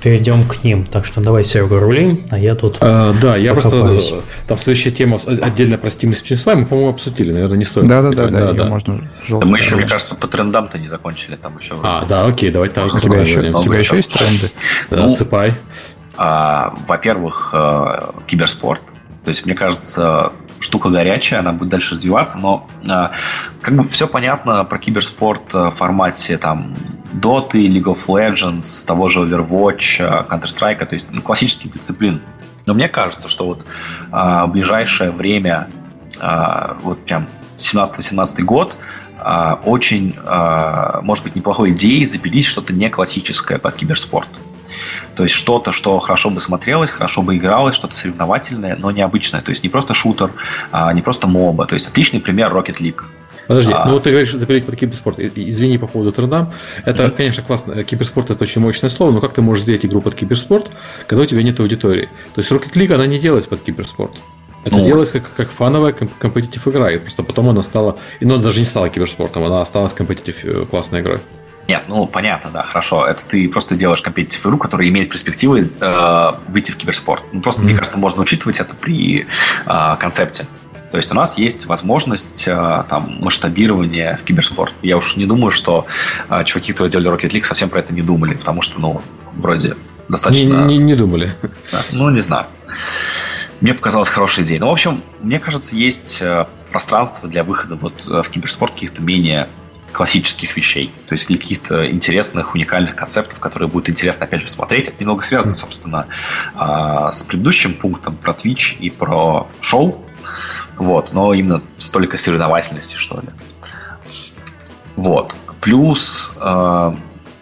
[0.01, 0.85] перейдем к ним.
[0.85, 4.09] Так что давай, Серега, рули, а я тут а, Да, я покопаюсь.
[4.09, 4.27] просто...
[4.47, 7.31] Там следующая тема отдельно про Steam и Steam мы, по-моему, обсудили.
[7.31, 7.87] Наверное, не стоит.
[7.87, 11.35] Да-да-да, да, да, можно желтый, Мы еще, мне кажется, по трендам-то не закончили.
[11.35, 12.93] Там еще а, да, окей, давай так.
[12.93, 14.51] У тебя еще, у тебя еще есть тренды?
[14.89, 15.53] Да, отсыпай.
[16.17, 18.81] А, во-первых, э, киберспорт.
[19.23, 23.09] То есть, мне кажется, штука горячая, она будет дальше развиваться, но э,
[23.61, 26.73] как бы все понятно про киберспорт в формате там
[27.13, 32.21] Dota, League of Legends, того же Overwatch, э, Counter-Strike, то есть ну, классических дисциплин.
[32.65, 33.65] Но мне кажется, что вот
[34.11, 35.67] в ближайшее время,
[36.83, 38.75] вот прям 17-18 год,
[39.65, 40.15] очень,
[41.01, 44.29] может быть, неплохой идеей запилить что-то не классическое под киберспорт.
[45.15, 49.41] То есть что-то, что хорошо бы смотрелось, хорошо бы игралось, что-то соревновательное, но необычное.
[49.41, 50.31] То есть не просто шутер,
[50.71, 51.65] а не просто моба.
[51.65, 53.03] То есть отличный пример Rocket League.
[53.47, 53.85] Подожди, а...
[53.85, 55.19] ну вот ты говоришь запилить под киберспорт.
[55.19, 56.51] Извини по поводу труда.
[56.85, 57.11] Это, mm-hmm.
[57.11, 57.83] конечно, классно.
[57.83, 60.71] Киберспорт это очень мощное слово, но как ты можешь сделать игру под киберспорт,
[61.07, 62.09] когда у тебя нет аудитории?
[62.33, 64.13] То есть Rocket League она не делается под киберспорт.
[64.63, 68.37] Это ну, делается как, как фановая компетитив игра, и просто потом она стала, и ну,
[68.37, 71.19] даже не стала киберспортом, она осталась компетитив э, классной игрой.
[71.71, 73.07] Нет, ну понятно, да, хорошо.
[73.07, 77.23] Это ты просто делаешь компетитив игру, которая имеет перспективы э, выйти в киберспорт.
[77.31, 77.65] Ну, просто, mm-hmm.
[77.65, 79.25] мне кажется, можно учитывать это при
[79.65, 80.47] э, концепте.
[80.91, 84.75] То есть у нас есть возможность э, там, масштабирования в киберспорт.
[84.81, 85.85] Я уж не думаю, что
[86.27, 89.01] э, чуваки, которые делали Rocket League, совсем про это не думали, потому что, ну,
[89.37, 89.77] вроде
[90.09, 90.65] достаточно...
[90.65, 91.37] Не, не, не думали.
[91.71, 92.47] Да, ну, не знаю.
[93.61, 94.59] Мне показалась хорошая идея.
[94.59, 99.47] Ну, в общем, мне кажется, есть э, пространство для выхода вот в киберспорт каких-то менее
[99.91, 104.87] классических вещей, то есть каких-то интересных, уникальных концептов, которые будет интересно, опять же, смотреть.
[104.87, 106.07] Это немного связано, собственно,
[106.55, 110.03] а, с предыдущим пунктом про Twitch и про шоу,
[110.77, 113.29] вот, но именно столько соревновательности, что ли.
[114.95, 115.35] Вот.
[115.61, 116.93] Плюс э,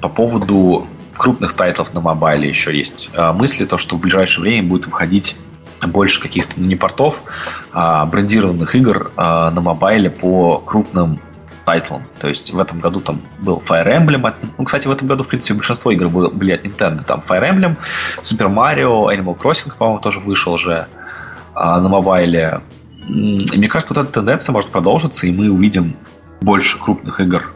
[0.02, 4.68] по поводу крупных тайтлов на мобайле еще есть э, мысли, то, что в ближайшее время
[4.68, 5.36] будет выходить
[5.88, 7.24] больше каких-то ну, не портов,
[7.72, 11.22] а брендированных игр э, на мобайле по крупным
[11.70, 12.02] тайтлам.
[12.20, 14.34] То есть в этом году там был Fire Emblem.
[14.58, 17.04] Ну, кстати, в этом году, в принципе, большинство игр были от Nintendo.
[17.04, 17.78] Там Fire Emblem,
[18.22, 20.88] Super Mario, Animal Crossing, по-моему, тоже вышел уже
[21.54, 22.62] а, на мобайле.
[23.08, 25.96] И мне кажется, вот эта тенденция может продолжиться, и мы увидим
[26.42, 27.54] больше крупных игр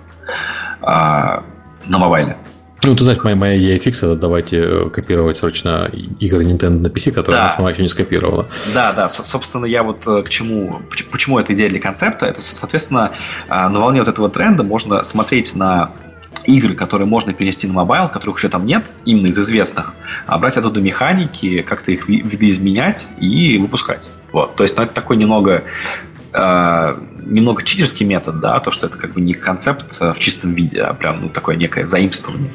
[0.81, 1.43] а,
[1.87, 2.37] на мобайле.
[2.83, 5.89] Ну, ты знаешь, моя, моя фикс это давайте э, копировать срочно
[6.19, 7.41] игры Nintendo на PC, которые да.
[7.43, 8.47] она сама еще не скопировала.
[8.73, 13.11] Да, да, собственно, я вот э, к чему, почему эта идея для концепта, это, соответственно,
[13.47, 15.91] э, на волне вот этого тренда можно смотреть на
[16.45, 19.93] игры, которые можно перенести на mobile, которых еще там нет, именно из известных,
[20.27, 24.09] а брать оттуда механики, как-то их видоизменять и выпускать.
[24.33, 24.55] Вот.
[24.55, 25.63] То есть, ну, это такой немного
[26.33, 26.95] э,
[27.25, 30.81] немного читерский метод, да, то, что это как бы не концепт э, в чистом виде,
[30.81, 32.51] а прям ну, такое некое заимствование.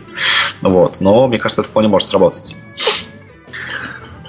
[0.61, 1.01] Вот.
[1.01, 2.57] Но мне кажется, это вполне может сработать.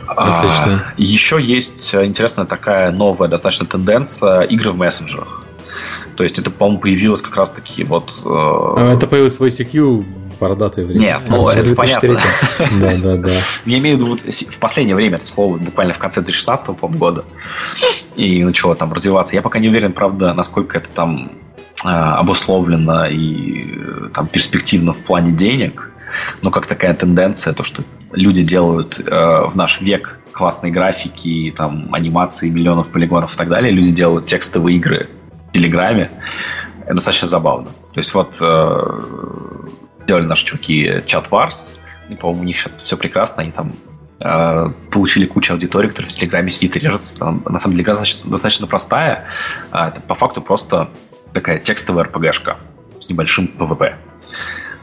[0.07, 0.85] Отлично.
[0.87, 5.43] А, еще есть интересная такая новая достаточно тенденция игры в мессенджерах.
[6.15, 8.13] То есть это, по-моему, появилось как раз-таки вот...
[8.25, 8.93] Э...
[8.95, 10.05] Это появилось в ICQ
[10.39, 11.19] бородатые времена.
[11.19, 12.19] Нет, ну это понятно.
[12.79, 13.31] Да, да, да.
[13.65, 17.25] Я имею в виду вот в последнее время, это слово буквально в конце 2016 года,
[18.15, 19.35] и начало там развиваться.
[19.35, 21.31] Я пока не уверен, правда, насколько это там
[21.83, 25.91] а, обусловлено и э, там перспективно в плане денег,
[26.41, 29.03] но как такая тенденция, то, что люди делают э,
[29.45, 34.77] в наш век классные графики, там, анимации миллионов полигонов и так далее, люди делают текстовые
[34.77, 35.09] игры
[35.49, 36.11] в Телеграме,
[36.85, 37.67] это достаточно забавно.
[37.93, 38.97] То есть вот э,
[40.09, 41.27] сделали наши чуваки чат
[42.09, 43.73] и, по-моему, у них сейчас все прекрасно, они там
[44.21, 47.19] э, получили кучу аудитории, которая в Телеграме сидит и режется.
[47.19, 49.25] Там, на самом деле игра достаточно, достаточно простая.
[49.69, 50.89] А это по факту просто
[51.31, 52.57] такая текстовая РПГшка
[52.99, 53.97] с небольшим ПВП.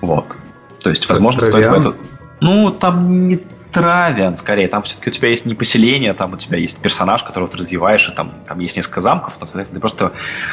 [0.01, 0.37] Вот.
[0.81, 1.65] То есть, возможно, Travian?
[1.65, 1.97] стоит в эту...
[2.41, 3.41] Ну, там не
[3.73, 4.69] Travian, скорее.
[4.69, 8.09] Там все-таки у тебя есть не поселение, там у тебя есть персонаж, которого ты развиваешь,
[8.09, 10.13] и там, там есть несколько замков, но, соответственно, ты просто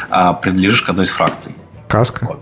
[0.10, 1.54] а, принадлежишь к одной из фракций.
[1.88, 2.26] Каска?
[2.26, 2.40] Вот.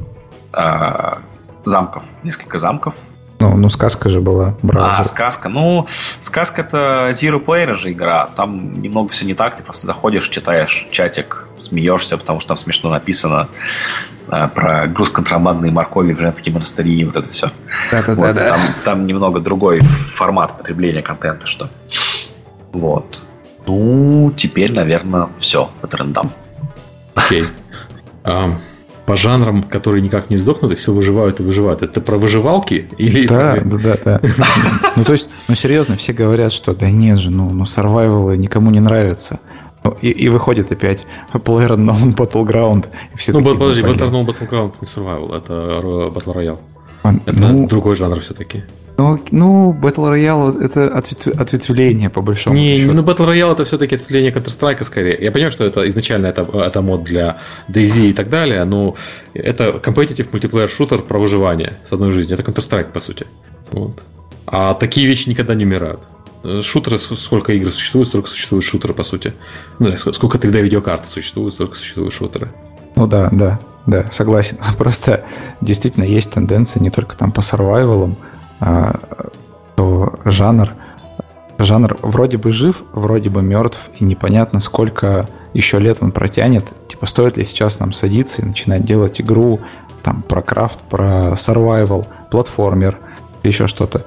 [0.53, 1.19] А,
[1.65, 2.03] замков.
[2.23, 2.95] Несколько замков.
[3.41, 4.53] Ну, ну, сказка же была.
[4.61, 5.01] Браузер.
[5.01, 5.49] А, сказка.
[5.49, 5.87] Ну,
[6.19, 8.27] сказка это Zero Player же игра.
[8.27, 9.55] Там немного все не так.
[9.55, 13.49] Ты просто заходишь, читаешь чатик, смеешься, потому что там смешно написано
[14.27, 17.49] э, про груз контрабандной моркови в женские монастыри и вот это все.
[17.91, 18.13] Да-да-да.
[18.21, 21.67] Вот, Там, там немного другой формат потребления контента, что.
[22.73, 23.23] Вот.
[23.65, 26.31] Ну, теперь, наверное, все по трендам.
[27.15, 27.41] Окей.
[27.43, 27.47] Okay.
[28.23, 28.57] Um
[29.11, 31.81] по жанрам, которые никак не сдохнут, и все выживают и выживают.
[31.81, 33.27] Это про выживалки или...
[33.27, 34.21] Да, да, да, да.
[34.95, 38.71] Ну, то есть, ну, серьезно, все говорят, что да нет же, ну, ну survival никому
[38.71, 39.41] не нравится.
[39.83, 42.85] Ну, и, и выходит опять Player Unknown Battleground.
[43.13, 46.59] И все ну, подожди, Player Unknown Battleground не survival, это Battle Royale.
[47.25, 48.63] Это ну, другой жанр все-таки.
[49.01, 51.27] Ну, ну, Battle Royale это ответв...
[51.27, 52.93] ответвление, по большому не, счету.
[52.93, 55.17] Не, ну Battle Royale это все-таки ответвление Counter-Strike скорее.
[55.19, 57.37] Я понимаю, что это изначально это, это мод для
[57.67, 58.95] DayZ и так далее, но
[59.33, 62.37] это competitive мультиплеер шутер про выживание с одной жизнью.
[62.37, 63.25] Это Counter-Strike, по сути.
[63.71, 64.03] Вот.
[64.45, 66.01] А такие вещи никогда не умирают.
[66.61, 69.33] Шутеры, сколько игр существует, столько существуют шутеры, по сути.
[69.79, 72.51] Ну, сколько 3D-видеокарт существует, столько существуют шутеры.
[72.95, 74.57] Ну да, да, да, согласен.
[74.77, 75.23] Просто
[75.59, 78.15] действительно есть тенденция не только там по сарвайвалам,
[79.75, 80.73] то жанр,
[81.57, 86.65] жанр вроде бы жив, вроде бы мертв, и непонятно, сколько еще лет он протянет.
[86.87, 89.59] Типа, стоит ли сейчас нам садиться и начинать делать игру
[90.03, 92.97] там про крафт, про survival, платформер,
[93.43, 94.05] еще что-то.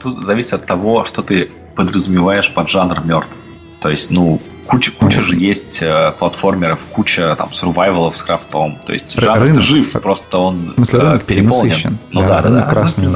[0.00, 3.32] Тут зависит от того, что ты подразумеваешь под жанр мертв.
[3.80, 8.78] То есть, ну, куча, куча же есть э, платформеров, куча там сурвайвалов с крафтом.
[8.86, 11.98] То есть жанр рынок, жив, просто он в смысле, э, рынок переполнен.
[12.10, 13.08] Ну да, да, да, да красный.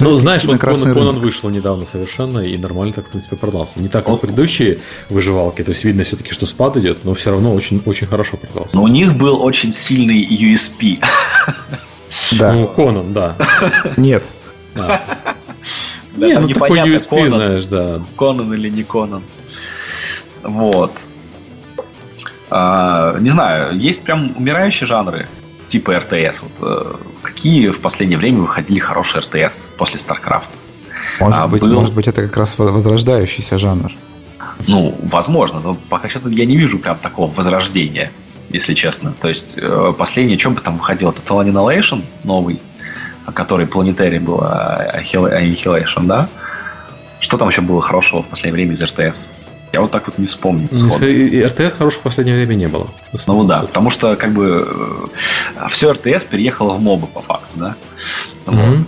[0.00, 3.80] Ну, знаешь, вот Конан, Конан вышел недавно совершенно, и нормально так, в принципе, продался.
[3.80, 7.54] Не так, как предыдущие выживалки, то есть видно все-таки, что спад идет, но все равно
[7.54, 8.76] очень, очень хорошо продался.
[8.76, 10.98] Но у них был очень сильный USP.
[12.38, 12.52] Да.
[12.52, 13.36] Ну, Конан, да.
[13.96, 14.24] Нет.
[14.74, 18.02] Да, не, ну такой USP, Конан, знаешь, да.
[18.16, 19.24] Конан или не Конан.
[20.44, 20.92] Вот.
[22.50, 25.26] А, не знаю, есть прям умирающие жанры
[25.68, 26.42] типа РТС.
[26.42, 30.46] Вот, э, какие в последнее время выходили хорошие РТС после StarCraft?
[31.18, 31.74] Может, а, быть, был...
[31.74, 33.92] может быть, это как раз возрождающийся жанр.
[34.68, 38.08] Ну, возможно, но пока что я не вижу прям такого возрождения,
[38.50, 39.14] если честно.
[39.20, 41.10] То есть, э, последнее, что бы там выходило?
[41.10, 42.60] Total Annihilation новый,
[43.32, 46.28] который планетарий был Annihilation, да?
[47.20, 49.30] Что там еще было хорошего в последнее время из РТС?
[49.74, 50.68] Я вот так вот не вспомню.
[51.02, 52.88] И РТС хороших в последнее время не было.
[53.26, 55.10] Ну да, потому что как бы
[55.56, 57.76] э, все РТС переехало в мобы по факту, да.
[58.46, 58.76] Mm-hmm.
[58.76, 58.86] Вот.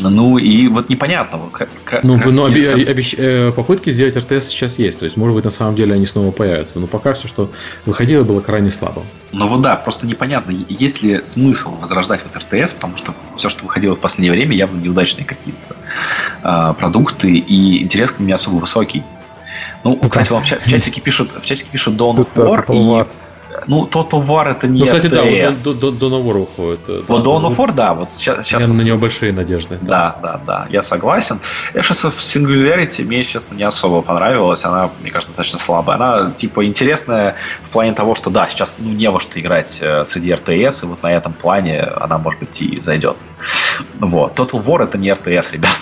[0.00, 1.38] Ну и вот непонятно.
[1.38, 2.78] Вот, как, ну, но оби- сам...
[2.78, 3.14] обещ...
[3.18, 5.00] Э, попытки сделать РТС сейчас есть.
[5.00, 6.78] То есть, может быть, на самом деле они снова появятся.
[6.78, 7.50] Но пока все, что
[7.84, 9.02] выходило, было крайне слабо.
[9.32, 13.64] Ну вот да, просто непонятно, есть ли смысл возрождать вот РТС, потому что все, что
[13.64, 15.76] выходило в последнее время, явно неудачные какие-то
[16.44, 19.02] э, продукты, и интерес к ним не особо высокий.
[19.84, 23.08] Ну, кстати, вам в чатике пишут, в чатике пишут Dawn of War, и
[23.66, 26.80] ну, Total War это не Ну, кстати, да, вот Dawn of War уходит.
[27.08, 28.46] Вот Dawn of War, да, вот сейчас...
[28.46, 28.76] сейчас вот...
[28.76, 29.78] на него большие надежды.
[29.82, 31.40] Да, да, да, я согласен.
[31.74, 34.64] Я сейчас в Singularity мне, честно, не особо понравилась.
[34.64, 35.96] Она, мне кажется, достаточно слабая.
[35.96, 40.04] Она, типа, интересная в плане того, что, да, сейчас, ну, не во что играть э,
[40.04, 43.16] среди РТС, и вот на этом плане она, может быть, и зайдет.
[43.98, 44.38] Вот.
[44.38, 45.76] Total War это не РТС, ребят.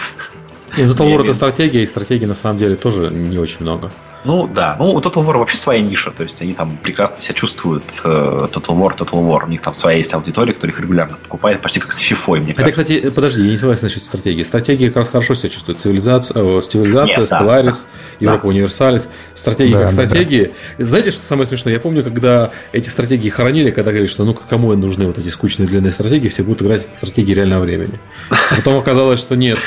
[0.76, 3.90] Ну Total War это стратегия, и стратегии на самом деле тоже не очень много.
[4.26, 7.34] Ну да, ну у Total War вообще своя ниша, то есть они там прекрасно себя
[7.34, 7.84] чувствуют.
[8.02, 11.78] Total War, Total War, у них там своя есть аудитория, которая их регулярно покупает, почти
[11.78, 12.62] как с FIFA, мне кажется.
[12.62, 14.42] Это, кстати, подожди, я не согласен насчет стратегии.
[14.42, 15.80] Стратегия как раз хорошо себя чувствует.
[15.80, 17.86] Цивилизация, э, цивилизация Нет, Stellaris, да,
[18.18, 18.48] Европа да.
[18.48, 19.10] Универсалис.
[19.34, 20.50] Стратегии да, как стратегии.
[20.76, 20.84] Да.
[20.84, 21.74] Знаете, что самое смешное?
[21.74, 25.68] Я помню, когда эти стратегии хоронили, когда говорили, что ну кому нужны вот эти скучные
[25.68, 28.00] длинные стратегии, все будут играть в стратегии реального времени.
[28.30, 29.58] А потом оказалось, что нет.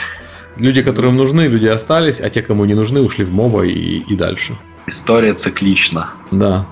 [0.59, 4.15] Люди, которым нужны, люди остались, а те, кому не нужны, ушли в моба и, и
[4.15, 4.53] дальше.
[4.87, 6.09] История циклична.
[6.31, 6.65] Да.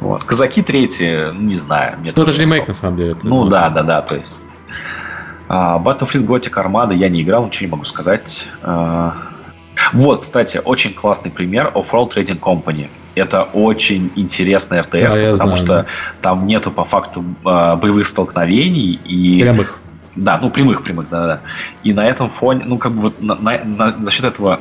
[0.00, 0.24] Вот.
[0.24, 1.98] Казаки третьи, ну, не знаю.
[2.00, 3.16] Мне ну, это же ремейк, на самом деле.
[3.22, 4.56] Ну, да, да, да, то есть...
[5.48, 8.46] Uh, Battlefield Gothic Armada я не играл, ничего не могу сказать.
[8.62, 9.12] Uh,
[9.92, 12.88] вот, кстати, очень классный пример Offroad Trading Company.
[13.16, 15.86] Это очень интересный РТС, да, потому знаю, что да.
[16.22, 19.79] там нету по факту uh, боевых столкновений и прямых.
[20.16, 21.40] Да, ну прямых прямых, да, да.
[21.82, 24.60] И на этом фоне, ну как бы вот на, на, на, за счет этого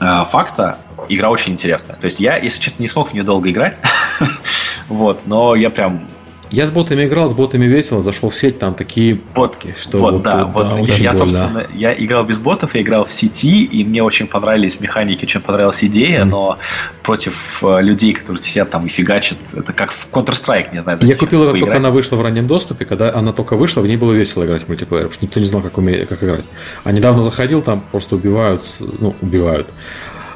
[0.00, 0.78] э, факта
[1.08, 1.96] игра очень интересная.
[1.96, 3.80] То есть я, если честно, не смог в нее долго играть,
[4.88, 6.06] вот, но я прям
[6.52, 10.12] я с ботами играл, с ботами весело, зашел в сеть, там такие вот, что вот,
[10.14, 13.64] вот да, вот, да, я, я, собственно, я играл без ботов, я играл в сети,
[13.64, 16.24] и мне очень понравились механики, очень понравилась идея, mm.
[16.24, 16.58] но
[17.02, 21.16] против э, людей, которые сидят там и фигачат, это как в Counter-Strike, не знаю, Я
[21.16, 23.96] купил ее, как только она вышла в раннем доступе, когда она только вышла, в ней
[23.96, 26.06] было весело играть в мультиплеер, потому что никто не знал, как, уме...
[26.06, 26.44] как играть.
[26.84, 29.68] А недавно заходил, там просто убивают, ну, убивают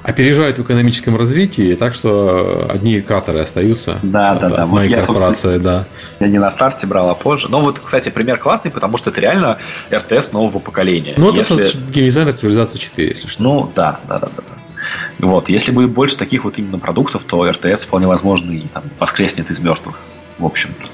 [0.06, 3.98] опережают в экономическом развитии, так что одни кратеры остаются.
[4.04, 4.66] Да, от, да, да.
[4.66, 5.84] Моей вот корпорации, я, да.
[6.20, 7.48] Я не на старте брал, а позже.
[7.48, 9.58] Но вот, кстати, пример классный, потому что это реально
[9.92, 11.14] РТС нового поколения.
[11.16, 11.76] Ну, это если...
[11.90, 13.42] геймдизайнер цивилизации 4, если что.
[13.42, 14.42] Ну, да, да, да, да.
[14.48, 15.26] да.
[15.26, 19.50] Вот, если будет больше таких вот именно продуктов, то РТС вполне возможно и там, воскреснет
[19.50, 19.96] из мертвых,
[20.38, 20.86] в общем-то.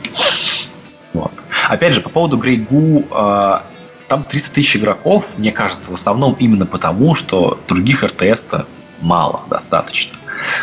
[1.13, 1.33] Вот.
[1.69, 3.61] Опять же, по поводу Grey Goo, э,
[4.09, 8.67] там 300 тысяч игроков, мне кажется, в основном именно потому, что других РТС-то
[9.03, 10.17] мало достаточно.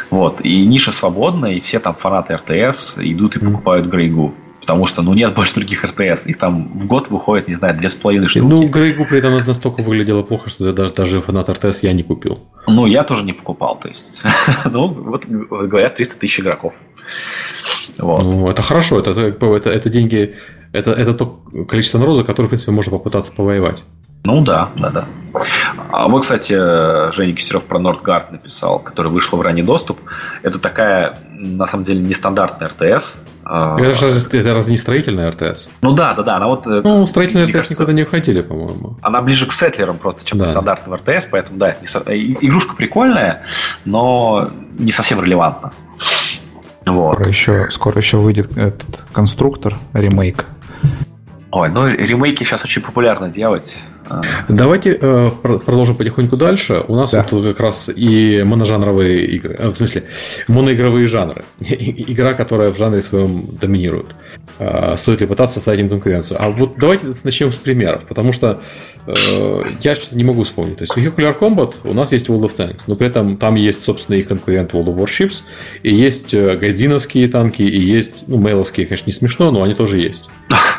[0.09, 0.41] Вот.
[0.41, 4.33] И ниша свободная, и все там фанаты РТС идут и покупают Грейгу.
[4.61, 6.27] Потому что, ну, нет больше других РТС.
[6.27, 8.45] Их там в год выходит, не знаю, две с половиной штуки.
[8.45, 12.39] Ну, Грейгу при этом настолько выглядело плохо, что даже, даже фанат РТС я не купил.
[12.67, 13.79] Ну, я тоже не покупал.
[13.79, 14.21] То есть,
[14.65, 16.73] ну, вот говорят, 300 тысяч игроков.
[17.97, 18.21] Вот.
[18.21, 18.99] Ну, это хорошо.
[18.99, 20.35] Это, это, это деньги,
[20.71, 23.81] это, это то количество народа, которое, в принципе, можно попытаться повоевать.
[24.23, 25.07] Ну да, да, да.
[25.91, 26.53] А вот, кстати,
[27.11, 29.99] Женя Кисеров про Нордгард написал, который вышел в ранний доступ.
[30.41, 33.21] Это такая, на самом деле, нестандартная РТС.
[33.45, 35.69] А, это, же, это разве не строительная РТС?
[35.81, 36.35] Ну да, да, да.
[36.37, 38.97] Она вот, э, ну, строительная РТС кажется, никуда не уходили, по-моему.
[39.01, 40.45] Она ближе к сетлерам просто, чем да.
[40.45, 43.45] к стандартным РТС, поэтому да, игрушка прикольная,
[43.85, 45.71] но не совсем релевантна.
[46.85, 47.15] Вот.
[47.15, 50.45] Скоро еще, скоро еще выйдет этот конструктор, ремейк.
[51.51, 53.79] Ой, ну ремейки сейчас очень популярно делать.
[54.47, 56.83] Давайте э, продолжим потихоньку дальше.
[56.87, 57.25] У нас да.
[57.29, 60.03] вот как раз и моножанровые игры, э, в смысле,
[60.47, 61.45] моноигровые жанры.
[61.59, 64.15] Игра, которая в жанре своем доминирует.
[64.59, 66.41] Э, стоит ли пытаться составить им конкуренцию?
[66.41, 68.61] А вот давайте начнем с примеров, потому что
[69.07, 70.77] э, я что-то не могу вспомнить.
[70.77, 73.55] То есть у Nuclear Combat у нас есть World of Tanks, но при этом там
[73.55, 75.43] есть, собственно, их конкурент World of Warships,
[75.83, 79.99] и есть э, гайдзиновские танки, и есть, ну, мейловские, конечно, не смешно, но они тоже
[79.99, 80.29] есть.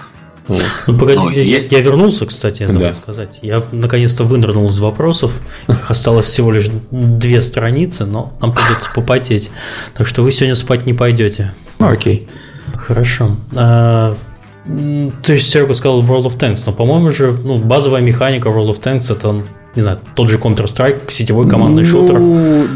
[0.87, 1.73] Ну, погоди, ну, я, есть...
[1.73, 2.95] я вернулся, кстати, я забыл да.
[2.95, 3.39] сказать.
[3.43, 5.33] Я наконец-то вынырнул из вопросов.
[5.69, 9.51] Их осталось всего лишь две страницы, но нам придется попотеть.
[9.97, 11.55] Так что вы сегодня спать не пойдете.
[11.79, 12.29] Ну, окей.
[12.75, 13.37] Хорошо.
[13.57, 14.17] А,
[15.23, 18.81] ты же, Серега, сказал World of Tanks, но, по-моему же, ну, базовая механика World of
[18.81, 19.43] Tanks это
[19.77, 22.21] не знаю, тот же Counter-Strike, сетевой командный ну, шутер.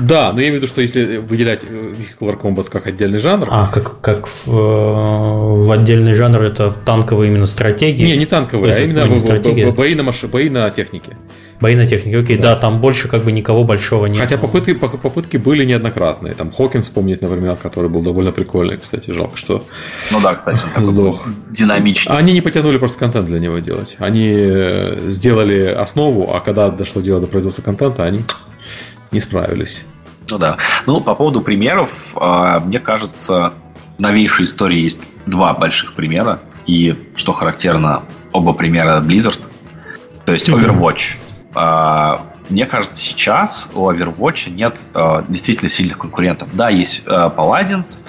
[0.03, 3.49] Да, но я имею в виду, что если выделять Vehicular Combat как отдельный жанр...
[3.51, 8.05] А, как, как в, в отдельный жанр это танковые именно стратегии?
[8.05, 10.23] Не, не танковые, а именно бои, бои, на маш...
[10.23, 11.17] бои на технике.
[11.61, 12.55] Бои на технике, окей, да.
[12.55, 14.21] да, там больше как бы никого большого нет.
[14.21, 16.35] Хотя попытки, попытки были неоднократные.
[16.35, 19.65] Там Хокинс вспомнить, например, который был довольно прикольный, кстати, жалко, что
[20.11, 21.27] Ну да, кстати, он сдох.
[21.51, 22.17] динамичный.
[22.17, 23.97] Они не потянули просто контент для него делать.
[23.99, 28.23] Они э, сделали основу, а когда дошло дело до производства контента, они
[29.13, 29.85] не справились.
[30.31, 30.57] Ну да.
[30.87, 33.53] Ну, по поводу примеров, а, мне кажется,
[33.99, 36.41] в новейшей истории есть два больших примера.
[36.67, 39.41] И, что характерно, оба примера Blizzard.
[40.25, 46.49] То есть Overwatch а, мне кажется, сейчас у Overwatch нет а, действительно сильных конкурентов.
[46.53, 48.05] Да, есть а, Paladins,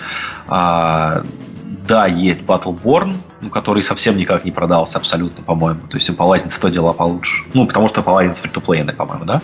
[1.88, 5.82] да, есть Battleborn, ну, который совсем никак не продался абсолютно, по-моему.
[5.88, 7.44] То есть у Paladins то дела получше.
[7.54, 9.42] Ну, потому что Paladins фри-то-плейный, по-моему, да?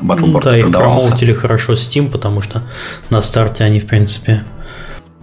[0.00, 2.62] Battleborn ну, да, их промоутили хорошо Steam, потому что
[3.10, 4.44] на старте они, в принципе,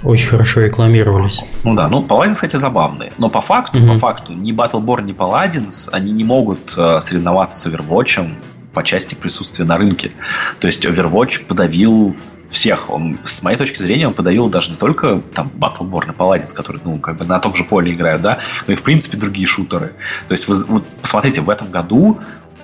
[0.04, 1.44] очень хорошо рекламировались.
[1.64, 3.12] Ну да, ну Paladins, кстати, забавные.
[3.18, 3.94] Но по факту, угу.
[3.94, 8.36] по факту, ни Battleborn, ни Paladins, они не могут э, соревноваться с Overwatch
[8.74, 10.12] по части присутствия на рынке.
[10.60, 12.16] То есть Overwatch подавил
[12.50, 12.90] всех.
[12.90, 16.82] Он, с моей точки зрения, он подавил даже не только там Battleborn и Paladins, которые,
[16.84, 19.94] ну, как бы на том же поле играют, да, но и, в принципе, другие шутеры.
[20.28, 22.20] То есть, вы, вот, посмотрите, в этом году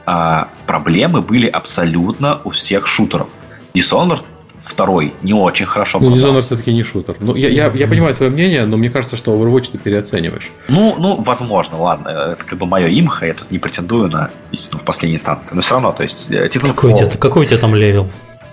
[0.06, 3.28] а, проблемы были абсолютно у всех шутеров.
[3.74, 4.24] Dishonored
[4.65, 7.15] второй не очень хорошо Ну, Dishonored все-таки не шутер.
[7.19, 10.51] Ну, я, я, я понимаю твое мнение, но мне кажется, что Overwatch ты переоцениваешь.
[10.67, 12.09] Ну, ну, возможно, ладно.
[12.33, 15.55] Это как бы мое имхо, я тут не претендую на истину в последней инстанции.
[15.55, 16.31] Но все равно, то есть...
[16.31, 16.75] Э, Titanfall...
[16.75, 18.07] Какой, у тебя, какой у тебя там level?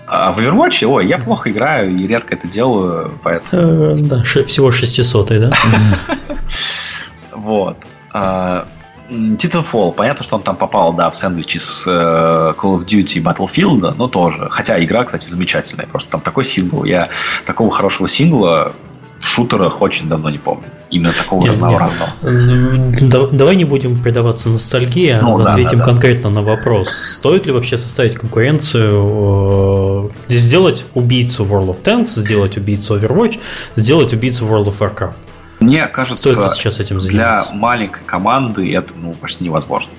[0.05, 3.97] А в Overwatch, ой, я плохо играю и редко это делаю, поэтому...
[3.97, 5.51] Э, да, всего 600 да?
[7.31, 7.77] Вот.
[9.13, 13.21] Titanfall, понятно, что он там попал, да, в сэндвич с э, Call of Duty и
[13.21, 14.47] Battlefield, но тоже.
[14.49, 15.87] Хотя игра, кстати, замечательная.
[15.87, 16.83] Просто там такой сингл.
[16.83, 17.09] Я
[17.45, 18.73] такого хорошего сингла
[19.17, 20.65] в шутерах очень давно не помню.
[20.89, 22.09] Именно такого нет, разнообразного.
[22.23, 23.35] Нет.
[23.35, 26.35] Давай не будем предаваться ностальгии, а ну, ответим да, да, конкретно да.
[26.35, 26.89] на вопрос.
[26.89, 33.39] Стоит ли вообще составить конкуренцию, э, сделать убийцу World of Tanks, сделать убийцу Overwatch,
[33.75, 35.15] сделать убийцу World of Warcraft?
[35.63, 39.91] Мне кажется, сейчас этим для маленькой команды это ну, почти невозможно.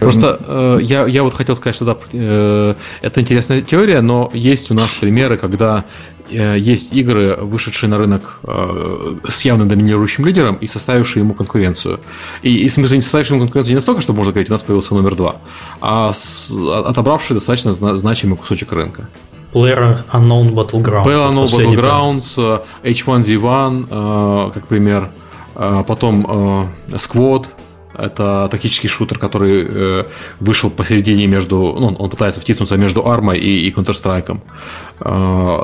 [0.00, 4.70] Просто э, я, я вот хотел сказать, что да, э, это интересная теория, но есть
[4.70, 5.84] у нас примеры, когда
[6.30, 12.00] э, есть игры, вышедшие на рынок э, с явно доминирующим лидером и составившие ему конкуренцию.
[12.42, 14.62] И, и в смысле, не составившие ему конкуренцию не настолько, что можно говорить, у нас
[14.62, 15.36] появился номер два,
[15.80, 19.08] а с, отобравший достаточно значимый кусочек рынка.
[19.56, 21.04] Player Unknown Battlegrounds.
[21.04, 25.10] Player Unknown Battlegrounds, H1Z1, э, как пример.
[25.54, 27.46] Э, потом э, Squad,
[27.94, 30.04] это тактический шутер, который
[30.40, 31.56] вышел посередине между...
[31.56, 34.38] Ну, он пытается втиснуться между армой и, и Counter-Strike.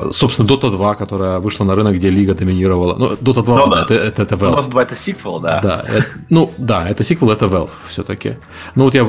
[0.09, 2.95] собственно, Dota 2, которая вышла на рынок, где Лига доминировала.
[2.97, 3.81] Ну, Dota 2, ну, да.
[3.83, 4.55] это, это, это Valve.
[4.55, 5.59] Dota 2 это сиквел, да.
[5.61, 8.37] Да, это, ну, да, это сиквел, это Valve все-таки.
[8.73, 9.03] Ну, вот я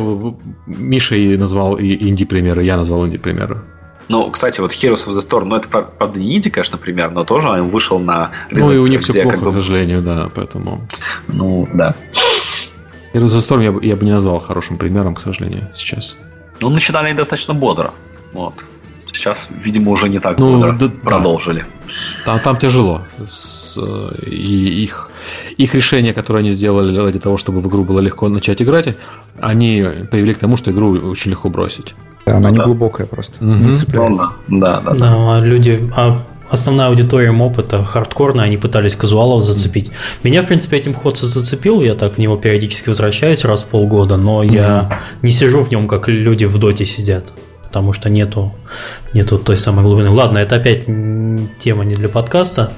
[0.66, 3.62] Миша и назвал и инди-примеры, я назвал инди-примеры.
[4.08, 7.24] Ну, кстати, вот Heroes of the Storm, ну, это, правда, не инди, конечно, пример, но
[7.24, 9.52] тоже он вышел на рынок, Ну, и у них все плохо, как бы...
[9.52, 10.86] к сожалению, да, поэтому...
[11.28, 11.94] Ну, да.
[13.14, 16.16] Heroes of the Storm я, бы, я бы не назвал хорошим примером, к сожалению, сейчас.
[16.60, 17.92] Ну, начинали достаточно бодро,
[18.32, 18.54] вот.
[19.06, 21.60] Сейчас, видимо, уже не так ну, бодро да, продолжили.
[21.60, 22.32] Да.
[22.32, 23.02] Там, там тяжело.
[23.24, 23.78] С,
[24.26, 25.10] и их,
[25.56, 28.96] их решение, которое они сделали ради того, чтобы в игру было легко начать играть,
[29.40, 31.94] они привели к тому, что игру очень легко бросить.
[32.26, 32.64] Да, она ну, не да.
[32.64, 33.36] глубокая просто.
[33.44, 33.54] Угу.
[33.54, 34.30] Не цепляется.
[34.48, 34.98] Ну, да, да, да.
[34.98, 35.40] да.
[35.40, 39.90] люди, а основная аудитория опыта хардкорная, они пытались казуалов зацепить.
[40.22, 44.16] Меня, в принципе, этим ходцем зацепил, я так в него периодически возвращаюсь раз в полгода,
[44.16, 47.32] но mm я не сижу в нем, как люди в доте сидят,
[47.64, 48.54] потому что нету,
[49.12, 50.10] нету той самой глубины.
[50.10, 50.86] Ладно, это опять
[51.58, 52.72] тема не для подкаста.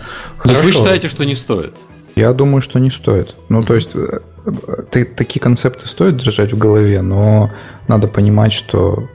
[0.45, 1.75] Есть вы считаете, что не стоит?
[2.17, 3.35] Я думаю, что не стоит.
[3.51, 7.51] Ну, то есть, э, э, такие концепты стоит держать в голове, но
[7.89, 9.11] надо понимать, что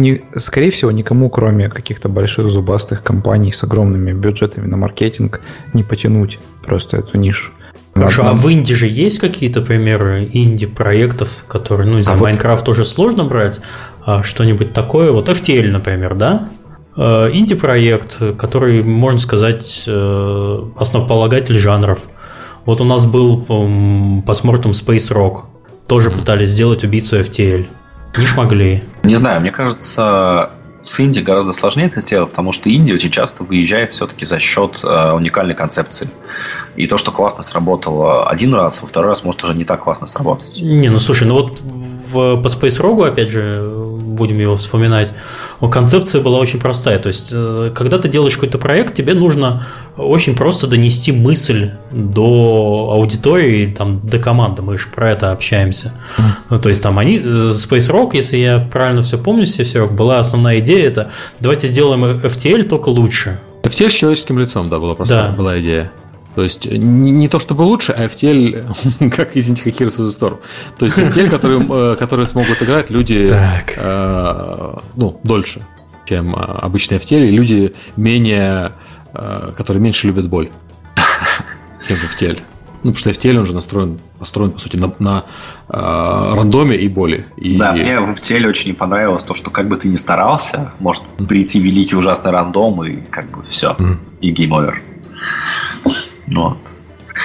[0.00, 5.40] не, скорее всего, никому, кроме каких-то больших зубастых компаний с огромными бюджетами на маркетинг,
[5.74, 7.52] не потянуть просто эту нишу.
[7.94, 12.72] Хорошо, а в Инди же есть какие-то примеры инди-проектов, которые, ну, из-за а Майнкрафт вот...
[12.72, 13.60] уже сложно брать,
[14.04, 16.48] а что-нибудь такое, вот FTL, например, да?
[16.96, 22.00] Э, инди-проект, который, можно сказать, э, основополагатель жанров.
[22.64, 23.42] Вот у нас был
[24.22, 25.42] по смортам Space Rock,
[25.86, 26.18] тоже mm-hmm.
[26.18, 27.66] пытались сделать убийцу FTL.
[28.16, 28.84] Не смогли.
[29.04, 30.50] Не знаю, мне кажется,
[30.80, 34.80] с Инди гораздо сложнее это сделать, потому что Индия очень часто выезжает все-таки за счет
[34.82, 36.08] э, уникальной концепции.
[36.76, 40.06] И то, что классно сработало один раз, во второй раз может уже не так классно
[40.06, 40.58] сработать.
[40.60, 43.62] Не, ну слушай, ну вот в, по Space Rogue, опять же,
[44.20, 45.12] будем его вспоминать,
[45.68, 46.98] концепция была очень простая.
[46.98, 49.66] То есть, э, когда ты делаешь какой-то проект, тебе нужно
[49.96, 54.62] очень просто донести мысль до аудитории, там, до команды.
[54.62, 55.92] Мы же про это общаемся.
[56.16, 56.22] Mm.
[56.50, 59.86] Ну, то есть, там они, э, Space Rock, если я правильно все помню, все, все
[59.86, 61.10] была основная идея, это
[61.40, 63.38] давайте сделаем FTL только лучше.
[63.62, 65.36] FTL с человеческим лицом, да, была просто да.
[65.36, 65.92] была идея.
[66.34, 70.18] То есть не, не то чтобы лучше, а FTL, как, извините, как Heroes of the
[70.18, 70.38] Storm.
[70.78, 73.32] То есть FTL, которые, э, которые смогут играть люди
[73.76, 75.62] э, ну, дольше,
[76.06, 78.72] чем э, обычные FTL, и люди менее,
[79.12, 80.50] э, которые меньше любят боль,
[81.88, 82.40] чем в FTL.
[82.82, 85.24] Ну, потому что FTL он же настроен, построен, по сути, на, на
[85.68, 87.26] э, рандоме и боли.
[87.36, 87.58] И...
[87.58, 91.02] Да, мне в FTL очень не понравилось то, что как бы ты ни старался, может
[91.28, 93.96] прийти великий ужасный рандом, и как бы все, mm.
[94.22, 94.54] и гейм
[96.30, 96.58] Вот.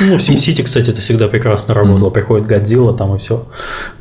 [0.02, 2.10] Ну, в SimCity, кстати, это всегда прекрасно работало.
[2.10, 2.14] Mm-hmm.
[2.14, 3.48] Приходит Годзилла там и все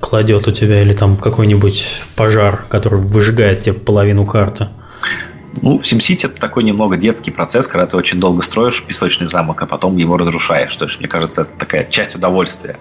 [0.00, 1.86] кладет у тебя, или там какой-нибудь
[2.16, 4.68] пожар, который выжигает тебе половину карты.
[5.62, 9.62] Ну, в SimCity это такой немного детский процесс, когда ты очень долго строишь песочный замок,
[9.62, 10.74] а потом его разрушаешь.
[10.76, 12.76] То есть, мне кажется, это такая часть удовольствия.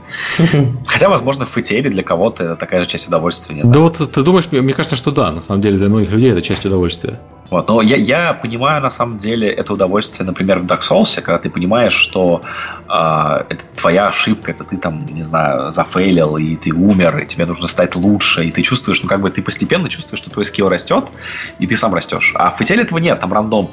[0.85, 3.61] Хотя, возможно, в FTL для кого-то это такая же часть удовольствия.
[3.63, 6.41] Да вот ты думаешь, мне кажется, что да, на самом деле для многих людей это
[6.41, 7.19] часть удовольствия.
[7.53, 7.67] Вот.
[7.67, 11.49] Но я, я понимаю, на самом деле, это удовольствие, например, в Dark Souls, когда ты
[11.49, 12.41] понимаешь, что
[12.89, 17.45] э, это твоя ошибка, это ты там, не знаю, зафейлил, и ты умер, и тебе
[17.45, 20.67] нужно стать лучше, и ты чувствуешь, ну, как бы ты постепенно чувствуешь, что твой скилл
[20.67, 21.05] растет,
[21.59, 22.33] и ты сам растешь.
[22.35, 23.71] А в Фетеле этого нет, там рандом.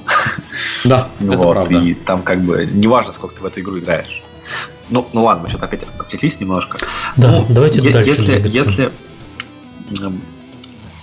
[0.85, 1.79] Да, это вот, правда.
[1.79, 4.23] И там как бы неважно, сколько ты в эту игру играешь.
[4.89, 6.79] Ну, ну ладно, мы что-то опять отвлеклись немножко.
[7.17, 8.11] Да, ну, давайте е- дальше.
[8.11, 8.93] Если, если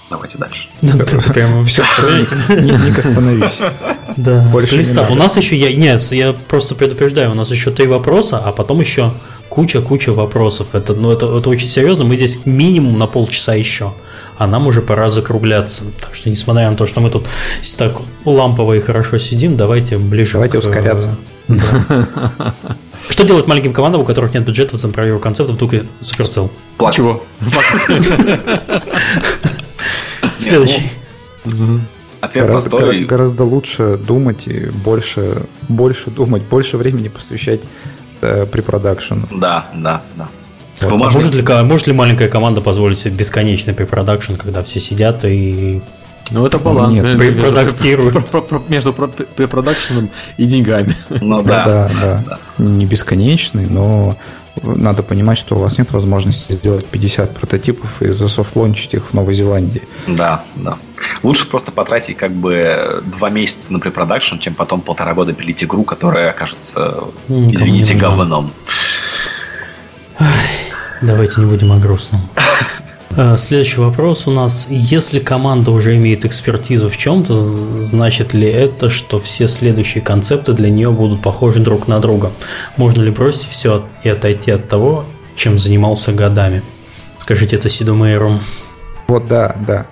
[0.10, 0.70] Давайте дальше.
[0.80, 1.84] Ты прямо все,
[2.50, 3.60] Ник, остановись.
[4.16, 4.50] Да.
[4.52, 8.52] Больше У нас еще, я, нет, я просто предупреждаю, у нас еще три вопроса, а
[8.52, 9.14] потом еще
[9.50, 10.74] куча-куча вопросов.
[10.74, 12.06] Это, ну, это, это очень серьезно.
[12.06, 13.94] Мы здесь минимум на полчаса еще,
[14.38, 15.84] а нам уже пора закругляться.
[16.00, 17.28] Так что, несмотря на то, что мы тут
[17.78, 20.34] так лампово и хорошо сидим, давайте ближе.
[20.34, 21.16] Давайте к, ускоряться.
[21.48, 22.56] Да.
[23.10, 26.52] Что делать маленьким командам, у которых нет бюджета за проверку концептов, только суперцел?
[26.78, 26.98] Платить.
[26.98, 27.24] Чего?
[30.40, 30.92] Следующий.
[31.46, 31.80] Ну,
[32.20, 33.06] Ответ гораздо, простой.
[33.06, 37.62] Гораздо лучше думать и больше, больше думать, больше времени посвящать
[38.22, 39.28] э, при продакшену.
[39.32, 40.30] Да, да, да.
[40.82, 40.92] Вот.
[40.92, 45.82] А может, ли, может ли маленькая команда позволить себе бесконечный препродакшн, когда все сидят и
[46.30, 48.16] ну, это баланс Нет, между, препродактируют.
[48.34, 50.94] Между, между препродакшеном и деньгами.
[51.10, 51.66] Ну да.
[51.66, 52.24] Да, да.
[52.28, 52.64] да.
[52.64, 54.18] Не бесконечный, но
[54.62, 59.34] надо понимать, что у вас нет возможности сделать 50 прототипов и засофтлончить их в Новой
[59.34, 59.84] Зеландии.
[60.08, 60.78] Да, да.
[61.24, 65.84] Лучше просто потратить как бы два месяца на препродакшн, чем потом полтора года пилить игру,
[65.84, 68.52] которая окажется, Никому извините, говном.
[71.02, 72.22] Давайте не будем о грустном.
[73.20, 74.68] Э, следующий вопрос у нас.
[74.70, 80.70] Если команда уже имеет экспертизу в чем-то, значит ли это, что все следующие концепты для
[80.70, 82.32] нее будут похожи друг на друга?
[82.76, 85.06] Можно ли бросить все и отойти от того,
[85.36, 86.62] чем занимался годами?
[87.18, 88.40] Скажите это Сиду Мейеру.
[89.08, 89.88] Вот да, да.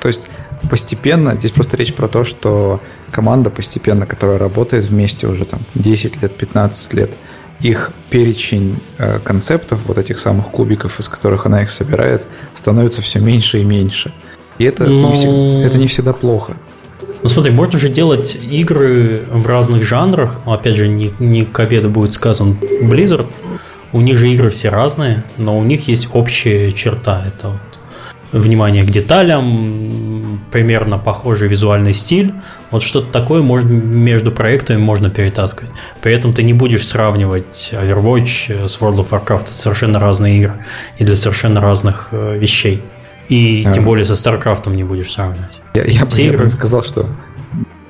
[0.00, 0.22] То есть
[0.70, 2.80] постепенно, здесь просто речь про то, что
[3.10, 7.10] команда постепенно, которая работает вместе уже там 10 лет, 15 лет–
[7.60, 13.18] их перечень э, концептов, вот этих самых кубиков, из которых она их собирает, становится все
[13.18, 14.12] меньше и меньше.
[14.58, 14.90] И это, Но...
[14.90, 16.56] не, ну, всегда, это не всегда плохо.
[17.22, 20.40] Ну смотри, можно же делать игры в разных жанрах.
[20.44, 23.26] Опять же, не, не к обеду будет сказан Blizzard.
[23.92, 27.24] У них же игры все разные, но у них есть общая черта.
[27.26, 27.60] Это вот
[28.32, 30.15] внимание к деталям,
[30.50, 32.34] примерно похожий визуальный стиль.
[32.70, 35.70] Вот что-то такое может, между проектами можно перетаскивать.
[36.02, 39.42] При этом ты не будешь сравнивать Overwatch с World of Warcraft.
[39.42, 40.64] Это совершенно разные игры
[40.98, 42.82] и для совершенно разных э, вещей.
[43.28, 43.72] И а.
[43.72, 45.60] тем более со StarCraft не будешь сравнивать.
[45.74, 47.06] Я, я, я бы сказал, что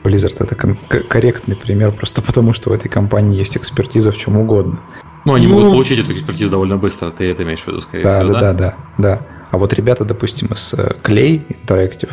[0.02, 4.80] Blizzard это корректный пример, просто потому что в этой компании есть экспертиза в чем угодно.
[5.24, 8.04] Ну, они ну, могут получить эту экспертизу довольно быстро, ты это имеешь в виду, скорее
[8.04, 8.40] да, всего, да?
[8.40, 9.20] Да, да, да.
[9.50, 12.10] А вот ребята, допустим, из э, Clay Interactive,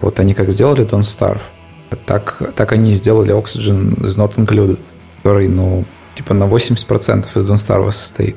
[0.00, 1.40] вот они как сделали Don't Starve,
[2.06, 4.80] так, так они сделали Oxygen is not included,
[5.16, 8.36] который, ну, типа на 80% из Don't Starve состоит.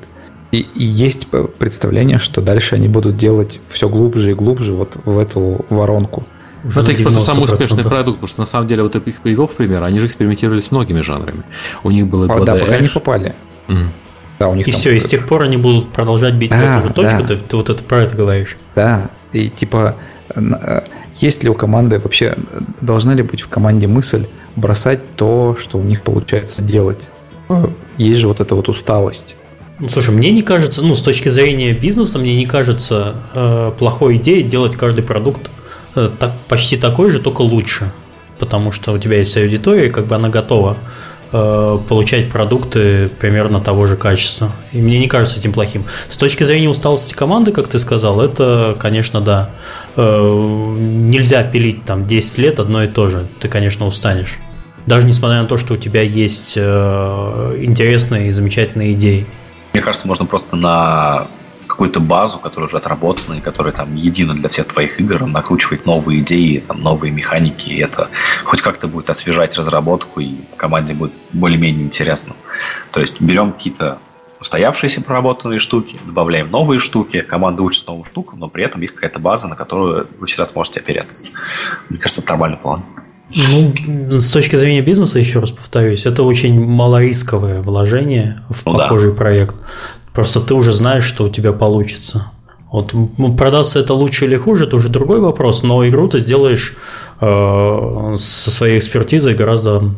[0.52, 5.18] И, и есть представление, что дальше они будут делать все глубже и глубже вот в
[5.18, 6.26] эту воронку.
[6.64, 9.22] Уже ну, это их просто самый успешный продукт, потому что на самом деле вот их
[9.22, 11.44] привел в пример, они же экспериментировали с многими жанрами.
[11.84, 13.35] У них было 2D Да, пока не попали.
[13.68, 13.88] Mm.
[14.40, 16.85] Да, у них и все, и с тех пор они будут продолжать бить да, в
[16.85, 17.27] эту же точку, да.
[17.27, 18.57] ты, ты вот это про это говоришь.
[18.76, 19.95] Да, и типа,
[20.35, 20.81] э,
[21.19, 22.35] есть ли у команды вообще,
[22.81, 27.10] должна ли быть в команде мысль бросать то, что у них получается делать?
[27.98, 29.35] Есть же вот эта вот усталость.
[29.80, 34.18] Ну, слушай, мне не кажется, ну, с точки зрения бизнеса, мне не кажется э, плохой
[34.18, 35.49] идеей делать каждый продукт
[35.95, 37.91] э, так, почти такой же, только лучше.
[38.40, 40.77] Потому что у тебя есть аудитория, и как бы она готова
[41.34, 44.51] получать продукты примерно того же качества.
[44.72, 45.85] И мне не кажется этим плохим.
[46.07, 49.49] С точки зрения усталости команды, как ты сказал, это, конечно, да.
[49.95, 53.27] Э, нельзя пилить там 10 лет одно и то же.
[53.39, 54.38] Ты, конечно, устанешь.
[54.85, 59.26] Даже несмотря на то, что у тебя есть э, интересные и замечательные идеи.
[59.73, 61.27] Мне кажется, можно просто на
[61.74, 66.20] какую-то базу, которая уже отработана и которая там едина для всех твоих игр, накручивать новые
[66.20, 68.10] идеи, там, новые механики, и это
[68.44, 72.36] хоть как-то будет освежать разработку, и команде будет более-менее интересно.
[72.91, 73.98] То есть берем какие-то
[74.40, 79.18] устоявшиеся проработанные штуки, добавляем новые штуки, команда учится новым штукам, но при этом есть какая-то
[79.18, 81.24] база, на которую вы всегда сможете опереться.
[81.90, 82.84] Мне кажется, это нормальный план.
[83.36, 83.74] Ну,
[84.20, 89.18] с точки зрения бизнеса, еще раз повторюсь, это очень малорисковое вложение в ну, похожий да.
[89.18, 89.56] проект.
[90.14, 92.31] Просто ты уже знаешь, что у тебя получится.
[92.72, 92.94] Вот
[93.38, 96.76] продастся это лучше или хуже, это уже другой вопрос, но игру ты сделаешь
[97.22, 99.94] э, со своей экспертизой гораздо,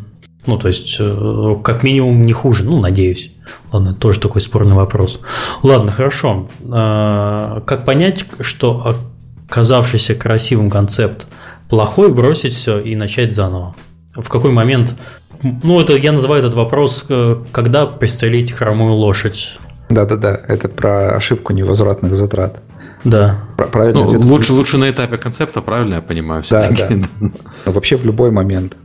[0.46, 3.32] ну, то есть, э, как минимум не хуже, ну, надеюсь.
[3.72, 5.22] Ладно, тоже такой спорный вопрос.
[5.64, 6.50] Ладно, хорошо.
[6.64, 8.98] Э, как понять, что
[9.48, 11.28] оказавшийся красивым концепт
[11.70, 13.74] плохой, бросить все и начать заново?
[14.14, 14.96] В какой момент
[15.42, 19.58] ну, это я называю этот вопрос, э, когда пристрелить хромую лошадь.
[19.90, 22.62] Да-да-да, это про ошибку невозвратных затрат.
[23.04, 23.40] Да.
[23.56, 24.04] Правильно.
[24.04, 26.44] Ну, лучше, лучше на этапе концепта, правильно я понимаю?
[26.50, 26.90] Да, да.
[27.20, 28.78] Но вообще в любой момент.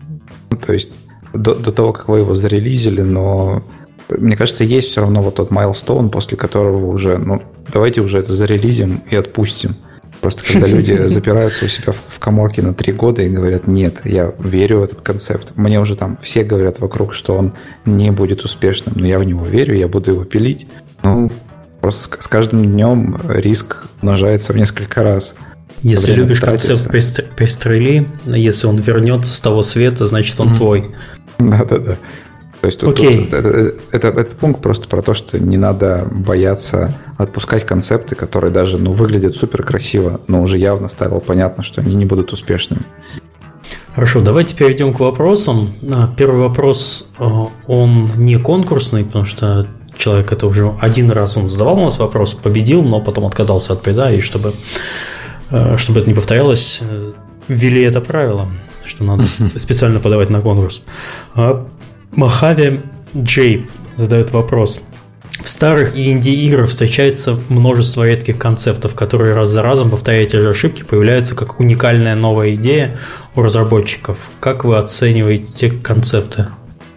[0.50, 0.92] Ну, то есть
[1.32, 3.62] до, до того, как вы его зарелизили, но
[4.18, 8.32] мне кажется, есть все равно вот тот майлстоун, после которого уже, ну, давайте уже это
[8.32, 9.76] зарелизим и отпустим.
[10.20, 14.34] Просто когда люди запираются у себя в коморке на три года и говорят, нет, я
[14.38, 15.52] верю в этот концепт.
[15.56, 17.54] Мне уже там все говорят вокруг, что он
[17.86, 20.66] не будет успешным, но я в него верю, я буду его пилить.
[21.02, 21.30] Ну,
[21.80, 25.34] просто с каждым днем риск умножается в несколько раз.
[25.82, 26.88] Если любишь тратится.
[26.88, 30.56] концепт пристрели, если он вернется с того света, значит он mm-hmm.
[30.56, 30.90] твой.
[31.38, 31.96] Да-да-да.
[32.60, 33.24] То есть тут, okay.
[33.24, 38.52] тут, это, это, этот пункт просто про то, что не надо бояться отпускать концепты, которые
[38.52, 42.82] даже ну, выглядят супер красиво, но уже явно стало понятно, что они не будут успешными.
[43.94, 45.70] Хорошо, давайте перейдем к вопросам.
[45.90, 49.66] А, первый вопрос, а, он не конкурсный, потому что
[50.00, 53.82] человек это уже один раз он задавал у нас вопрос, победил, но потом отказался от
[53.82, 54.52] приза, и чтобы,
[55.50, 57.12] а, чтобы это не повторялось, э,
[57.48, 58.48] ввели это правило,
[58.84, 59.24] что надо
[59.56, 60.82] специально подавать на конкурс.
[62.12, 62.80] Махави
[63.16, 64.80] Джей задает вопрос.
[65.42, 70.50] В старых и инди-играх встречается множество редких концептов, которые раз за разом, повторяя те же
[70.50, 72.98] ошибки, появляются как уникальная новая идея
[73.34, 74.18] у разработчиков.
[74.38, 76.48] Как вы оцениваете концепты?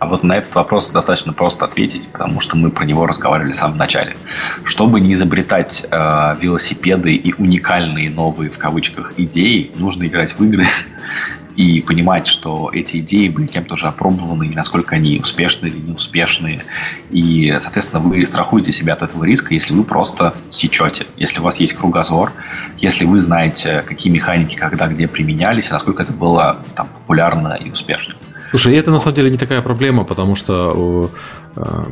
[0.04, 3.56] А вот на этот вопрос достаточно просто ответить, потому что мы про него разговаривали в
[3.56, 4.18] самом начале.
[4.66, 10.68] Чтобы не изобретать э, велосипеды и уникальные новые в кавычках идеи, нужно играть в игры,
[11.56, 16.66] и понимать, что эти идеи были кем-то уже опробованы, и насколько они успешны или неуспешные.
[17.10, 21.62] И, соответственно, вы страхуете себя от этого риска, если вы просто сечете, если у вас
[21.62, 22.34] есть кругозор,
[22.78, 27.72] если вы знаете, какие механики когда где применялись, и насколько это было там, популярно и
[27.72, 28.16] успешно.
[28.54, 31.10] Слушай, это на самом деле не такая проблема, потому что
[31.56, 31.86] э,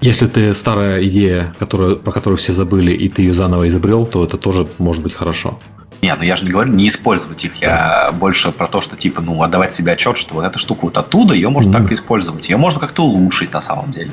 [0.00, 4.24] если ты старая идея, которую, про которую все забыли, и ты ее заново изобрел, то
[4.24, 5.60] это тоже может быть хорошо.
[6.04, 7.54] Нет, ну я же не говорю не использовать их.
[7.62, 10.98] Я больше про то, что типа, ну, отдавать себе отчет, что вот эта штука вот
[10.98, 11.72] оттуда, ее можно mm-hmm.
[11.72, 12.46] так-то использовать.
[12.50, 14.10] Ее можно как-то улучшить на самом деле.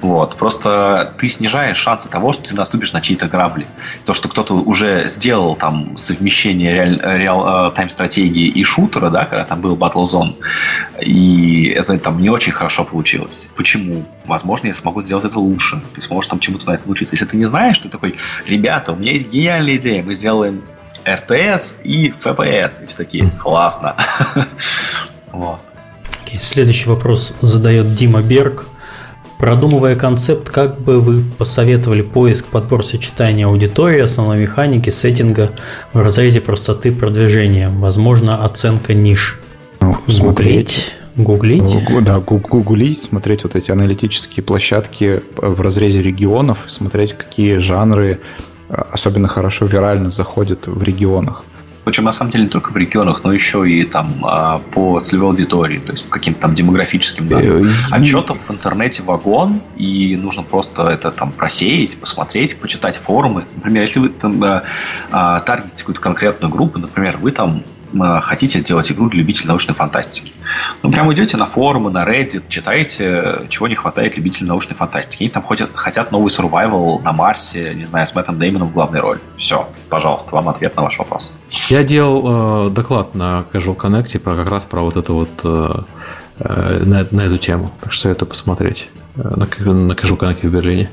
[0.00, 0.36] Вот.
[0.36, 3.66] Просто ты снижаешь шансы того, что ты наступишь на чьи-то грабли.
[4.04, 9.42] То, что кто-то уже сделал там совмещение реаль, реал, э, тайм-стратегии и шутера, да, когда
[9.42, 10.36] там был Battlezone,
[11.00, 13.46] и это там не очень хорошо получилось.
[13.56, 14.04] Почему?
[14.24, 15.82] Возможно, я смогу сделать это лучше.
[15.96, 17.16] Ты сможешь там чему-то на это научиться.
[17.16, 18.14] Если ты не знаешь, ты такой,
[18.46, 20.62] ребята, у меня есть гениальная идея, мы сделаем
[21.06, 22.80] РТС и ФПС.
[22.82, 23.96] И все такие, классно.
[25.32, 25.60] вот.
[26.24, 28.66] Okay, следующий вопрос задает Дима Берг.
[29.38, 35.52] Продумывая концепт, как бы вы посоветовали поиск, подбор сочетания аудитории, основной механики, сеттинга
[35.92, 37.68] в разрезе простоты продвижения?
[37.68, 39.40] Возможно, оценка ниш.
[39.80, 40.94] Ну, смотреть.
[41.16, 41.76] Гуглить?
[42.02, 48.20] Да, гуглить, смотреть вот эти аналитические площадки в разрезе регионов, смотреть, какие жанры
[48.68, 51.44] особенно хорошо вирально заходит в регионах.
[51.84, 55.30] Причем на самом деле не только в регионах, но еще и там а, по целевой
[55.30, 57.68] аудитории, то есть по каким-то там демографическим данным.
[57.68, 63.44] Э, Отчетов в интернете вагон, и нужно просто это там просеять, посмотреть, почитать форумы.
[63.56, 64.62] Например, если вы там а,
[65.10, 67.62] а, таргетите какую-то конкретную группу, например, вы там
[68.22, 70.32] хотите сделать игру для любителей научной фантастики.
[70.82, 75.22] Ну, прям идете на форумы, на Reddit, читаете, чего не хватает любителям научной фантастики.
[75.22, 79.00] Они там хотят, хотят новый survival на Марсе, не знаю, с Мэттом Деймоном в главной
[79.00, 79.20] роли.
[79.36, 81.32] Все, пожалуйста, вам ответ на ваш вопрос.
[81.68, 85.72] Я делал э, доклад на Casual Connect про как раз про вот это вот э,
[86.38, 87.72] э, на, на эту тему.
[87.80, 90.90] Так что это посмотреть э, на, на Casual Connect в Берлине.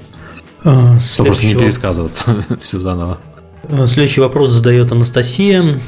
[0.64, 3.18] А, Просто не пересказываться все заново.
[3.64, 5.80] Э, следующий вопрос задает Анастасия.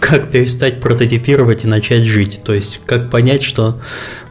[0.00, 2.42] Как перестать прототипировать и начать жить?
[2.44, 3.80] То есть, как понять, что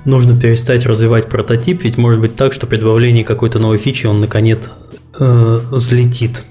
[0.06, 4.20] нужно перестать развивать прототип, ведь может быть так, что при добавлении какой-то новой фичи он
[4.20, 4.70] наконец
[5.20, 6.44] э, взлетит.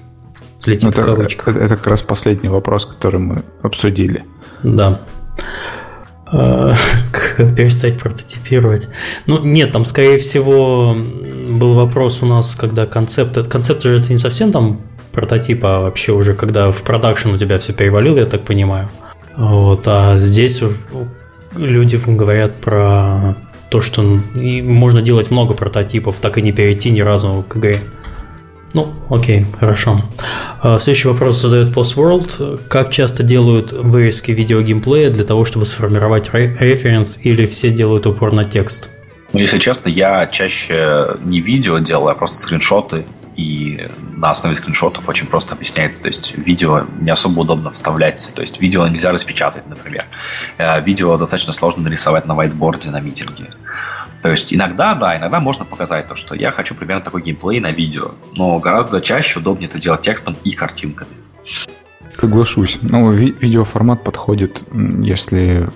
[0.59, 1.47] Взлетит ну, это, в кавычках.
[1.49, 4.25] Это, это как раз последний вопрос, который мы обсудили.
[4.63, 5.01] Да.
[6.31, 6.73] Э,
[7.11, 8.87] как перестать прототипировать?
[9.25, 10.95] Ну, нет, там, скорее всего,
[11.49, 13.47] был вопрос у нас, когда концепт...
[13.47, 14.81] Концепт же это не совсем там
[15.11, 18.89] прототипа вообще уже, когда в продакшн у тебя все перевалило, я так понимаю.
[19.37, 20.61] Вот, а здесь
[21.55, 23.37] люди говорят про
[23.69, 24.01] то, что
[24.33, 27.77] можно делать много прототипов, так и не перейти ни разу к игре.
[28.73, 29.99] Ну, окей, хорошо.
[30.61, 32.67] А, следующий вопрос задает PostWorld.
[32.67, 38.33] Как часто делают вырезки видео геймплея для того, чтобы сформировать референс, или все делают упор
[38.33, 38.89] на текст?
[39.33, 43.05] Ну, если честно, я чаще не видео делаю, а просто скриншоты.
[43.37, 46.01] И на основе скриншотов очень просто объясняется.
[46.01, 48.31] То есть видео не особо удобно вставлять.
[48.33, 50.05] То есть видео нельзя распечатать, например.
[50.57, 53.51] Э, видео достаточно сложно нарисовать на whiteboard на митинге.
[54.23, 57.71] То есть иногда, да, иногда можно показать то, что я хочу примерно такой геймплей на
[57.71, 61.11] видео, но гораздо чаще удобнее это делать текстом и картинками.
[62.19, 62.79] Соглашусь.
[62.81, 65.69] Ну, ви- видеоформат подходит, если,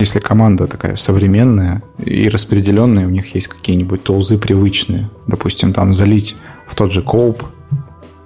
[0.00, 5.08] если команда такая современная и распределенная, у них есть какие-нибудь толзы привычные.
[5.28, 6.36] Допустим, там залить
[6.68, 7.44] в тот же коуп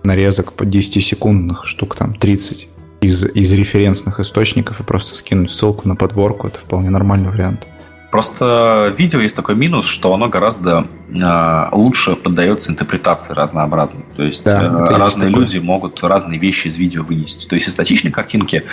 [0.02, 2.68] нарезок по 10-секундных штук, там 30
[3.00, 7.66] из, из референсных источников и просто скинуть ссылку на подборку, это вполне нормальный вариант.
[8.12, 14.04] Просто видео есть такой минус, что оно гораздо э, лучше поддается интерпретации разнообразной.
[14.14, 17.48] То есть да, э, разные люди могут разные вещи из видео вынести.
[17.48, 18.64] То есть из статичной картинки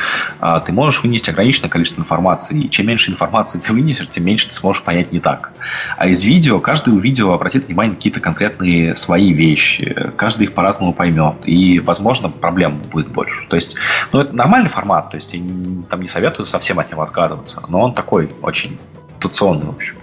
[0.42, 2.64] э, ты можешь вынести ограниченное количество информации.
[2.64, 5.54] И чем меньше информации ты вынесешь, тем меньше ты сможешь понять не так.
[5.96, 10.12] А из видео, каждый у видео обратит внимание на какие-то конкретные свои вещи.
[10.18, 11.36] Каждый их по-разному поймет.
[11.46, 13.48] И, возможно, проблем будет больше.
[13.48, 13.78] То есть,
[14.12, 15.12] ну, это нормальный формат.
[15.12, 15.40] То есть, я
[15.90, 17.64] там не советую совсем от него отказываться.
[17.70, 18.78] Но он такой очень
[19.20, 19.96] ситуационный, в общем.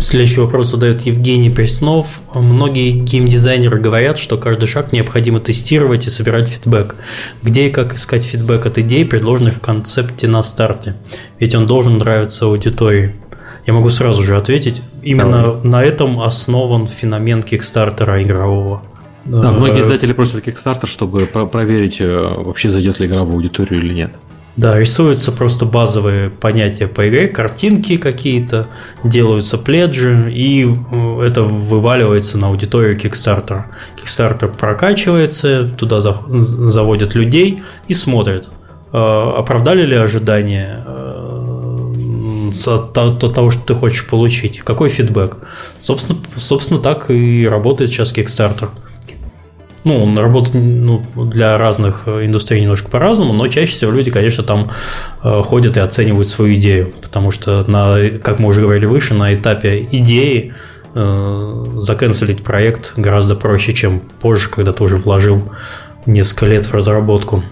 [0.00, 2.20] Следующий вопрос задает Евгений Преснов.
[2.32, 6.96] Многие геймдизайнеры говорят, что каждый шаг необходимо тестировать и собирать фидбэк.
[7.42, 10.94] Где и как искать фидбэк от идей, предложенных в концепте на старте?
[11.38, 13.14] Ведь он должен нравиться аудитории.
[13.66, 14.82] Я могу сразу же ответить.
[15.02, 15.64] Именно Давай.
[15.64, 18.82] на этом основан феномен кикстартера игрового.
[19.26, 23.82] Да, многие э, издатели просят Kickstarter, чтобы проверить, э, вообще зайдет ли игра в аудиторию
[23.82, 24.12] или нет.
[24.56, 28.68] Да, рисуются просто базовые понятия по игре, картинки какие-то,
[29.02, 33.64] делаются пледжи, и э, это вываливается на аудиторию Kickstarter.
[34.00, 38.48] Kickstarter прокачивается, туда заводят людей и смотрят,
[38.92, 41.04] э, оправдали ли ожидания э,
[42.94, 45.38] того, что ты хочешь получить, какой фидбэк.
[45.80, 48.68] Собственно, собственно, так и работает сейчас Kickstarter.
[49.84, 54.42] Ну, он работает ну, для разных э, индустрий немножко по-разному, но чаще всего люди, конечно,
[54.42, 54.70] там
[55.22, 59.34] э, ходят и оценивают свою идею, потому что, на, как мы уже говорили выше, на
[59.34, 60.54] этапе идеи
[60.94, 65.42] э, заканцелить проект гораздо проще, чем позже, когда ты уже вложил
[66.06, 67.42] несколько лет в разработку.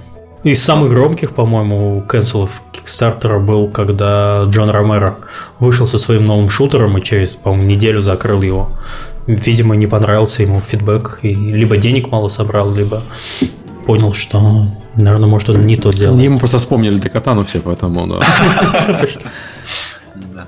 [0.43, 5.19] Из самых громких, по-моему, канцелов Kickstarter был, когда Джон Ромеро
[5.61, 8.71] вышел со своим новым шутером и через, по-моему, неделю закрыл его
[9.27, 13.01] видимо, не понравился ему фидбэк, и либо денег мало собрал, либо
[13.87, 14.67] понял, что,
[14.97, 16.19] наверное, может, он не то делал.
[16.19, 18.07] Ему просто вспомнили Декатану все, поэтому,
[20.15, 20.47] да.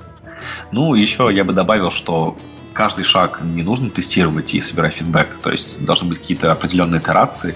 [0.71, 2.37] Ну, еще я бы добавил, что
[2.73, 5.37] каждый шаг не нужно тестировать и собирать фидбэк.
[5.41, 7.55] То есть должны быть какие-то определенные итерации,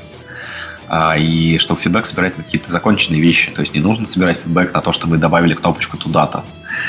[1.18, 3.52] и чтобы фидбэк собирать на какие-то законченные вещи.
[3.52, 6.44] То есть не нужно собирать фидбэк на то, что мы добавили кнопочку туда-то.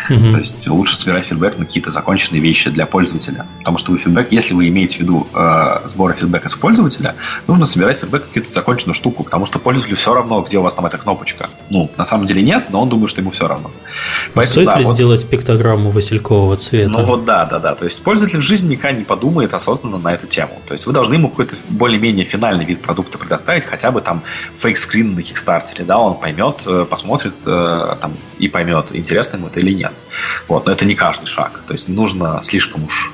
[0.09, 0.33] Mm-hmm.
[0.33, 3.47] То есть лучше собирать фидбэк на какие-то законченные вещи для пользователя.
[3.59, 7.17] Потому что вы фидбэк, если вы имеете в виду э, сбор фидбэка с пользователя,
[7.47, 10.75] нужно собирать фидбэк на какую-то законченную штуку, потому что пользователю все равно, где у вас
[10.75, 11.51] там эта кнопочка.
[11.71, 13.71] Ну, на самом деле нет, но он думает, что ему все равно.
[14.35, 16.91] Поэтому, Стоит да, ли вот, сделать пиктограмму василькового цвета?
[16.91, 17.75] Ну вот да, да, да.
[17.75, 20.61] То есть пользователь в жизни никогда не подумает осознанно на эту тему.
[20.67, 24.23] То есть вы должны ему какой-то более-менее финальный вид продукта предоставить, хотя бы там
[24.59, 29.61] фейк-скрин на Kickstarter, да, он поймет, э, посмотрит э, там, и поймет, интересно ему это
[29.61, 29.93] или нет.
[30.49, 31.63] Вот, но это не каждый шаг.
[31.67, 33.13] То есть не нужно слишком уж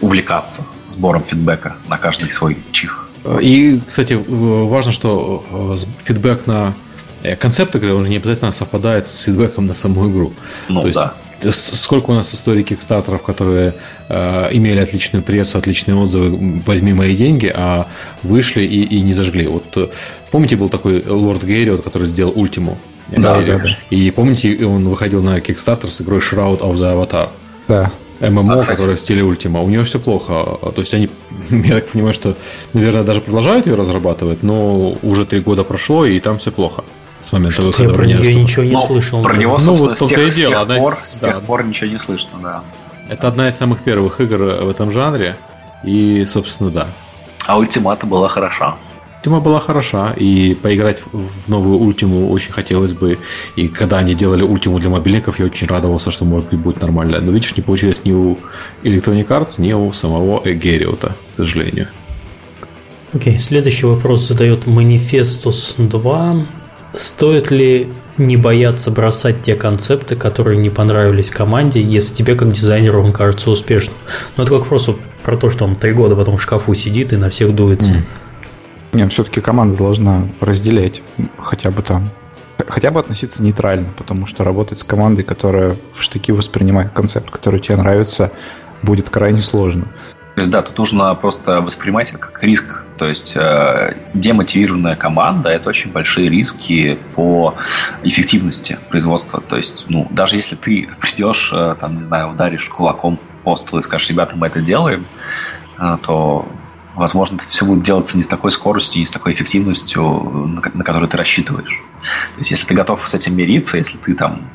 [0.00, 3.08] увлекаться сбором фидбэка на каждый свой чих.
[3.40, 6.74] И, кстати, важно, что э, фидбэк на
[7.22, 10.32] э, концепт игры, он не обязательно совпадает с фидбэком на саму игру.
[10.68, 11.14] Ну, То да.
[11.40, 13.74] Сколько у нас историй кикстартеров, которые
[14.08, 17.88] э, имели отличную прессу, отличные отзывы, возьми мои деньги, а
[18.22, 19.46] вышли и, и не зажгли.
[19.46, 19.88] Вот э,
[20.30, 22.78] помните, был такой лорд Герриот, который сделал Ультиму?
[23.08, 23.64] Да, да, да.
[23.90, 27.28] И помните, он выходил на Kickstarter с игрой Shroud of the Avatar.
[27.68, 27.92] Да.
[28.20, 29.60] ММО, а, которая в стиле Ультима.
[29.62, 30.58] У нее все плохо.
[30.60, 31.08] То есть они,
[31.50, 32.36] я так понимаю, что,
[32.72, 36.84] наверное, даже продолжают ее разрабатывать, но уже три года прошло, и там все плохо
[37.20, 37.88] с момента выхода.
[37.88, 39.22] Я про нее ничего не ну, слышал.
[39.22, 40.64] Про него, ну, вот с тех, и дело.
[40.64, 40.98] С тех, пор, из...
[40.98, 41.40] с тех да.
[41.40, 42.64] пор ничего не слышно, да.
[43.08, 45.36] Это одна из самых первых игр в этом жанре,
[45.84, 46.88] и, собственно, да.
[47.46, 48.76] А Ультимата была хороша.
[49.22, 53.18] Тема была хороша, и поиграть в новую Ультиму очень хотелось бы.
[53.56, 57.20] И когда они делали Ультиму для мобильников, я очень радовался, что может быть будет нормально.
[57.20, 58.38] Но видишь, не получилось ни у
[58.84, 61.88] Electronic Arts, ни у самого Эгериота, к сожалению.
[63.12, 66.46] Окей, okay, следующий вопрос задает Manifestus 2.
[66.92, 73.02] Стоит ли не бояться бросать те концепты, которые не понравились команде, если тебе как дизайнеру
[73.02, 73.94] он кажется успешным?
[74.36, 74.90] Ну, это как вопрос
[75.22, 77.92] про то, что он три года потом в шкафу сидит и на всех дуется.
[77.92, 78.02] Mm.
[78.94, 81.02] Нет, все-таки команда должна разделять
[81.38, 82.10] хотя бы там
[82.66, 87.60] хотя бы относиться нейтрально, потому что работать с командой, которая в штыки воспринимает концепт, который
[87.60, 88.32] тебе нравится,
[88.82, 89.88] будет крайне сложно.
[90.38, 92.84] То есть, да, тут нужно просто воспринимать это как риск.
[92.96, 97.56] То есть э, демотивированная команда– это очень большие риски по
[98.04, 99.40] эффективности производства.
[99.40, 103.80] То есть, ну, даже если ты придешь, э, там, не знаю, ударишь кулаком по столу
[103.80, 105.08] и скажешь, ребята, мы это делаем,
[105.76, 106.46] э, то
[106.94, 110.84] возможно, это все будет делаться не с такой скоростью, не с такой эффективностью, на, на
[110.84, 111.82] которую ты рассчитываешь.
[112.34, 114.48] То есть, если ты готов с этим мириться, если ты там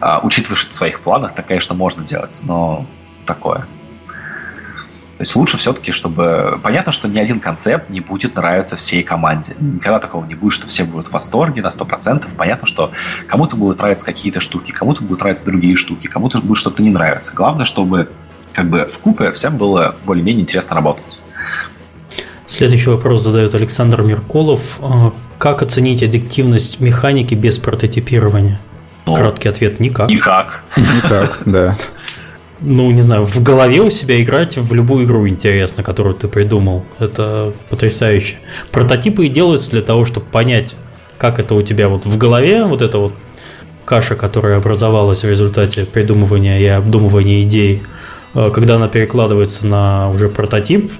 [0.00, 2.88] а, учитываешь это в своих планах, то, конечно, можно делать, но
[3.24, 3.68] такое.
[5.16, 6.60] То есть лучше все-таки, чтобы...
[6.62, 9.54] Понятно, что ни один концепт не будет нравиться всей команде.
[9.58, 12.26] Никогда такого не будет, что все будут в восторге на 100%.
[12.36, 12.90] Понятно, что
[13.26, 17.32] кому-то будут нравиться какие-то штуки, кому-то будут нравиться другие штуки, кому-то будет что-то не нравиться.
[17.34, 18.10] Главное, чтобы
[18.52, 21.18] как бы в купе всем было более-менее интересно работать.
[22.44, 24.78] Следующий вопрос задает Александр Меркулов.
[24.82, 28.60] А, как оценить аддиктивность механики без прототипирования?
[29.06, 30.10] Ну, Краткий ответ– никак.
[30.10, 30.64] Никак.
[30.76, 31.76] Никак, да.
[32.60, 36.84] Ну, не знаю, в голове у себя играть в любую игру интересно, которую ты придумал.
[36.98, 38.36] Это потрясающе.
[38.72, 40.74] Прототипы и делаются для того, чтобы понять,
[41.18, 43.14] как это у тебя вот в голове, вот эта вот
[43.84, 47.82] каша, которая образовалась в результате придумывания и обдумывания идей,
[48.34, 50.90] а, когда она перекладывается на уже прототип,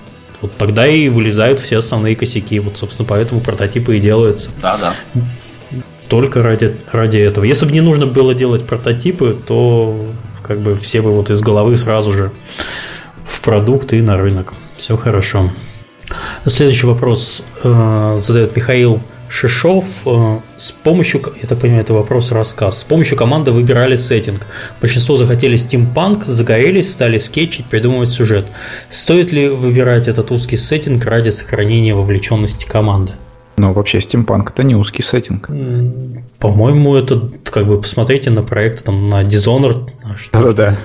[0.42, 2.60] вот тогда и вылезают все основные косяки.
[2.60, 4.50] Вот, собственно, поэтому прототипы и делаются.
[4.60, 4.94] Да, да.
[6.08, 7.44] Только ради, ради этого.
[7.44, 9.98] Если бы не нужно было делать прототипы, то
[10.46, 12.32] как бы все бы вот из головы сразу же
[13.24, 14.54] в продукт и на рынок.
[14.76, 15.50] Все хорошо.
[16.46, 22.78] Следующий вопрос э, задает Михаил Шишов э, с помощью, я так понимаю, это вопрос рассказ,
[22.78, 24.46] с помощью команды выбирали сеттинг.
[24.80, 28.46] Большинство захотели стимпанк, загорелись, стали скетчить, придумывать сюжет.
[28.88, 33.14] Стоит ли выбирать этот узкий сеттинг ради сохранения вовлеченности команды?
[33.58, 35.48] Ну, вообще, стимпанк это не узкий сеттинг.
[36.38, 39.88] По-моему, это как бы посмотрите на проект там на Dishonored.
[40.32, 40.76] Да-да-да.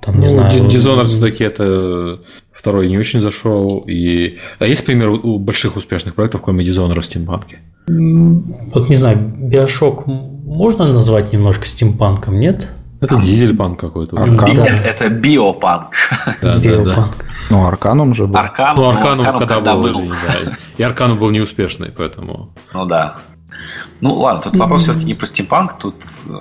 [0.00, 0.64] Там, не ну, знаю.
[0.64, 2.20] Dishonored все-таки это
[2.52, 3.84] второй не очень зашел.
[3.86, 4.38] И...
[4.58, 7.58] А есть пример у больших успешных проектов, кроме Dishonored в стимпанке?
[7.86, 12.68] Вот не знаю, Биошок можно назвать немножко стимпанком, нет?
[13.00, 14.16] Это дизельпанк какой-то.
[14.16, 14.64] Arcanum?
[14.64, 15.90] Нет, это биопанк.
[16.40, 17.08] Да, да, да.
[17.50, 18.38] Ну, Arcanum же был.
[18.38, 19.92] Arcanum, ну, Arcanum, Arcanum когда, когда был.
[19.92, 20.08] был.
[20.08, 20.56] Да.
[20.78, 22.54] И Arcanum был неуспешный, поэтому...
[22.72, 23.16] Ну да.
[24.00, 25.94] Ну ладно, тут вопрос все-таки не про стимпанк, тут...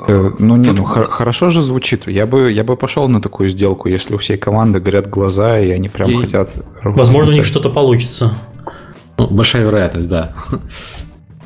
[0.08, 0.80] Э, ну не, тут...
[0.80, 2.08] ну хорошо же звучит.
[2.08, 5.70] Я бы, я бы пошел на такую сделку, если у всей команды горят глаза, и
[5.72, 6.18] они прям и...
[6.18, 6.50] хотят...
[6.84, 8.34] Возможно, у них что-то получится.
[9.18, 10.34] Ну, большая вероятность, да.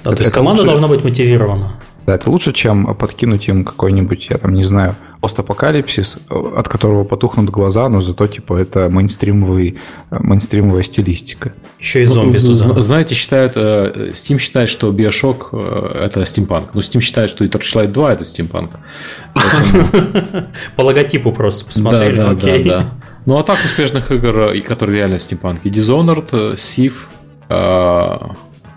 [0.03, 0.71] да то есть команда лучше...
[0.71, 1.73] должна быть мотивирована.
[2.05, 7.49] Да, это лучше, чем подкинуть им какой-нибудь, я там не знаю, постапокалипсис, от которого потухнут
[7.49, 9.77] глаза, но зато типа это мейнстримовый,
[10.11, 11.53] мейнстримовая стилистика.
[11.80, 12.81] Еще и зомби ну, туда.
[12.81, 16.73] Знаете, считают, э, Steam считает, что Bioshock э, это стимпанк.
[16.73, 18.72] Но Steam считает, что и Torchlight 2 это стимпанк.
[20.76, 22.15] По логотипу просто посмотрели.
[22.15, 22.84] Да, да, да.
[23.26, 25.68] Ну а так успешных игр, и которые реально стимпанки.
[25.68, 26.94] Dishonored, Civ,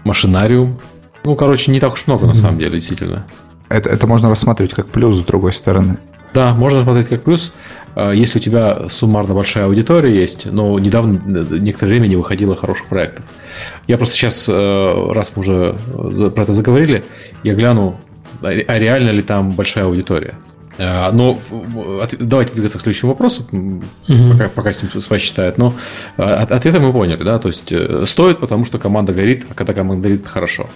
[0.05, 0.81] Машинариум.
[1.25, 3.27] Ну, короче, не так уж много, на самом деле, действительно.
[3.69, 5.99] Это, это можно рассматривать как плюс с другой стороны.
[6.33, 7.53] Да, можно смотреть как плюс,
[7.97, 12.55] э, если у тебя суммарно большая аудитория есть, но недавно э, некоторое время не выходило
[12.55, 13.25] хороших проектов.
[13.87, 17.05] Я просто сейчас, э, раз мы уже про это заговорили,
[17.43, 18.01] я гляну,
[18.43, 20.35] а реально ли там большая аудитория.
[20.81, 21.39] Но
[22.19, 24.33] давайте двигаться к следующему вопросу, угу.
[24.33, 25.59] пока, пока с вами считают.
[25.59, 25.75] Но
[26.17, 27.73] ответы мы поняли, да, то есть
[28.09, 30.69] стоит, потому что команда горит, а когда команда горит, это хорошо.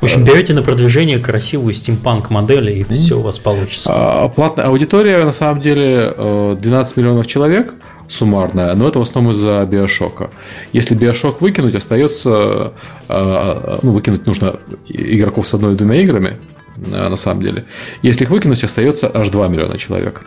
[0.00, 3.90] В общем, берете на продвижение красивую стимпанк модели, и все у вас получится.
[3.92, 6.14] А, платная аудитория, на самом деле,
[6.58, 7.74] 12 э, миллионов человек
[8.08, 10.30] суммарная, но это в основном из-за биошока.
[10.72, 12.72] Если биошок выкинуть, остается,
[13.08, 14.58] э, ну, выкинуть нужно
[14.88, 17.66] игроков с одной и двумя играми, э, на самом деле.
[18.02, 20.22] Если их выкинуть, остается аж 2 миллиона человек,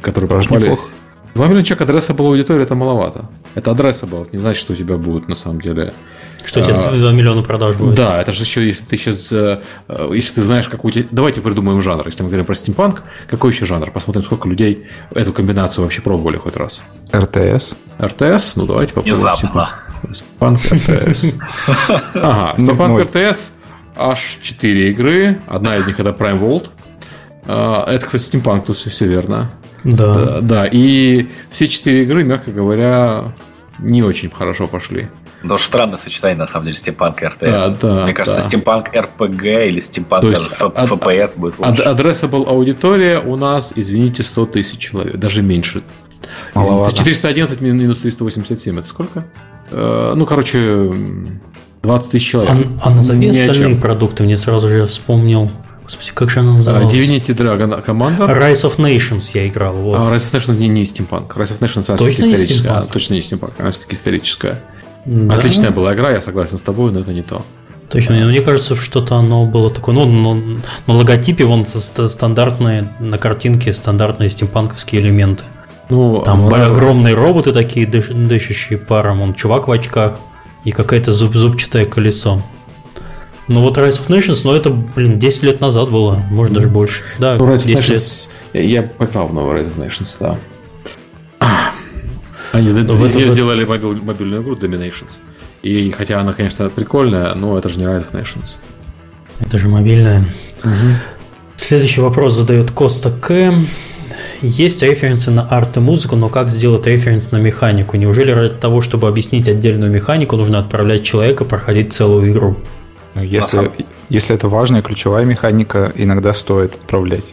[0.00, 0.76] которые попали.
[1.34, 3.28] 2 миллиона человек адреса была аудитория, это маловато.
[3.54, 5.92] Это адреса был, это не значит, что у тебя будет на самом деле
[6.46, 7.94] что у тебя 2 миллиона продаж будет.
[7.94, 9.60] Да, это же еще, если ты сейчас, э,
[10.12, 10.94] если ты знаешь, какую...
[11.10, 12.06] Давайте придумаем жанр.
[12.06, 13.90] Если мы говорим про стимпанк, какой еще жанр?
[13.90, 16.82] Посмотрим, сколько людей эту комбинацию вообще пробовали хоть раз.
[17.12, 17.74] РТС.
[18.00, 18.56] РТС?
[18.56, 19.74] Ну, давайте попробуем.
[20.12, 21.34] Стимпанк РТС.
[22.14, 23.52] Ага, ну, стимпанк РТС
[23.96, 25.38] аж 4 игры.
[25.46, 26.70] Одна из них это Prime World.
[27.46, 29.50] А, это, кстати, стимпанк, тут все верно.
[29.84, 30.12] Да.
[30.12, 30.40] да.
[30.40, 33.32] Да, и все четыре игры, мягко говоря,
[33.78, 35.08] не очень хорошо пошли.
[35.44, 37.40] Даже странное сочетание, на самом деле, стимпанк и РТС.
[37.40, 38.48] Да, да, Мне кажется, да.
[38.48, 41.82] стимпанк РПГ или стимпанк ФПС будет лучше.
[41.82, 45.82] Addressable аудитория у нас, извините, 100 тысяч человек, даже меньше.
[46.54, 49.26] Извините, 411 минус 387, это сколько?
[49.70, 50.90] Э, ну, короче,
[51.86, 52.66] 20 тысяч человек.
[52.82, 55.50] А, а назови мне остальные продукты, мне сразу же вспомнил.
[55.84, 56.92] Господи, как же она называлась?
[56.92, 58.26] Divinity Dragon Commander?
[58.26, 59.74] Rise of Nations я играл.
[59.74, 59.96] Вот.
[59.96, 61.28] А Rise of Nations не, не Steampunk.
[61.36, 62.68] Rise of Nations она точно историческая.
[62.68, 64.62] Не а, точно не Steampunk, она все-таки историческая.
[65.04, 65.36] Да?
[65.36, 67.42] Отличная была игра, я согласен с тобой, но это не то.
[67.88, 73.72] Точно, мне кажется, что-то оно было такое, ну, на, на логотипе вон стандартные, на картинке
[73.72, 75.44] стандартные стимпанковские элементы.
[75.88, 80.16] Ну, Там а огромные роботы такие, дышащие паром, он чувак в очках
[80.66, 82.42] и какое-то зуб зубчатое колесо.
[83.46, 87.04] Ну вот Rise of Nations, ну это, блин, 10 лет назад было, может даже больше.
[87.20, 88.64] Да, ну, Rise 10 of Nations, лет.
[88.64, 88.90] Я, я
[89.24, 90.38] в новый Rise of Nations, да.
[92.52, 95.20] Они в сделали мобиль, мобильную игру Dominations.
[95.62, 98.56] И хотя она, конечно, прикольная, но это же не Rise of Nations.
[99.38, 100.24] Это же мобильная.
[100.64, 100.72] Угу.
[101.54, 103.54] Следующий вопрос задает Коста К.
[104.42, 107.96] Есть референсы на арт и музыку, но как сделать референс на механику?
[107.96, 112.56] Неужели ради того, чтобы объяснить отдельную механику, нужно отправлять человека проходить целую игру?
[113.14, 113.70] Ну, если,
[114.10, 117.32] если это важная ключевая механика, иногда стоит отправлять.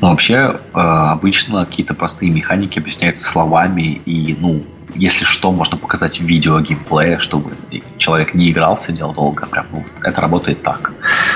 [0.00, 4.62] Ну, вообще, э, обычно какие-то простые механики объясняются словами, и, ну,
[4.94, 7.52] если что, можно показать видео геймплея, чтобы
[7.98, 9.46] человек не играл, сидел долго.
[9.46, 10.92] Прям, ну, это работает так.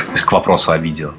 [0.06, 1.12] То есть к вопросу о видео.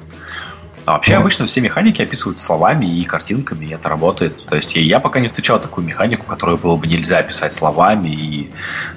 [0.84, 4.44] А вообще, обычно все механики описывают словами и картинками, и это работает.
[4.48, 8.50] То есть я пока не встречал такую механику, которую было бы нельзя описать словами и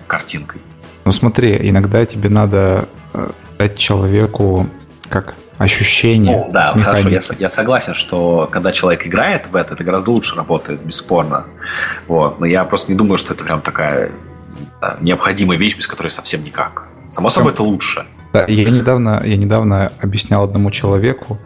[0.07, 0.62] картинкой.
[1.06, 3.30] Ну смотри, иногда тебе надо э,
[3.60, 4.68] дать человеку
[5.10, 6.45] как ощущение.
[6.45, 7.03] Ну, да, механики.
[7.03, 11.45] хорошо, я, я согласен, что когда человек играет в это, это гораздо лучше работает, бесспорно.
[12.07, 12.40] Вот.
[12.40, 14.12] Но я просто не думаю, что это прям такая
[14.82, 16.90] да, необходимая вещь, без которой совсем никак.
[17.07, 18.06] Само собой, это лучше.
[18.34, 21.40] Да, я недавно, я недавно объяснял одному человеку,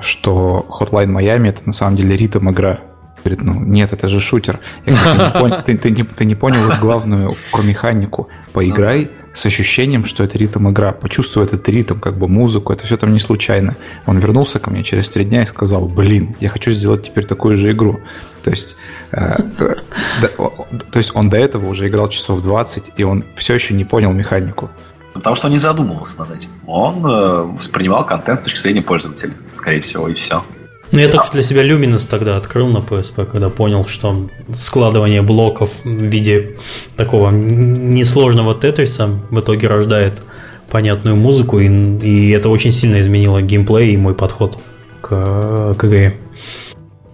[0.00, 2.80] что Hotline Miami это на самом деле ритм игра.
[3.24, 4.60] Говорит, ну нет, это же шутер.
[4.84, 8.28] Я говорю, ты, не понял, ты, ты, не, ты не понял главную механику.
[8.52, 10.92] Поиграй с ощущением, что это ритм игра.
[10.92, 13.74] Почувствуй этот ритм, как бы музыку, это все там не случайно.
[14.06, 17.56] Он вернулся ко мне через три дня и сказал, блин, я хочу сделать теперь такую
[17.56, 18.00] же игру.
[18.42, 18.76] То есть,
[19.10, 19.74] э, э,
[20.20, 23.84] да, то есть он до этого уже играл часов 20, и он все еще не
[23.84, 24.70] понял механику.
[25.14, 26.50] Потому что он не задумывался над этим.
[26.66, 30.42] Он э, воспринимал контент с точки зрения пользователя, скорее всего, и все.
[30.90, 35.70] Ну, я только для себя Luminous тогда открыл на PSP, когда понял, что складывание блоков
[35.82, 36.56] в виде
[36.96, 40.22] такого несложного тетриса в итоге рождает
[40.70, 44.58] понятную музыку, и, и это очень сильно изменило геймплей и мой подход
[45.00, 46.20] к, к игре.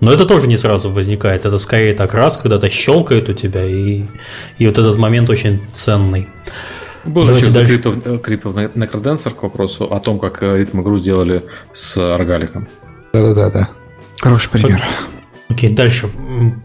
[0.01, 4.05] Но это тоже не сразу возникает, это скорее так раз, когда-то щелкает у тебя, и,
[4.59, 6.29] и вот этот момент очень ценный.
[7.05, 7.79] Был Давайте еще дальше.
[7.79, 12.69] Крипов, крипов Necrodancer к вопросу о том, как э, ритм игру сделали с Аргаликом.
[13.13, 13.69] Да-да-да.
[14.21, 14.83] Хороший пример.
[15.49, 16.09] Окей, дальше.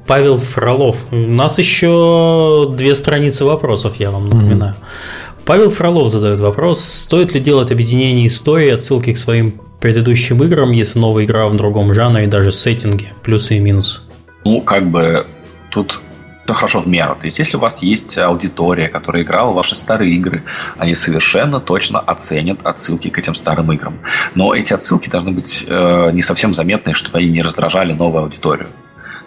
[0.08, 0.98] Павел Фролов.
[1.12, 4.74] У нас еще две страницы вопросов, я вам напоминаю.
[4.74, 5.42] Mm-hmm.
[5.46, 10.98] Павел Фролов задает вопрос, стоит ли делать объединение истории, отсылки к своим предыдущим играм, если
[10.98, 14.02] новая игра в другом жанре и даже сеттинге, плюсы и минусы?
[14.44, 15.28] Ну, как бы
[15.70, 16.02] тут
[16.46, 17.16] все хорошо в меру.
[17.16, 20.44] То есть, если у вас есть аудитория, которая играла ваши старые игры,
[20.78, 24.00] они совершенно точно оценят отсылки к этим старым играм.
[24.36, 28.68] Но эти отсылки должны быть э, не совсем заметные, чтобы они не раздражали новую аудиторию.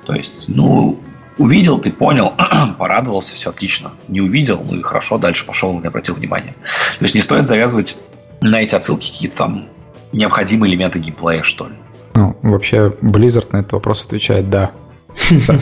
[0.07, 1.01] То есть, ну,
[1.39, 2.35] увидел, ты понял,
[2.79, 3.93] порадовался, все отлично.
[4.07, 6.55] Не увидел, ну и хорошо, дальше пошел, не обратил внимания.
[6.99, 7.97] То есть, не стоит завязывать
[8.41, 9.65] на эти отсылки какие-то там
[10.13, 11.75] необходимые элементы геймплея, что ли.
[12.15, 14.71] Ну, вообще, Blizzard на этот вопрос отвечает «да».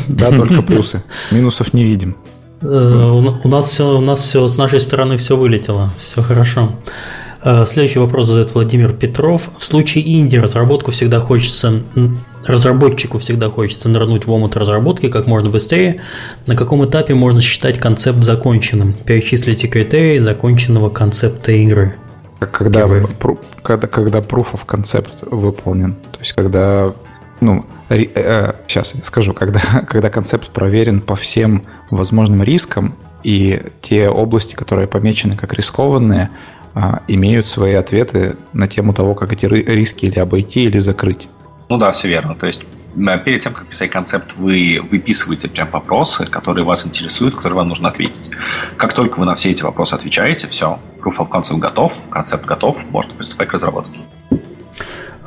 [0.08, 1.02] Да, только плюсы.
[1.30, 2.16] Минусов не видим.
[2.62, 6.70] Э, у нас все, у нас все с нашей стороны все вылетело, все хорошо.
[7.42, 9.50] Э, следующий вопрос задает Владимир Петров.
[9.58, 11.82] В случае инди разработку всегда хочется
[12.44, 16.00] разработчику всегда хочется нырнуть в омут разработки как можно быстрее.
[16.46, 18.92] На каком этапе можно считать концепт законченным?
[18.92, 21.96] Перечислите критерии законченного концепта игры.
[22.38, 22.86] Когда,
[23.62, 25.94] когда, когда proof of concept выполнен.
[26.12, 26.92] То есть, когда
[27.40, 33.62] ну, ри, э, сейчас я скажу, когда, когда концепт проверен по всем возможным рискам, и
[33.80, 36.30] те области, которые помечены как рискованные,
[36.74, 41.28] э, имеют свои ответы на тему того, как эти риски или обойти, или закрыть.
[41.68, 42.34] Ну да, все верно.
[42.34, 42.64] То есть
[43.24, 47.88] перед тем, как писать концепт, вы выписываете прям вопросы, которые вас интересуют, которые вам нужно
[47.88, 48.30] ответить.
[48.76, 52.78] Как только вы на все эти вопросы отвечаете, все, proof of concept готов, концепт готов,
[52.90, 54.00] можно приступать к разработке.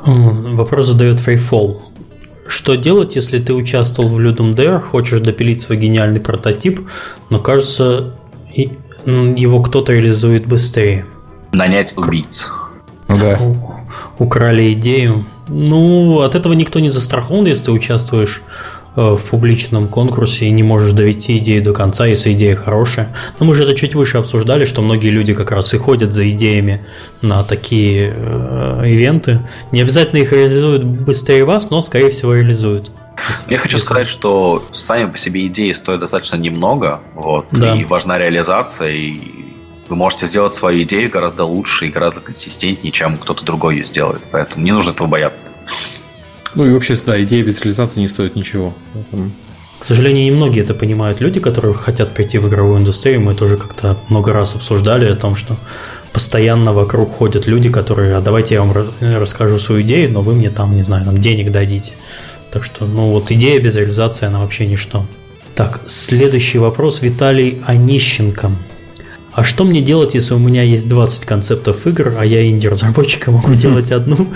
[0.02, 1.89] Вопрос задает Freefall.
[2.50, 6.80] Что делать, если ты участвовал в Ludum Dare, хочешь допилить свой гениальный прототип,
[7.28, 8.16] но кажется,
[9.06, 11.06] его кто-то реализует быстрее?
[11.52, 12.50] Нанять убийц.
[13.06, 13.38] Ну да.
[14.18, 15.26] Украли идею.
[15.46, 18.42] Ну, от этого никто не застрахован, если ты участвуешь
[18.96, 23.14] в публичном конкурсе и не можешь довести идею до конца, если идея хорошая.
[23.38, 26.28] Но мы же это чуть выше обсуждали, что многие люди как раз и ходят за
[26.30, 26.84] идеями
[27.22, 29.40] на такие э, ивенты.
[29.72, 32.90] Не обязательно их реализуют быстрее вас, но, скорее всего, реализуют.
[33.48, 37.76] Я хочу сказать, что сами по себе идеи стоят достаточно немного, вот, да.
[37.76, 39.20] и важна реализация, и
[39.88, 44.22] вы можете сделать свою идею гораздо лучше и гораздо консистентнее, чем кто-то другой ее сделает.
[44.30, 45.48] Поэтому не нужно этого бояться.
[46.54, 48.74] Ну и вообще, да, идея без реализации не стоит ничего.
[49.78, 53.20] К сожалению, немногие это понимают люди, которые хотят прийти в игровую индустрию.
[53.22, 55.56] Мы тоже как-то много раз обсуждали о том, что
[56.12, 60.50] постоянно вокруг ходят люди, которые, а давайте я вам расскажу свою идею, но вы мне
[60.50, 61.92] там, не знаю, там денег дадите.
[62.52, 65.06] Так что, ну вот идея без реализации, она вообще ничто.
[65.54, 68.50] Так, следующий вопрос Виталий Онищенко.
[69.32, 73.30] А что мне делать, если у меня есть 20 концептов игр, а я инди-разработчик и
[73.30, 74.28] могу делать одну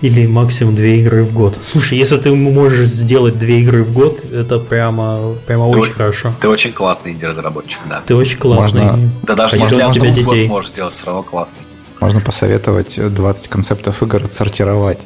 [0.00, 1.58] или максимум две игры в год?
[1.62, 6.34] Слушай, если ты можешь сделать две игры в год, это прямо, прямо ты очень хорошо.
[6.40, 8.02] Ты очень классный инди-разработчик, да.
[8.04, 8.82] Ты очень классный.
[8.82, 9.12] Можно...
[9.22, 10.48] Да даже если у тебя детей.
[10.48, 11.62] можешь сделать все равно классный.
[12.00, 15.00] Можно посоветовать 20 концептов игр отсортировать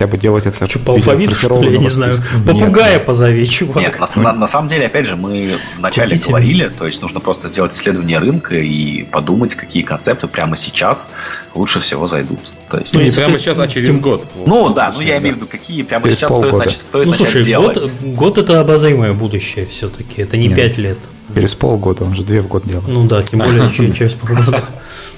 [0.00, 2.14] хотя бы делать это Что, по алфавиту, что ли, я не знаю.
[2.46, 3.76] Попугая нет, позови, чувак.
[3.76, 6.28] Нет, на, на, на самом деле, опять же, мы вначале Купите.
[6.28, 11.06] говорили, то есть нужно просто сделать исследование рынка и подумать, какие концепты прямо сейчас
[11.54, 12.40] лучше всего зайдут.
[12.70, 14.00] То есть, ну, не прямо ты, сейчас, а через тем...
[14.00, 14.26] год.
[14.46, 16.78] Ну да, ну я имею в виду, какие прямо через сейчас стоит, нач...
[16.78, 17.76] стоит ну, слушай, делать.
[17.76, 20.56] Год, год это обозримое будущее все-таки, это не Нет.
[20.56, 21.08] 5 лет.
[21.34, 22.88] Через полгода, он же две в год делает.
[22.88, 24.64] Ну да, тем более через полгода.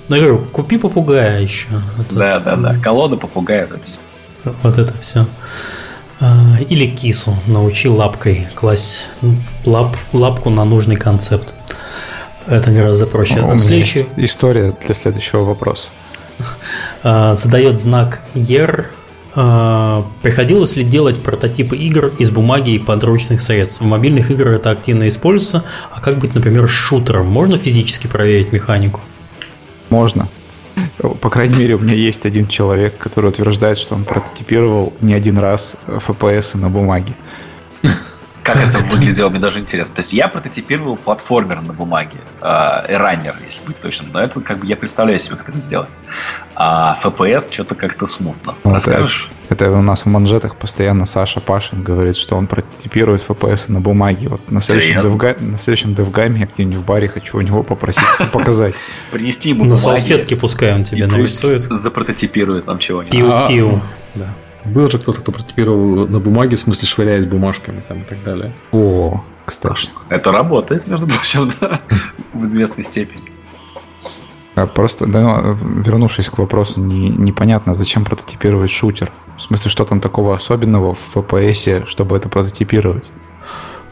[0.09, 1.69] Ну, я говорю, купи попугая еще.
[2.11, 2.77] Да, да, да.
[2.83, 4.01] Колода попугая, это все.
[4.45, 5.27] Вот это все.
[6.21, 9.03] А, или кису научи лапкой класть
[9.65, 11.55] лап, лапку на нужный концепт.
[12.47, 13.41] Это гораздо проще.
[13.41, 13.99] У меня Следующий...
[14.01, 15.91] есть история для следующего вопроса.
[17.03, 18.87] А, задает знак ER.
[20.23, 23.81] Приходилось ли делать прототипы игр из бумаги и подручных средств?
[23.81, 25.65] В мобильных играх это активно используется.
[25.91, 27.29] А как быть, например, шутером?
[27.29, 29.01] Можно физически проверить механику?
[29.89, 30.29] Можно.
[31.21, 35.39] По крайней мере, у меня есть один человек, который утверждает, что он прототипировал не один
[35.39, 37.15] раз FPS на бумаге.
[38.43, 39.95] Как, как это, это выглядело, мне даже интересно.
[39.95, 44.59] То есть я прототипировал платформер на бумаге, э, раннер, если быть точным, но это как
[44.59, 45.99] бы я представляю себе, как это сделать.
[46.55, 48.55] А FPS что-то как-то смутно.
[48.65, 49.31] Ну, Расскажешь?
[49.49, 53.81] Это, это у нас в манжетах постоянно Саша Пашин говорит, что он прототипирует FPS на
[53.81, 54.29] бумаге.
[54.29, 58.05] Вот на следующем, девга, на следующем девгаме я где-нибудь в баре хочу у него попросить
[58.33, 58.75] показать.
[59.13, 61.63] Принести ему На салфетке пускай он тебе нарисует.
[61.63, 63.15] Запрототипирует нам чего-нибудь.
[63.15, 63.81] Пиу-пиу.
[64.15, 64.35] Да.
[64.65, 68.53] Был же кто-то, кто прототипировал на бумаге, в смысле швыряясь бумажками там и так далее.
[68.73, 69.91] О, кстати.
[70.09, 71.81] Это работает, между прочим, да,
[72.33, 73.31] в известной степени.
[74.55, 79.11] А просто, да, ну, вернувшись к вопросу, не, непонятно, зачем прототипировать шутер.
[79.39, 83.05] В смысле, что там такого особенного в FPS, чтобы это прототипировать?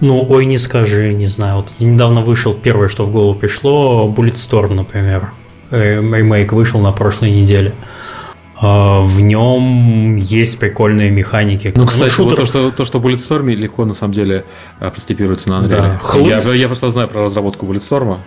[0.00, 1.56] Ну, ой, не скажи, не знаю.
[1.56, 5.32] Вот недавно вышел первое, что в голову пришло, Bulletstorm, например.
[5.70, 7.74] Э, ремейк вышел на прошлой неделе.
[7.74, 7.99] А,
[8.60, 11.72] в нем есть прикольные механики.
[11.74, 12.30] Ну, кстати, ну, шутер...
[12.30, 14.44] вот то, что, то, что Bulletstorm легко на самом деле
[14.78, 15.98] а, прототипируется на Unreal.
[16.14, 16.20] Да.
[16.20, 18.18] Я, я просто знаю про разработку Bulletstorm.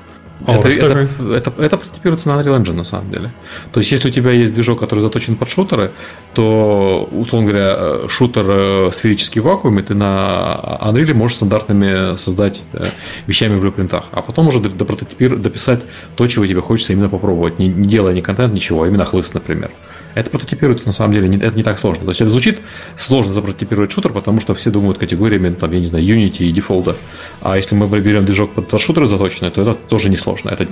[0.46, 3.32] О, это, это, это, это прототипируется на Unreal Engine на самом деле.
[3.72, 5.92] То есть, если у тебя есть движок, который заточен под шутеры,
[6.34, 12.64] то, условно говоря, э, шутер э, сферический в вакууме ты на Unreal можешь стандартными создать
[12.74, 12.84] э,
[13.28, 15.82] вещами в блюпринтах, а потом уже дописать
[16.16, 19.34] то, чего тебе хочется именно попробовать, не, не делая ни контент, ничего, а именно хлыст,
[19.34, 19.72] например.
[20.16, 22.06] Это прототипируется на самом деле, это не так сложно.
[22.06, 22.60] То есть это звучит
[22.96, 26.96] сложно запрототипировать шутер, потому что все думают категориями, там, я не знаю, Unity и дефолта.
[27.42, 30.50] А если мы берем движок под шутеры заточенный, то это тоже не сложно.
[30.50, 30.68] Это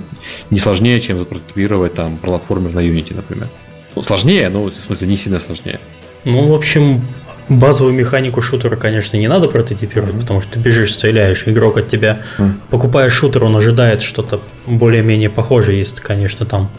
[0.50, 3.48] не сложнее, чем запрототипировать там платформер на Unity, например.
[3.94, 5.80] Ну, сложнее, но в смысле не сильно сложнее.
[6.24, 7.02] Ну, в общем,
[7.48, 12.22] базовую механику шутера, конечно, не надо прототипировать, потому что ты бежишь, стреляешь, игрок от тебя,
[12.38, 12.52] mm.
[12.70, 16.70] покупая шутер, он ожидает что-то более-менее похожее, если, конечно, там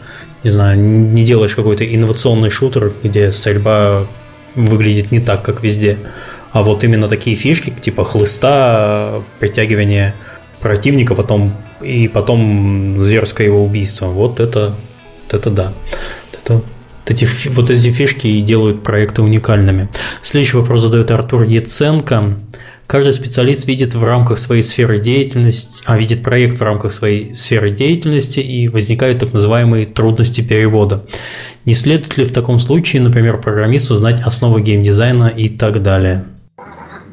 [0.44, 4.06] не знаю, не делаешь какой-то инновационный шутер, где стрельба
[4.54, 5.98] выглядит не так, как везде.
[6.52, 10.14] А вот именно такие фишки, типа хлыста, притягивание
[10.60, 14.06] противника, потом и потом зверское его убийство.
[14.06, 14.76] Вот это,
[15.24, 15.72] вот это да.
[16.32, 16.62] Это,
[17.10, 19.88] эти, вот эти фишки и делают проекты уникальными.
[20.22, 22.38] Следующий вопрос задает Артур Яценко.
[22.86, 27.70] Каждый специалист видит в рамках своей сферы деятельности, а видит проект в рамках своей сферы
[27.70, 31.06] деятельности и возникают так называемые трудности перевода.
[31.64, 36.26] Не следует ли в таком случае, например, программисту знать основы геймдизайна и так далее?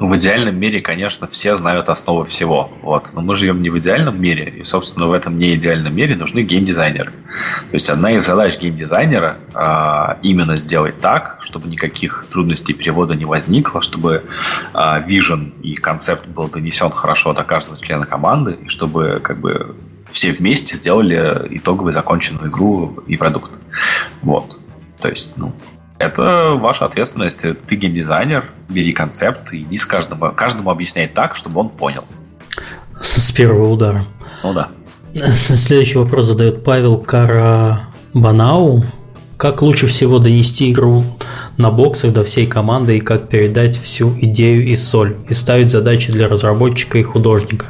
[0.08, 2.72] В идеальном мире, конечно, все знают основу всего.
[2.82, 3.12] Вот.
[3.14, 6.42] Но мы живем не в идеальном мире, и, собственно, в этом не идеальном мире нужны
[6.42, 7.12] геймдизайнеры.
[7.12, 13.26] То есть одна из задач геймдизайнера а, именно сделать так, чтобы никаких трудностей перевода не
[13.26, 14.24] возникло, чтобы
[14.74, 19.76] а, vision и концепт был донесен хорошо до каждого члена команды, и чтобы как бы
[20.10, 23.52] все вместе сделали итоговую законченную игру и продукт.
[24.24, 24.58] Вот.
[25.00, 25.54] То есть, ну,
[26.02, 27.46] это ваша ответственность.
[27.68, 32.04] Ты геймдизайнер, бери концепт иди с каждому, каждому объясняй так, чтобы он понял.
[33.02, 34.06] С, с первого удара.
[34.44, 34.70] Ну да.
[35.34, 38.84] Следующий вопрос задает Павел Карабанау.
[39.38, 41.04] Как лучше всего донести игру
[41.58, 46.12] на боксах до всей команды и как передать всю идею и соль, и ставить задачи
[46.12, 47.68] для разработчика и художника?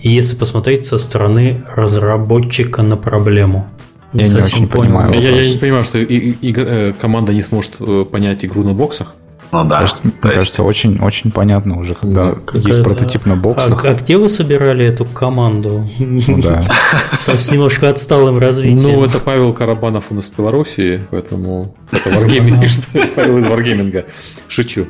[0.00, 3.68] И если посмотреть со стороны разработчика на проблему–
[4.12, 5.12] я не, не очень понимаю.
[5.14, 8.62] Я, я не понимаю, что и, и, и, э, команда не сможет э, понять игру
[8.62, 9.14] на боксах.
[9.52, 9.80] Ну да.
[9.80, 13.84] Кажется, мне кажется, очень, очень понятно уже, когда ну, есть прототип на боксах.
[13.84, 15.86] А, а где вы собирали эту команду?
[15.98, 16.64] Ну да.
[17.18, 18.80] С немножко отсталым развитием.
[18.80, 22.84] Ну, это Павел Карабанов у нас в Беларуси, поэтому это Wargaming пишет.
[23.14, 24.06] Павел из Wargaming.
[24.48, 24.86] Шучу.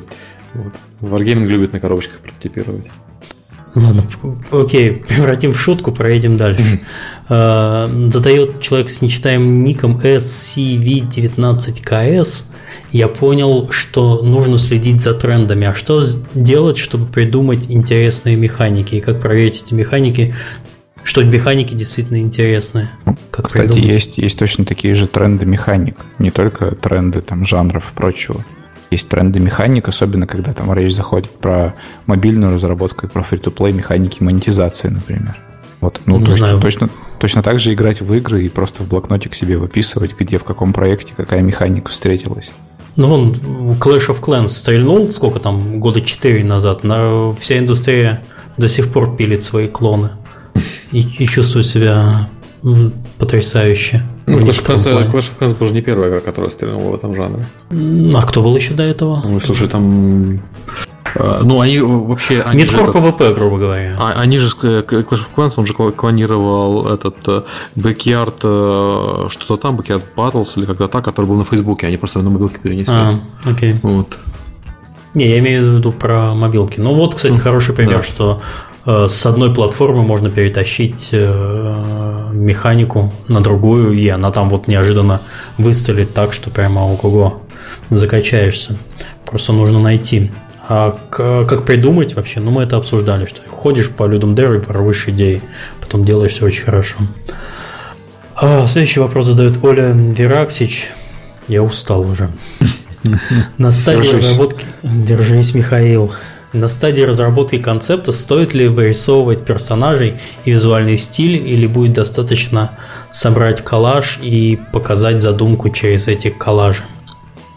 [0.53, 0.73] Вот.
[1.01, 2.89] Wargaming любит на коробочках прототипировать.
[3.75, 4.03] Ладно,
[4.51, 6.81] окей, превратим в шутку, проедем дальше.
[7.27, 12.43] А, задает человек с нечитаемым ником SCV19KS.
[12.91, 15.65] Я понял, что нужно следить за трендами.
[15.67, 16.03] А что
[16.35, 18.93] делать, чтобы придумать интересные механики?
[18.95, 20.35] И как проверить эти механики,
[21.03, 22.91] что механики действительно интересные?
[23.31, 25.97] Как Кстати, есть, есть точно такие же тренды механик.
[26.19, 28.45] Не только тренды там, жанров и прочего
[28.93, 31.75] есть тренды механик, особенно когда там речь заходит про
[32.05, 35.37] мобильную разработку и про фри-то-плей механики монетизации, например.
[35.81, 36.53] Вот, ну, Не то знаю.
[36.53, 36.89] есть точно,
[37.19, 40.71] точно так же играть в игры и просто в блокнотик себе выписывать, где, в каком
[40.71, 42.53] проекте какая механика встретилась.
[42.95, 43.31] Ну, вон,
[43.79, 48.23] Clash of Clans стрельнул, сколько там, года 4 назад, на, вся индустрия
[48.57, 50.11] до сих пор пилит свои клоны
[50.91, 52.29] и, и чувствует себя
[53.17, 54.03] потрясающе.
[54.25, 56.95] Ну, Clash, of Clans, Clash of Clans был же не первая игра, которая стрельнула в
[56.95, 57.45] этом жанре.
[58.15, 59.21] А кто был еще до этого?
[59.23, 60.41] Ну, слушай, там...
[61.15, 62.41] А, ну, они вообще...
[62.41, 63.95] Они Мидкор PvP, грубо говоря.
[63.99, 67.41] А, они же, Clash of Clans, он же клонировал этот э,
[67.75, 72.21] Backyard, э, что-то там, Backyard Battles или когда то который был на Фейсбуке, они просто
[72.21, 72.95] на мобилке перенесли.
[72.95, 73.75] А, окей.
[73.83, 74.17] Вот.
[75.13, 76.79] Не, я имею в виду про мобилки.
[76.79, 78.03] Ну вот, кстати, хороший пример, да.
[78.03, 84.67] что Э, с одной платформы можно перетащить э, механику на другую, и она там вот
[84.67, 85.21] неожиданно
[85.57, 87.41] выстрелит так, что прямо ого-го,
[87.89, 88.75] закачаешься.
[89.25, 90.31] Просто нужно найти.
[90.67, 92.39] А как придумать вообще?
[92.39, 95.41] Ну, мы это обсуждали, что ходишь по людям Дэр и воруешь идеи,
[95.79, 96.97] потом делаешь все очень хорошо.
[98.35, 100.89] А, следующий вопрос задает Оля Вераксич.
[101.47, 102.29] Я устал уже.
[103.57, 104.65] На стадии разработки...
[104.81, 106.13] Держись, Михаил.
[106.53, 110.13] На стадии разработки концепта стоит ли вырисовывать персонажей
[110.45, 112.77] и визуальный стиль, или будет достаточно
[113.11, 116.83] собрать коллаж и показать задумку через эти коллажи?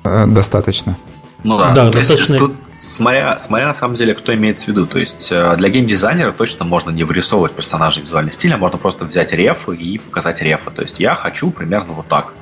[0.05, 0.97] Э, достаточно.
[1.44, 2.35] Ну да, да достаточно.
[2.35, 4.86] Есть, тут смотря, смотря на самом деле, кто имеется в виду.
[4.86, 9.05] То есть э, для геймдизайнера точно можно не вырисовывать персонажей визуальный стиль, а можно просто
[9.05, 10.70] взять рефы и показать рефы.
[10.70, 12.32] То есть я хочу примерно вот так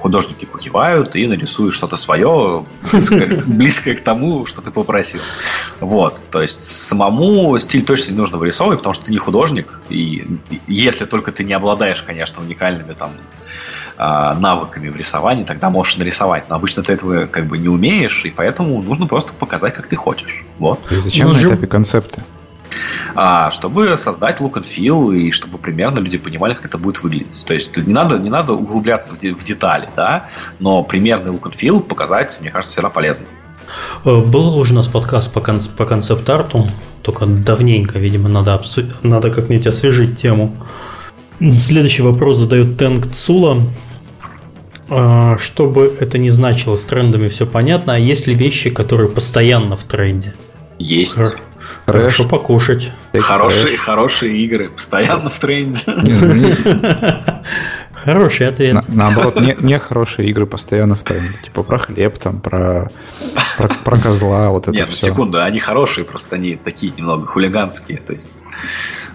[0.00, 5.20] художники покивают и нарисуют что-то свое, близкое, близкое к тому, что ты попросил.
[5.80, 10.38] Вот, то есть самому стиль точно не нужно вырисовывать, потому что ты не художник, и
[10.66, 13.10] если только ты не обладаешь, конечно, уникальными там
[14.00, 16.48] а, навыками в рисовании, тогда можешь нарисовать.
[16.48, 19.96] Но обычно ты этого как бы не умеешь, и поэтому нужно просто показать, как ты
[19.96, 20.44] хочешь.
[20.58, 20.80] Вот.
[20.92, 22.22] И зачем ну, на этапе концепты?
[23.14, 27.44] А, чтобы создать look and feel и чтобы примерно люди понимали, как это будет выглядеть.
[27.46, 30.28] То есть не надо, не надо углубляться в, де, в детали, да,
[30.58, 33.26] но примерный look and feel показать, мне кажется, всегда полезно.
[34.04, 36.66] Э, был уже у нас подкаст по, кон- по концепт-арту,
[37.02, 40.56] только давненько, видимо, надо, обсу- надо как-нибудь освежить тему.
[41.58, 43.62] Следующий вопрос задает Тенг Цула.
[44.90, 49.76] Э, чтобы это не значило, с трендами все понятно, а есть ли вещи, которые постоянно
[49.76, 50.34] в тренде?
[50.78, 51.18] Есть.
[51.92, 52.92] Хорошо покушать.
[53.18, 55.80] Хорошие, хорошие игры, постоянно в тренде.
[58.04, 58.74] Хороший ответ.
[58.74, 61.34] На, наоборот, не, не хорошие игры постоянно в тренде.
[61.42, 62.90] Типа про хлеб, там, про,
[63.56, 67.98] про, про козла, вот это Нет, ну секунду, они хорошие, просто они такие немного хулиганские.
[67.98, 68.40] То есть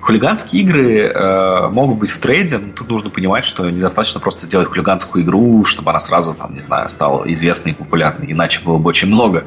[0.02, 4.68] хулиганские игры э, могут быть в трейде, но тут нужно понимать, что недостаточно просто сделать
[4.68, 8.90] хулиганскую игру, чтобы она сразу, там, не знаю, стала известной и популярной, иначе было бы
[8.90, 9.46] очень много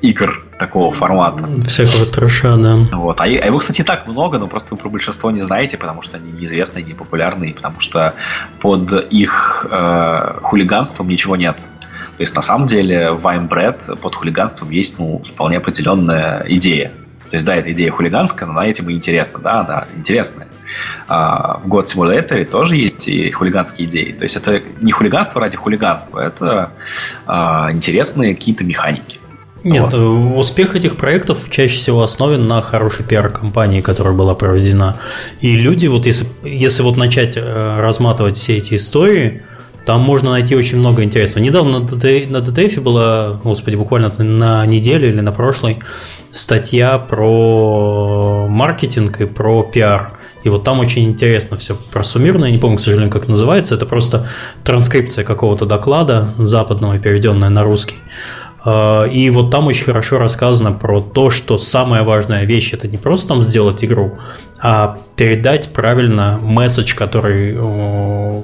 [0.00, 1.46] игр такого формата.
[1.62, 2.76] Всякого трэша, да.
[2.92, 3.20] Вот.
[3.20, 6.16] А, а его, кстати, так много, но просто вы про большинство не знаете, потому что
[6.16, 8.14] они неизвестные, не популярные, потому что
[8.60, 11.66] под их э, хулиганством ничего нет.
[12.16, 16.92] То есть, на самом деле, в Ваймбред под хулиганством есть ну, вполне определенная идея.
[17.30, 20.48] То есть, да, эта идея хулиганская, но она этим и интересна, да, да, интересная.
[21.06, 24.12] А, в God Simulator тоже есть и хулиганские идеи.
[24.12, 26.72] То есть, это не хулиганство ради хулиганства, это
[27.26, 29.20] а, интересные какие-то механики.
[29.64, 30.38] Нет, вот.
[30.38, 34.98] успех этих проектов чаще всего основан на хорошей пиар-компании, которая была проведена.
[35.40, 39.42] И люди, вот если, если вот начать э, разматывать все эти истории,
[39.84, 41.42] там можно найти очень много интересного.
[41.42, 45.78] Недавно на DTF была, господи, буквально на неделю или на прошлой
[46.30, 50.18] статья про маркетинг и про пиар.
[50.44, 53.86] И вот там очень интересно все просуммировано, я не помню, к сожалению, как называется, это
[53.86, 54.28] просто
[54.62, 57.96] транскрипция какого-то доклада западного, переведенная на русский.
[58.70, 62.98] А, и вот там очень хорошо рассказано про то, что самая важная вещь это не
[62.98, 64.18] просто там сделать игру,
[64.60, 67.56] а передать правильно месседж, который,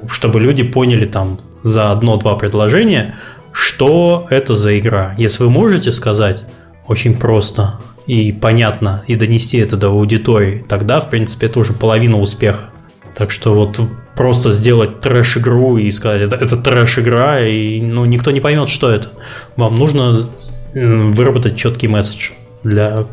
[0.09, 3.15] чтобы люди поняли там за одно-два предложения,
[3.51, 5.13] что это за игра.
[5.17, 6.45] Если вы можете сказать
[6.87, 7.75] очень просто
[8.07, 12.71] и понятно и донести это до аудитории, тогда, в принципе, это уже половина успеха.
[13.15, 13.79] Так что вот
[14.15, 19.09] просто сделать трэш-игру и сказать, это, это трэш-игра, и ну, никто не поймет, что это.
[19.55, 20.27] Вам нужно
[20.73, 22.31] выработать четкий месседж
[22.63, 23.05] для,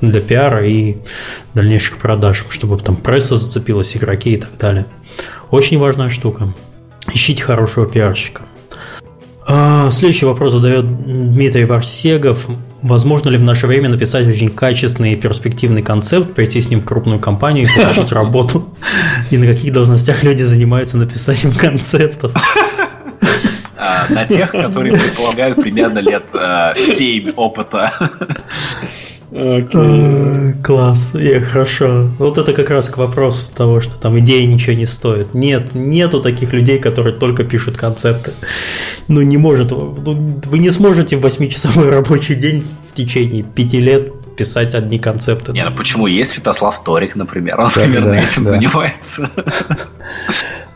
[0.00, 0.98] для пиара и
[1.54, 4.86] дальнейших продаж, чтобы там пресса зацепилась, игроки и так далее.
[5.50, 6.54] Очень важная штука.
[7.12, 8.42] Ищите хорошего пиарщика.
[9.46, 10.84] А, следующий вопрос задает
[11.30, 12.48] Дмитрий Варсегов.
[12.82, 16.84] Возможно ли в наше время написать очень качественный и перспективный концепт, прийти с ним в
[16.84, 18.68] крупную компанию и получить работу?
[19.30, 22.32] И на каких должностях люди занимаются написанием концептов?
[23.76, 26.24] А, на тех, которые предполагают примерно лет
[26.76, 27.92] 7 э, опыта.
[29.30, 30.62] Okay.
[30.62, 32.08] Класс, и хорошо.
[32.18, 35.34] Вот это как раз к вопросу того, что там идеи ничего не стоят.
[35.34, 38.32] Нет, нету таких людей, которые только пишут концепты.
[39.06, 44.12] Ну не может, ну, вы не сможете в 8-часовой рабочий день в течение 5 лет
[44.36, 45.52] писать одни концепты.
[45.52, 46.06] Не, ну почему?
[46.06, 48.50] Есть Святослав Торик, например, он да, примерно да, этим да.
[48.50, 49.30] занимается.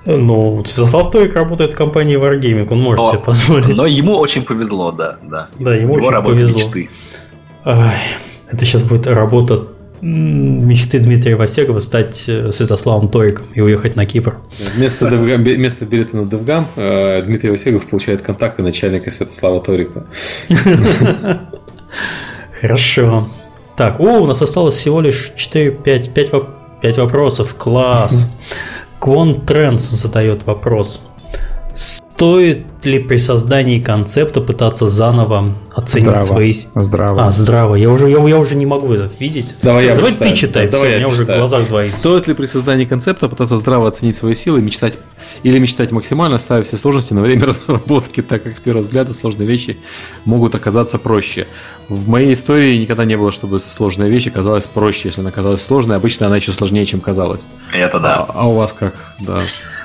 [0.04, 3.76] Ну, Святослав Торик работает в компании Wargaming, он может но, себе позволить.
[3.76, 5.16] Но ему очень повезло, да.
[5.22, 6.58] Да, да ему Его очень повезло.
[6.58, 6.90] мечты.
[7.64, 7.96] Ай.
[8.52, 9.66] Это сейчас будет работа
[10.02, 14.36] мечты Дмитрия Васегова стать э, Святославом Ториком и уехать на Кипр.
[14.74, 20.04] Вместо, DevGam, вместо билета на DevGam э, Дмитрий Васегов получает контакты начальника Святослава Торика.
[22.60, 23.28] Хорошо.
[23.76, 26.30] Так, о, у нас осталось всего лишь 4, 5, 5,
[26.82, 27.54] 5 вопросов.
[27.54, 28.28] Класс.
[28.98, 31.08] Квон Трендс задает вопрос.
[32.22, 36.24] Стоит ли при создании концепта пытаться заново оценить здраво.
[36.24, 36.54] свои...
[36.76, 37.26] Здраво.
[37.26, 37.74] А, здраво.
[37.74, 39.56] Я уже, я, я уже не могу это видеть.
[39.60, 41.98] Давай, я Давай ты читай, да, все, давай у меня уже в глазах двоится.
[41.98, 44.98] Стоит ли при создании концепта пытаться здраво оценить свои силы и мечтать
[45.42, 49.48] или мечтать максимально, ставя все сложности на время разработки, так как с первого взгляда сложные
[49.48, 49.78] вещи
[50.24, 51.48] могут оказаться проще.
[51.88, 55.08] В моей истории никогда не было, чтобы сложная вещь оказалась проще.
[55.08, 57.48] Если она оказалась сложной, обычно она еще сложнее, чем казалось.
[57.72, 58.18] Это да.
[58.18, 58.94] А, а у вас как?
[59.18, 59.44] Да.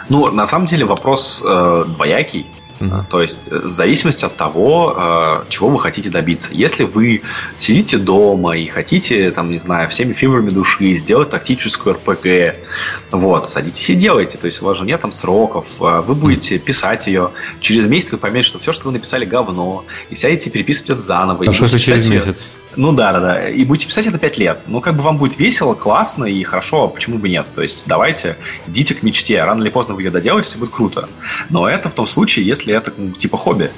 [0.10, 2.46] Ну, на самом деле вопрос э, двоякий.
[2.80, 3.04] Mm-hmm.
[3.10, 6.54] То есть э, в зависимости от того, э, чего вы хотите добиться.
[6.54, 7.24] Если вы
[7.58, 12.56] сидите дома и хотите, там, не знаю, всеми фибрами души сделать тактическую РПГ,
[13.12, 14.38] вот, садитесь и делайте.
[14.38, 17.32] То есть у вас же нет там сроков, вы будете писать ее.
[17.62, 21.46] Через месяц вы поймете, что все, что вы написали, говно, и сядете переписывать это заново.
[21.48, 22.16] А что, что через ее...
[22.16, 22.54] месяц?
[22.78, 23.50] Ну да, да, да.
[23.50, 24.64] И будете писать это 5 лет.
[24.68, 27.52] Ну, как бы вам будет весело, классно и хорошо, а почему бы нет?
[27.54, 28.38] То есть давайте,
[28.68, 29.44] идите к мечте.
[29.44, 31.10] Рано или поздно вы ее доделаете, будет круто.
[31.50, 33.72] Но это в том случае, если это ну, типа хобби.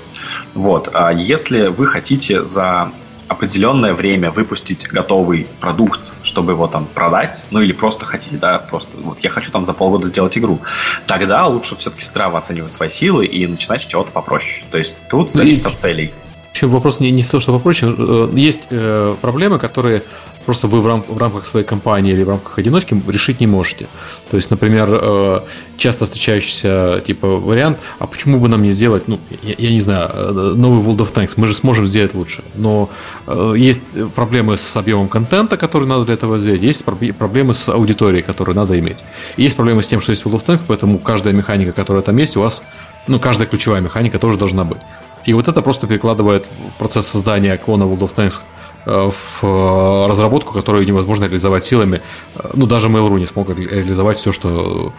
[0.53, 0.89] Вот.
[0.93, 2.91] А если вы хотите за
[3.29, 8.97] определенное время выпустить готовый продукт, чтобы его там продать, ну или просто хотите, да, просто
[8.97, 10.59] вот я хочу там за полгода сделать игру,
[11.07, 14.65] тогда лучше все-таки здраво оценивать свои силы и начинать с чего-то попроще.
[14.71, 16.11] То есть тут зависит от целей.
[16.59, 17.95] Еще вопрос не, не с того, что попроще.
[17.97, 20.03] Э, есть э, проблемы, которые
[20.45, 23.87] просто вы в, рам, в рамках своей компании или в рамках одиночки решить не можете.
[24.29, 25.41] То есть, например, э,
[25.77, 30.09] часто встречающийся типа вариант, а почему бы нам не сделать, ну, я, я не знаю,
[30.13, 32.43] э, новый World of Tanks, мы же сможем сделать лучше.
[32.55, 32.89] Но
[33.25, 38.21] э, есть проблемы с объемом контента, который надо для этого сделать, есть проблемы с аудиторией,
[38.21, 38.97] которую надо иметь.
[39.37, 42.35] Есть проблемы с тем, что есть World of Tanks, поэтому каждая механика, которая там есть,
[42.35, 42.63] у вас,
[43.07, 44.81] ну, каждая ключевая механика тоже должна быть.
[45.25, 46.47] И вот это просто перекладывает
[46.77, 48.41] процесс создания клона World of Tanks
[48.85, 52.01] э, в э, разработку, которую невозможно реализовать силами.
[52.35, 54.93] Э, ну, даже Mail.ru не смог реализовать все, что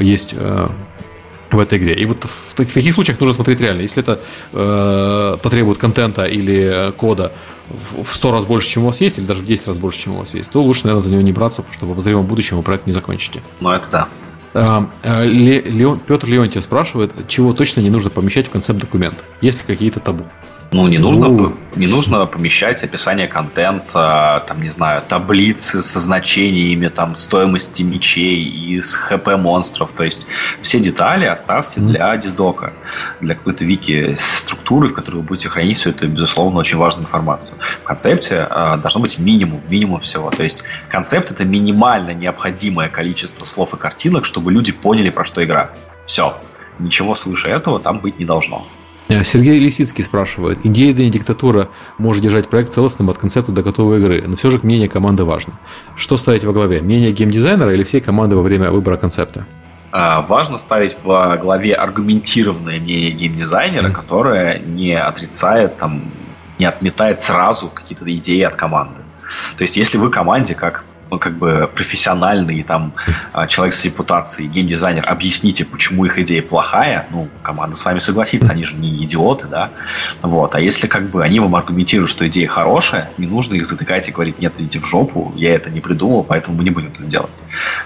[0.00, 0.34] есть
[1.54, 1.94] в этой игре.
[1.94, 3.82] И вот в таких случаях нужно смотреть реально.
[3.82, 4.20] Если это
[4.52, 7.32] э, потребует контента или кода
[7.68, 10.14] в 100 раз больше, чем у вас есть, или даже в 10 раз больше, чем
[10.14, 12.56] у вас есть, то лучше, наверное, за него не браться, потому что в обозримом будущем
[12.56, 13.42] вы проект не закончите.
[13.60, 14.08] Ну, это да.
[14.54, 19.18] А, а, Леон, Петр Леонтьев спрашивает, чего точно не нужно помещать в концепт документа?
[19.40, 20.24] Есть ли какие-то табу?
[20.74, 21.56] Ну, не нужно, ну.
[21.76, 28.80] не нужно помещать описание контента, там, не знаю, таблицы со значениями, там, стоимости мечей и
[28.80, 29.92] с хп монстров.
[29.92, 30.26] То есть
[30.62, 31.84] все детали оставьте mm.
[31.84, 32.72] для диздока,
[33.20, 37.56] для какой-то вики структуры, в которой вы будете хранить все это, безусловно, очень важную информацию.
[37.84, 40.30] В концепте э, должно быть минимум, минимум всего.
[40.30, 45.44] То есть концепт это минимально необходимое количество слов и картинок, чтобы люди поняли, про что
[45.44, 45.70] игра.
[46.04, 46.36] Все.
[46.80, 48.66] Ничего свыше этого там быть не должно.
[49.08, 50.58] Э, Сергей Лисицкий спрашивает.
[50.64, 51.68] Идейная диктатура
[51.98, 55.54] может держать проект целостным от концепта до готовой игры, но все же мнение команды важно.
[55.96, 56.80] Что ставить во главе?
[56.80, 59.46] Мнение геймдизайнера или всей команды во время выбора концепта?
[59.92, 63.92] А, важно ставить в главе аргументированное мнение геймдизайнера, mm.
[63.92, 66.10] которое не отрицает, там,
[66.58, 69.02] не отметает сразу какие-то идеи от команды.
[69.56, 70.84] То есть, если вы команде, как
[71.18, 72.92] как бы профессиональный там
[73.32, 78.52] а, человек с репутацией, геймдизайнер, объясните, почему их идея плохая, ну, команда с вами согласится,
[78.52, 79.70] они же не идиоты, да,
[80.22, 84.08] вот, а если как бы они вам аргументируют, что идея хорошая, не нужно их затыкать
[84.08, 87.02] и говорить, нет, идите в жопу, я это не придумал, поэтому мы не будем это
[87.04, 87.42] делать.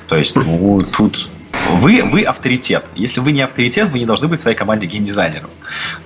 [0.07, 1.31] То есть, ну, тут
[1.73, 2.85] вы, вы авторитет.
[2.95, 5.51] Если вы не авторитет, вы не должны быть в своей команде геймдизайнером.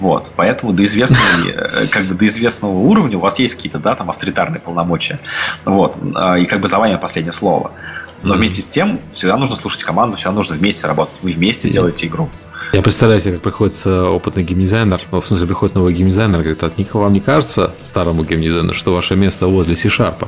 [0.01, 0.31] Вот.
[0.36, 4.10] Поэтому до известного, э, как бы до известного уровня у вас есть какие-то, да, там,
[4.10, 5.19] авторитарные полномочия.
[5.64, 5.97] Вот.
[6.14, 7.73] А, и как бы за вами последнее слово.
[8.24, 11.19] Но вместе с тем всегда нужно слушать команду, всегда нужно вместе работать.
[11.23, 12.28] Вы вместе делаете игру.
[12.73, 16.78] Я представляю себе, как приходит опытный геймдизайнер, ну, в смысле, приходит новый геймдизайнер, говорит, от
[16.78, 20.27] никого вам не кажется, старому геймдизайнеру, что ваше место возле C-Sharp?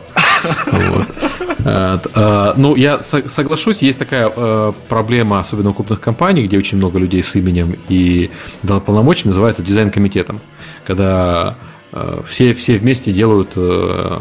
[1.67, 6.99] А, ну, я соглашусь, есть такая э, проблема, особенно у крупных компаний, где очень много
[6.99, 8.31] людей с именем и
[8.85, 10.43] полномочиями, называется дизайн-комитетом.
[10.87, 11.74] Когда э,
[12.27, 14.19] все, все вместе делают э,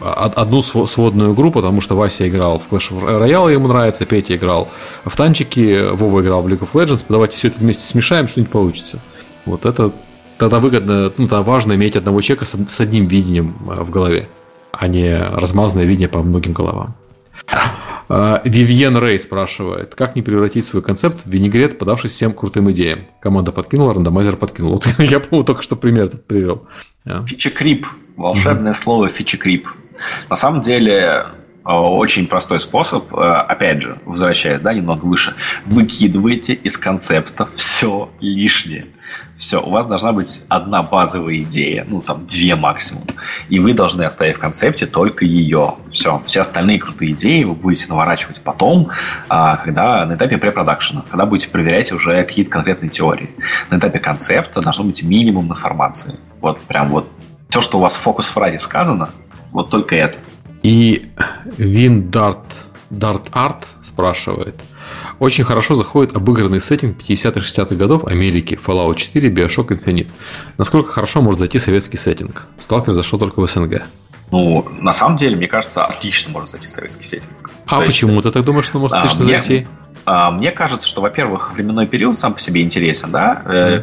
[0.00, 4.68] одну сводную игру, потому что Вася играл в Clash Royale, ему нравится, Петя играл
[5.04, 9.00] в танчики, Вова играл в League of Legends, давайте все это вместе смешаем, что-нибудь получится.
[9.46, 9.92] Вот это
[10.38, 14.28] тогда выгодно, ну, тогда важно иметь одного человека с одним видением в голове
[14.78, 16.94] а не размазанное видение по многим головам.
[18.08, 23.06] А, Вивьен Рей спрашивает, как не превратить свой концепт в винегрет, подавшись всем крутым идеям?
[23.20, 24.74] Команда подкинула, рандомайзер подкинул.
[24.74, 26.66] Вот я, по-моему, только что пример этот привел.
[27.26, 27.86] Фичекрип.
[28.16, 28.76] Волшебное mm-hmm.
[28.76, 29.68] слово фичекрип.
[30.30, 31.26] На самом деле,
[31.64, 35.34] очень простой способ, э, опять же, возвращаясь да, немного выше,
[35.64, 38.86] выкидывайте из концепта все лишнее.
[39.36, 43.04] Все, у вас должна быть одна базовая идея, ну там две максимум,
[43.48, 45.74] и вы должны оставить в концепте только ее.
[45.90, 48.90] Все, все остальные крутые идеи вы будете наворачивать потом,
[49.28, 53.30] а, когда на этапе препродакшена, когда будете проверять уже какие-то конкретные теории.
[53.70, 56.14] На этапе концепта должно быть минимум информации.
[56.40, 57.08] Вот прям вот
[57.48, 59.10] все, что у вас в фокус-фразе сказано,
[59.50, 60.18] вот только это.
[60.64, 61.10] И
[61.58, 64.54] Вин Дарт, Дарт Арт спрашивает.
[65.18, 70.10] Очень хорошо заходит обыгранный сеттинг 50-60-х годов Америки, Fallout 4, Bioshock Infinite.
[70.56, 72.46] Насколько хорошо может зайти советский сеттинг?
[72.58, 73.82] Сталкер зашел только в СНГ.
[74.30, 77.50] Ну, на самом деле, мне кажется, отлично может зайти советский сеттинг.
[77.66, 79.66] А То почему есть, ты так думаешь, что может а, отлично мне, зайти?
[80.04, 83.42] А, мне кажется, что, во-первых, временной период сам по себе интересен, да,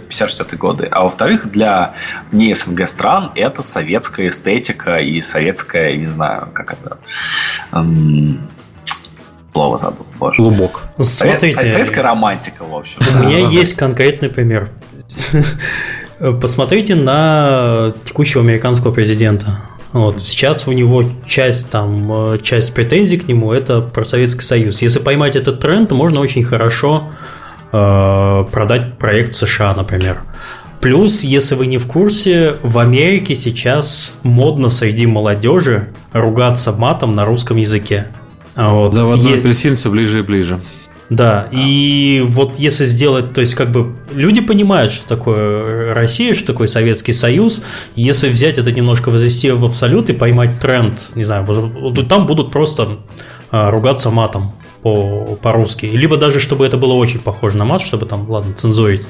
[0.09, 1.93] 50-60-е э, годы, а во-вторых, для
[2.31, 6.97] не СНГ стран это советская эстетика и советская, не знаю, как это...
[9.53, 10.37] Слово забыл, боже.
[10.37, 10.83] Глубок.
[11.01, 12.99] Смотрите, советская романтика, в общем.
[13.19, 14.69] У меня есть конкретный пример.
[16.39, 19.61] Посмотрите на текущего американского президента.
[19.93, 24.81] Вот, сейчас у него часть, там, э, часть претензий к нему– это про Советский Союз.
[24.81, 27.11] Если поймать этот тренд, можно очень хорошо
[27.73, 30.21] э, продать проект в США, например.
[30.79, 37.25] Плюс, если вы не в курсе, в Америке сейчас модно среди молодежи ругаться матом на
[37.25, 38.07] русском языке.
[38.55, 38.93] Вот.
[38.93, 39.45] Заводной Есть...
[39.45, 40.59] апельсин все ближе и ближе.
[41.11, 46.47] Да, и вот если сделать, то есть как бы люди понимают, что такое Россия, что
[46.47, 47.61] такое Советский Союз,
[47.97, 51.45] если взять это немножко возвести в абсолют и поймать тренд, не знаю,
[52.07, 52.99] там будут просто
[53.49, 55.85] а, ругаться матом по, по-русски.
[55.85, 59.05] Либо даже, чтобы это было очень похоже на мат, чтобы там, ладно, цензурить,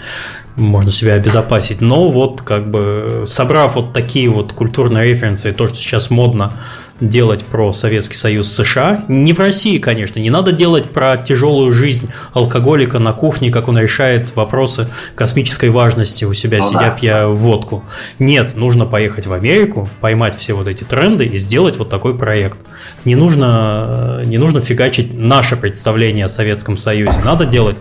[0.56, 1.82] можно себя обезопасить.
[1.82, 6.54] Но вот как бы собрав вот такие вот культурные референсы, то, что сейчас модно
[7.02, 9.04] делать про Советский Союз США.
[9.08, 13.78] Не в России, конечно, не надо делать про тяжелую жизнь алкоголика на кухне, как он
[13.78, 16.90] решает вопросы космической важности у себя, ну, сидя да.
[16.92, 17.84] пья водку.
[18.20, 22.60] Нет, нужно поехать в Америку, поймать все вот эти тренды и сделать вот такой проект.
[23.04, 27.20] Не нужно, не нужно фигачить наше представление о Советском Союзе.
[27.26, 27.78] Надо делать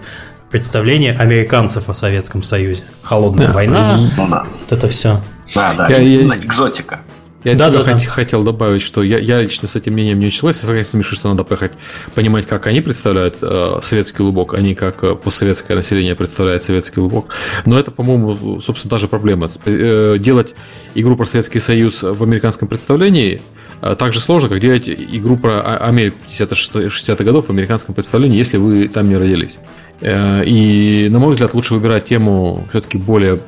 [0.50, 2.82] представление американцев о Советском Союзе.
[3.02, 3.52] Холодная да.
[3.52, 4.46] война, ну, да.
[4.60, 5.20] вот это все.
[5.54, 6.22] Да, да, я, я...
[6.22, 7.00] экзотика.
[7.44, 10.38] Я да, да, хот- хотел добавить, что я, я лично с этим мнением не очень
[10.38, 10.60] согласен.
[10.60, 11.72] Согласен с Мишей, что надо поехать
[12.14, 17.00] понимать, как они представляют э, советский лубок, а не как э, постсоветское население представляет советский
[17.00, 17.28] лубок.
[17.64, 19.48] Но это, по-моему, собственно, та же проблема.
[19.64, 20.54] Э, делать
[20.94, 23.40] игру про Советский Союз в американском представлении
[23.80, 28.36] э, так же сложно, как делать игру про а, Америку 50-60-х годов в американском представлении,
[28.36, 29.60] если вы там не родились.
[30.02, 33.40] Э, и, на мой взгляд, лучше выбирать тему все-таки более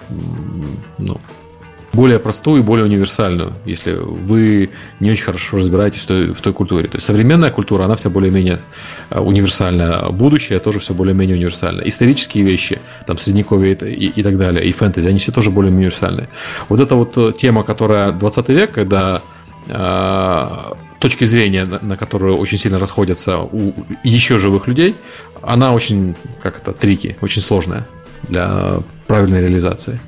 [0.97, 1.21] ну,
[1.93, 6.53] более простую и более универсальную, если вы не очень хорошо разбираетесь в той, в той
[6.53, 6.89] культуре.
[6.89, 8.61] То есть современная культура, она вся более-менее
[9.11, 11.87] э, универсальная, будущее тоже все более-менее универсальное.
[11.87, 16.29] Исторические вещи, там, средневековье и, и так далее, и фэнтези, они все тоже более универсальные.
[16.69, 19.21] Вот эта вот э, тема, которая 20 век, когда
[19.69, 20.49] э,
[20.99, 24.95] точки зрения, на, на которую очень сильно расходятся у еще живых людей,
[25.43, 27.87] она очень, как это, трики, очень сложная
[28.29, 30.01] для правильной реализации.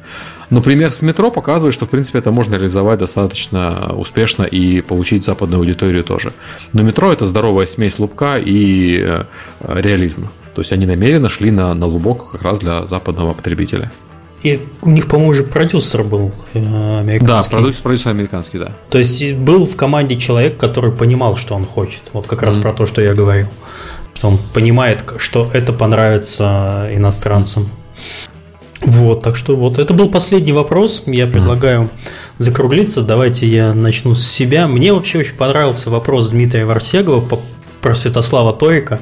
[0.51, 5.25] Но пример с метро показывает, что, в принципе, это можно реализовать достаточно успешно и получить
[5.25, 6.33] западную аудиторию тоже.
[6.73, 9.25] Но метро– это здоровая смесь лубка и э,
[9.61, 10.31] реализма.
[10.55, 13.91] То есть они намеренно шли на, на лубок как раз для западного потребителя.
[14.45, 17.27] И у них, по-моему, уже продюсер был э, американский.
[17.27, 18.73] Да, продюсер, продюсер американский, да.
[18.91, 22.03] То есть был в команде человек, который понимал, что он хочет.
[22.13, 22.63] Вот как раз mm-hmm.
[22.63, 23.47] про то, что я говорил.
[24.13, 27.71] Что он понимает, что это понравится иностранцам.
[28.87, 31.05] Вот, так что вот это был последний вопрос.
[31.07, 31.91] Я предлагаю
[32.39, 33.03] закруглиться.
[33.03, 34.67] Давайте я начну с себя.
[34.69, 37.41] Мне вообще очень понравился вопрос Дмитрия Варсегова по
[37.81, 39.01] про Святослава Торика.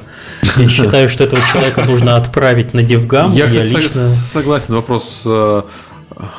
[0.57, 3.31] Я считаю, что этого человека нужно отправить на DevGAMM.
[3.31, 4.07] Я, кстати, я лично...
[4.07, 4.73] согласен.
[4.73, 5.61] Вопрос э,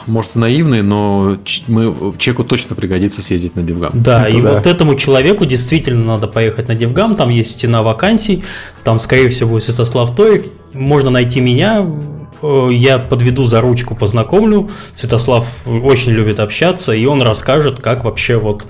[0.07, 3.93] может наивный, но мы, человеку точно пригодится съездить на DevGAMM.
[3.95, 4.53] Да, это и да.
[4.53, 7.17] вот этому человеку действительно надо поехать на DevGAMM.
[7.17, 8.45] Там есть стена вакансий.
[8.83, 10.45] Там, скорее всего, будет Святослав Торик.
[10.75, 11.87] Можно найти меня
[12.71, 14.71] я подведу за ручку, познакомлю.
[14.95, 18.67] Святослав очень любит общаться, и он расскажет, как вообще вот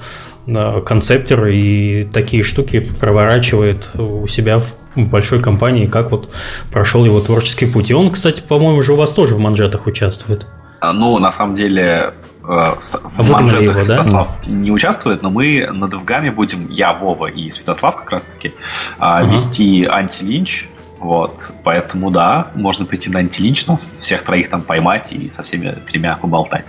[0.47, 6.31] э, концептер и такие штуки проворачивает у себя в, большой компании, как вот
[6.73, 7.91] прошел его творческий путь.
[7.91, 10.47] И он, кстати, по-моему, же у вас тоже в манжетах участвует.
[10.81, 12.75] А, ну, на самом деле, э,
[13.19, 14.53] в манжетах его, Святослав да?
[14.53, 18.55] не участвует, но мы на Девгаме будем, я, Вова и Святослав как раз-таки,
[18.99, 19.31] ага.
[19.33, 20.69] вести антилинч,
[21.05, 25.77] вот, поэтому да, можно прийти на антилинч, нас всех троих там поймать и со всеми
[25.87, 26.65] тремя поболтать.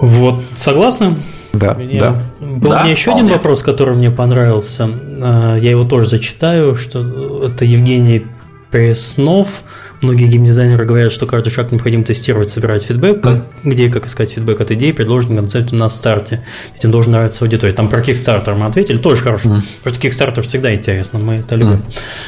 [0.00, 1.16] Вот, согласны?
[1.52, 2.22] Да, я, да.
[2.40, 3.24] Был да, у меня еще вполне.
[3.24, 4.88] один вопрос, который мне понравился.
[5.20, 8.26] А, я его тоже зачитаю, что это Евгений
[8.70, 9.62] Преснов.
[10.02, 14.32] Многие геймдизайнеры говорят, что каждый шаг необходимо тестировать, собирать фидбэк, как, где и как искать
[14.32, 16.42] фидбэк от идеи, предложенной концепту на старте.
[16.74, 17.72] Ведь им должен нравиться аудитории.
[17.72, 19.48] Там про Kickstarter мы ответили, тоже хорошо.
[19.48, 19.62] Mm.
[19.84, 21.84] Потому что Kickstarter всегда интересно, мы это любим.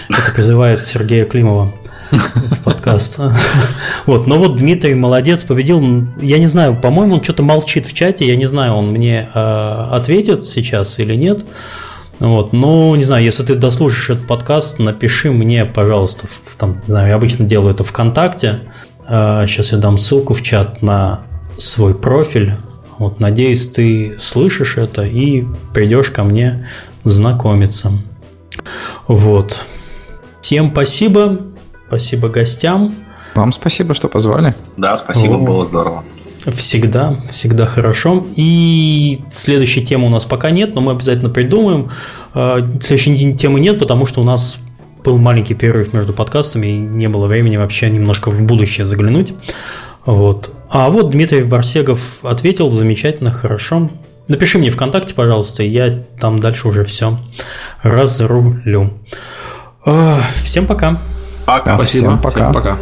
[0.08, 0.16] Mm.
[0.22, 1.74] Это призывает Сергея Климова
[2.12, 3.18] в подкаст.
[4.06, 5.82] Вот, но вот Дмитрий молодец, победил.
[6.20, 9.86] Я не знаю, по-моему, он что-то молчит в чате, я не знаю, он мне э,
[9.90, 11.44] ответит сейчас или нет.
[12.20, 16.88] Вот, ну, не знаю, если ты дослушаешь этот подкаст, напиши мне, пожалуйста, в, там, не
[16.88, 18.60] знаю, я обычно делаю это ВКонтакте.
[19.06, 21.22] Сейчас а, я дам ссылку в чат на
[21.58, 22.56] свой профиль.
[22.98, 26.68] Вот, надеюсь, ты слышишь это и придешь ко мне
[27.02, 27.92] знакомиться.
[29.08, 29.64] Вот.
[30.40, 31.40] Всем спасибо.
[31.88, 32.94] Спасибо гостям.
[33.34, 34.54] Вам спасибо, что позвали.
[34.76, 35.38] Да, спасибо, О.
[35.38, 36.04] было здорово.
[36.46, 38.26] Всегда, всегда хорошо.
[38.36, 41.90] И следующей темы у нас пока нет, но мы обязательно придумаем.
[42.34, 44.58] А, следующей темы нет, потому что у нас
[45.04, 49.34] был маленький перерыв между подкастами, и не было времени вообще немножко в будущее заглянуть.
[50.04, 50.50] Вот.
[50.70, 53.88] А вот Дмитрий Барсегов ответил замечательно, хорошо.
[54.28, 57.18] Напиши мне ВКонтакте, пожалуйста, и я там дальше уже все
[57.82, 58.92] разрулю.
[59.84, 61.02] А, всем пока.
[61.46, 61.76] Пока.
[61.76, 62.08] Спасибо.
[62.08, 62.40] Всем пока.
[62.40, 62.78] Всем пока.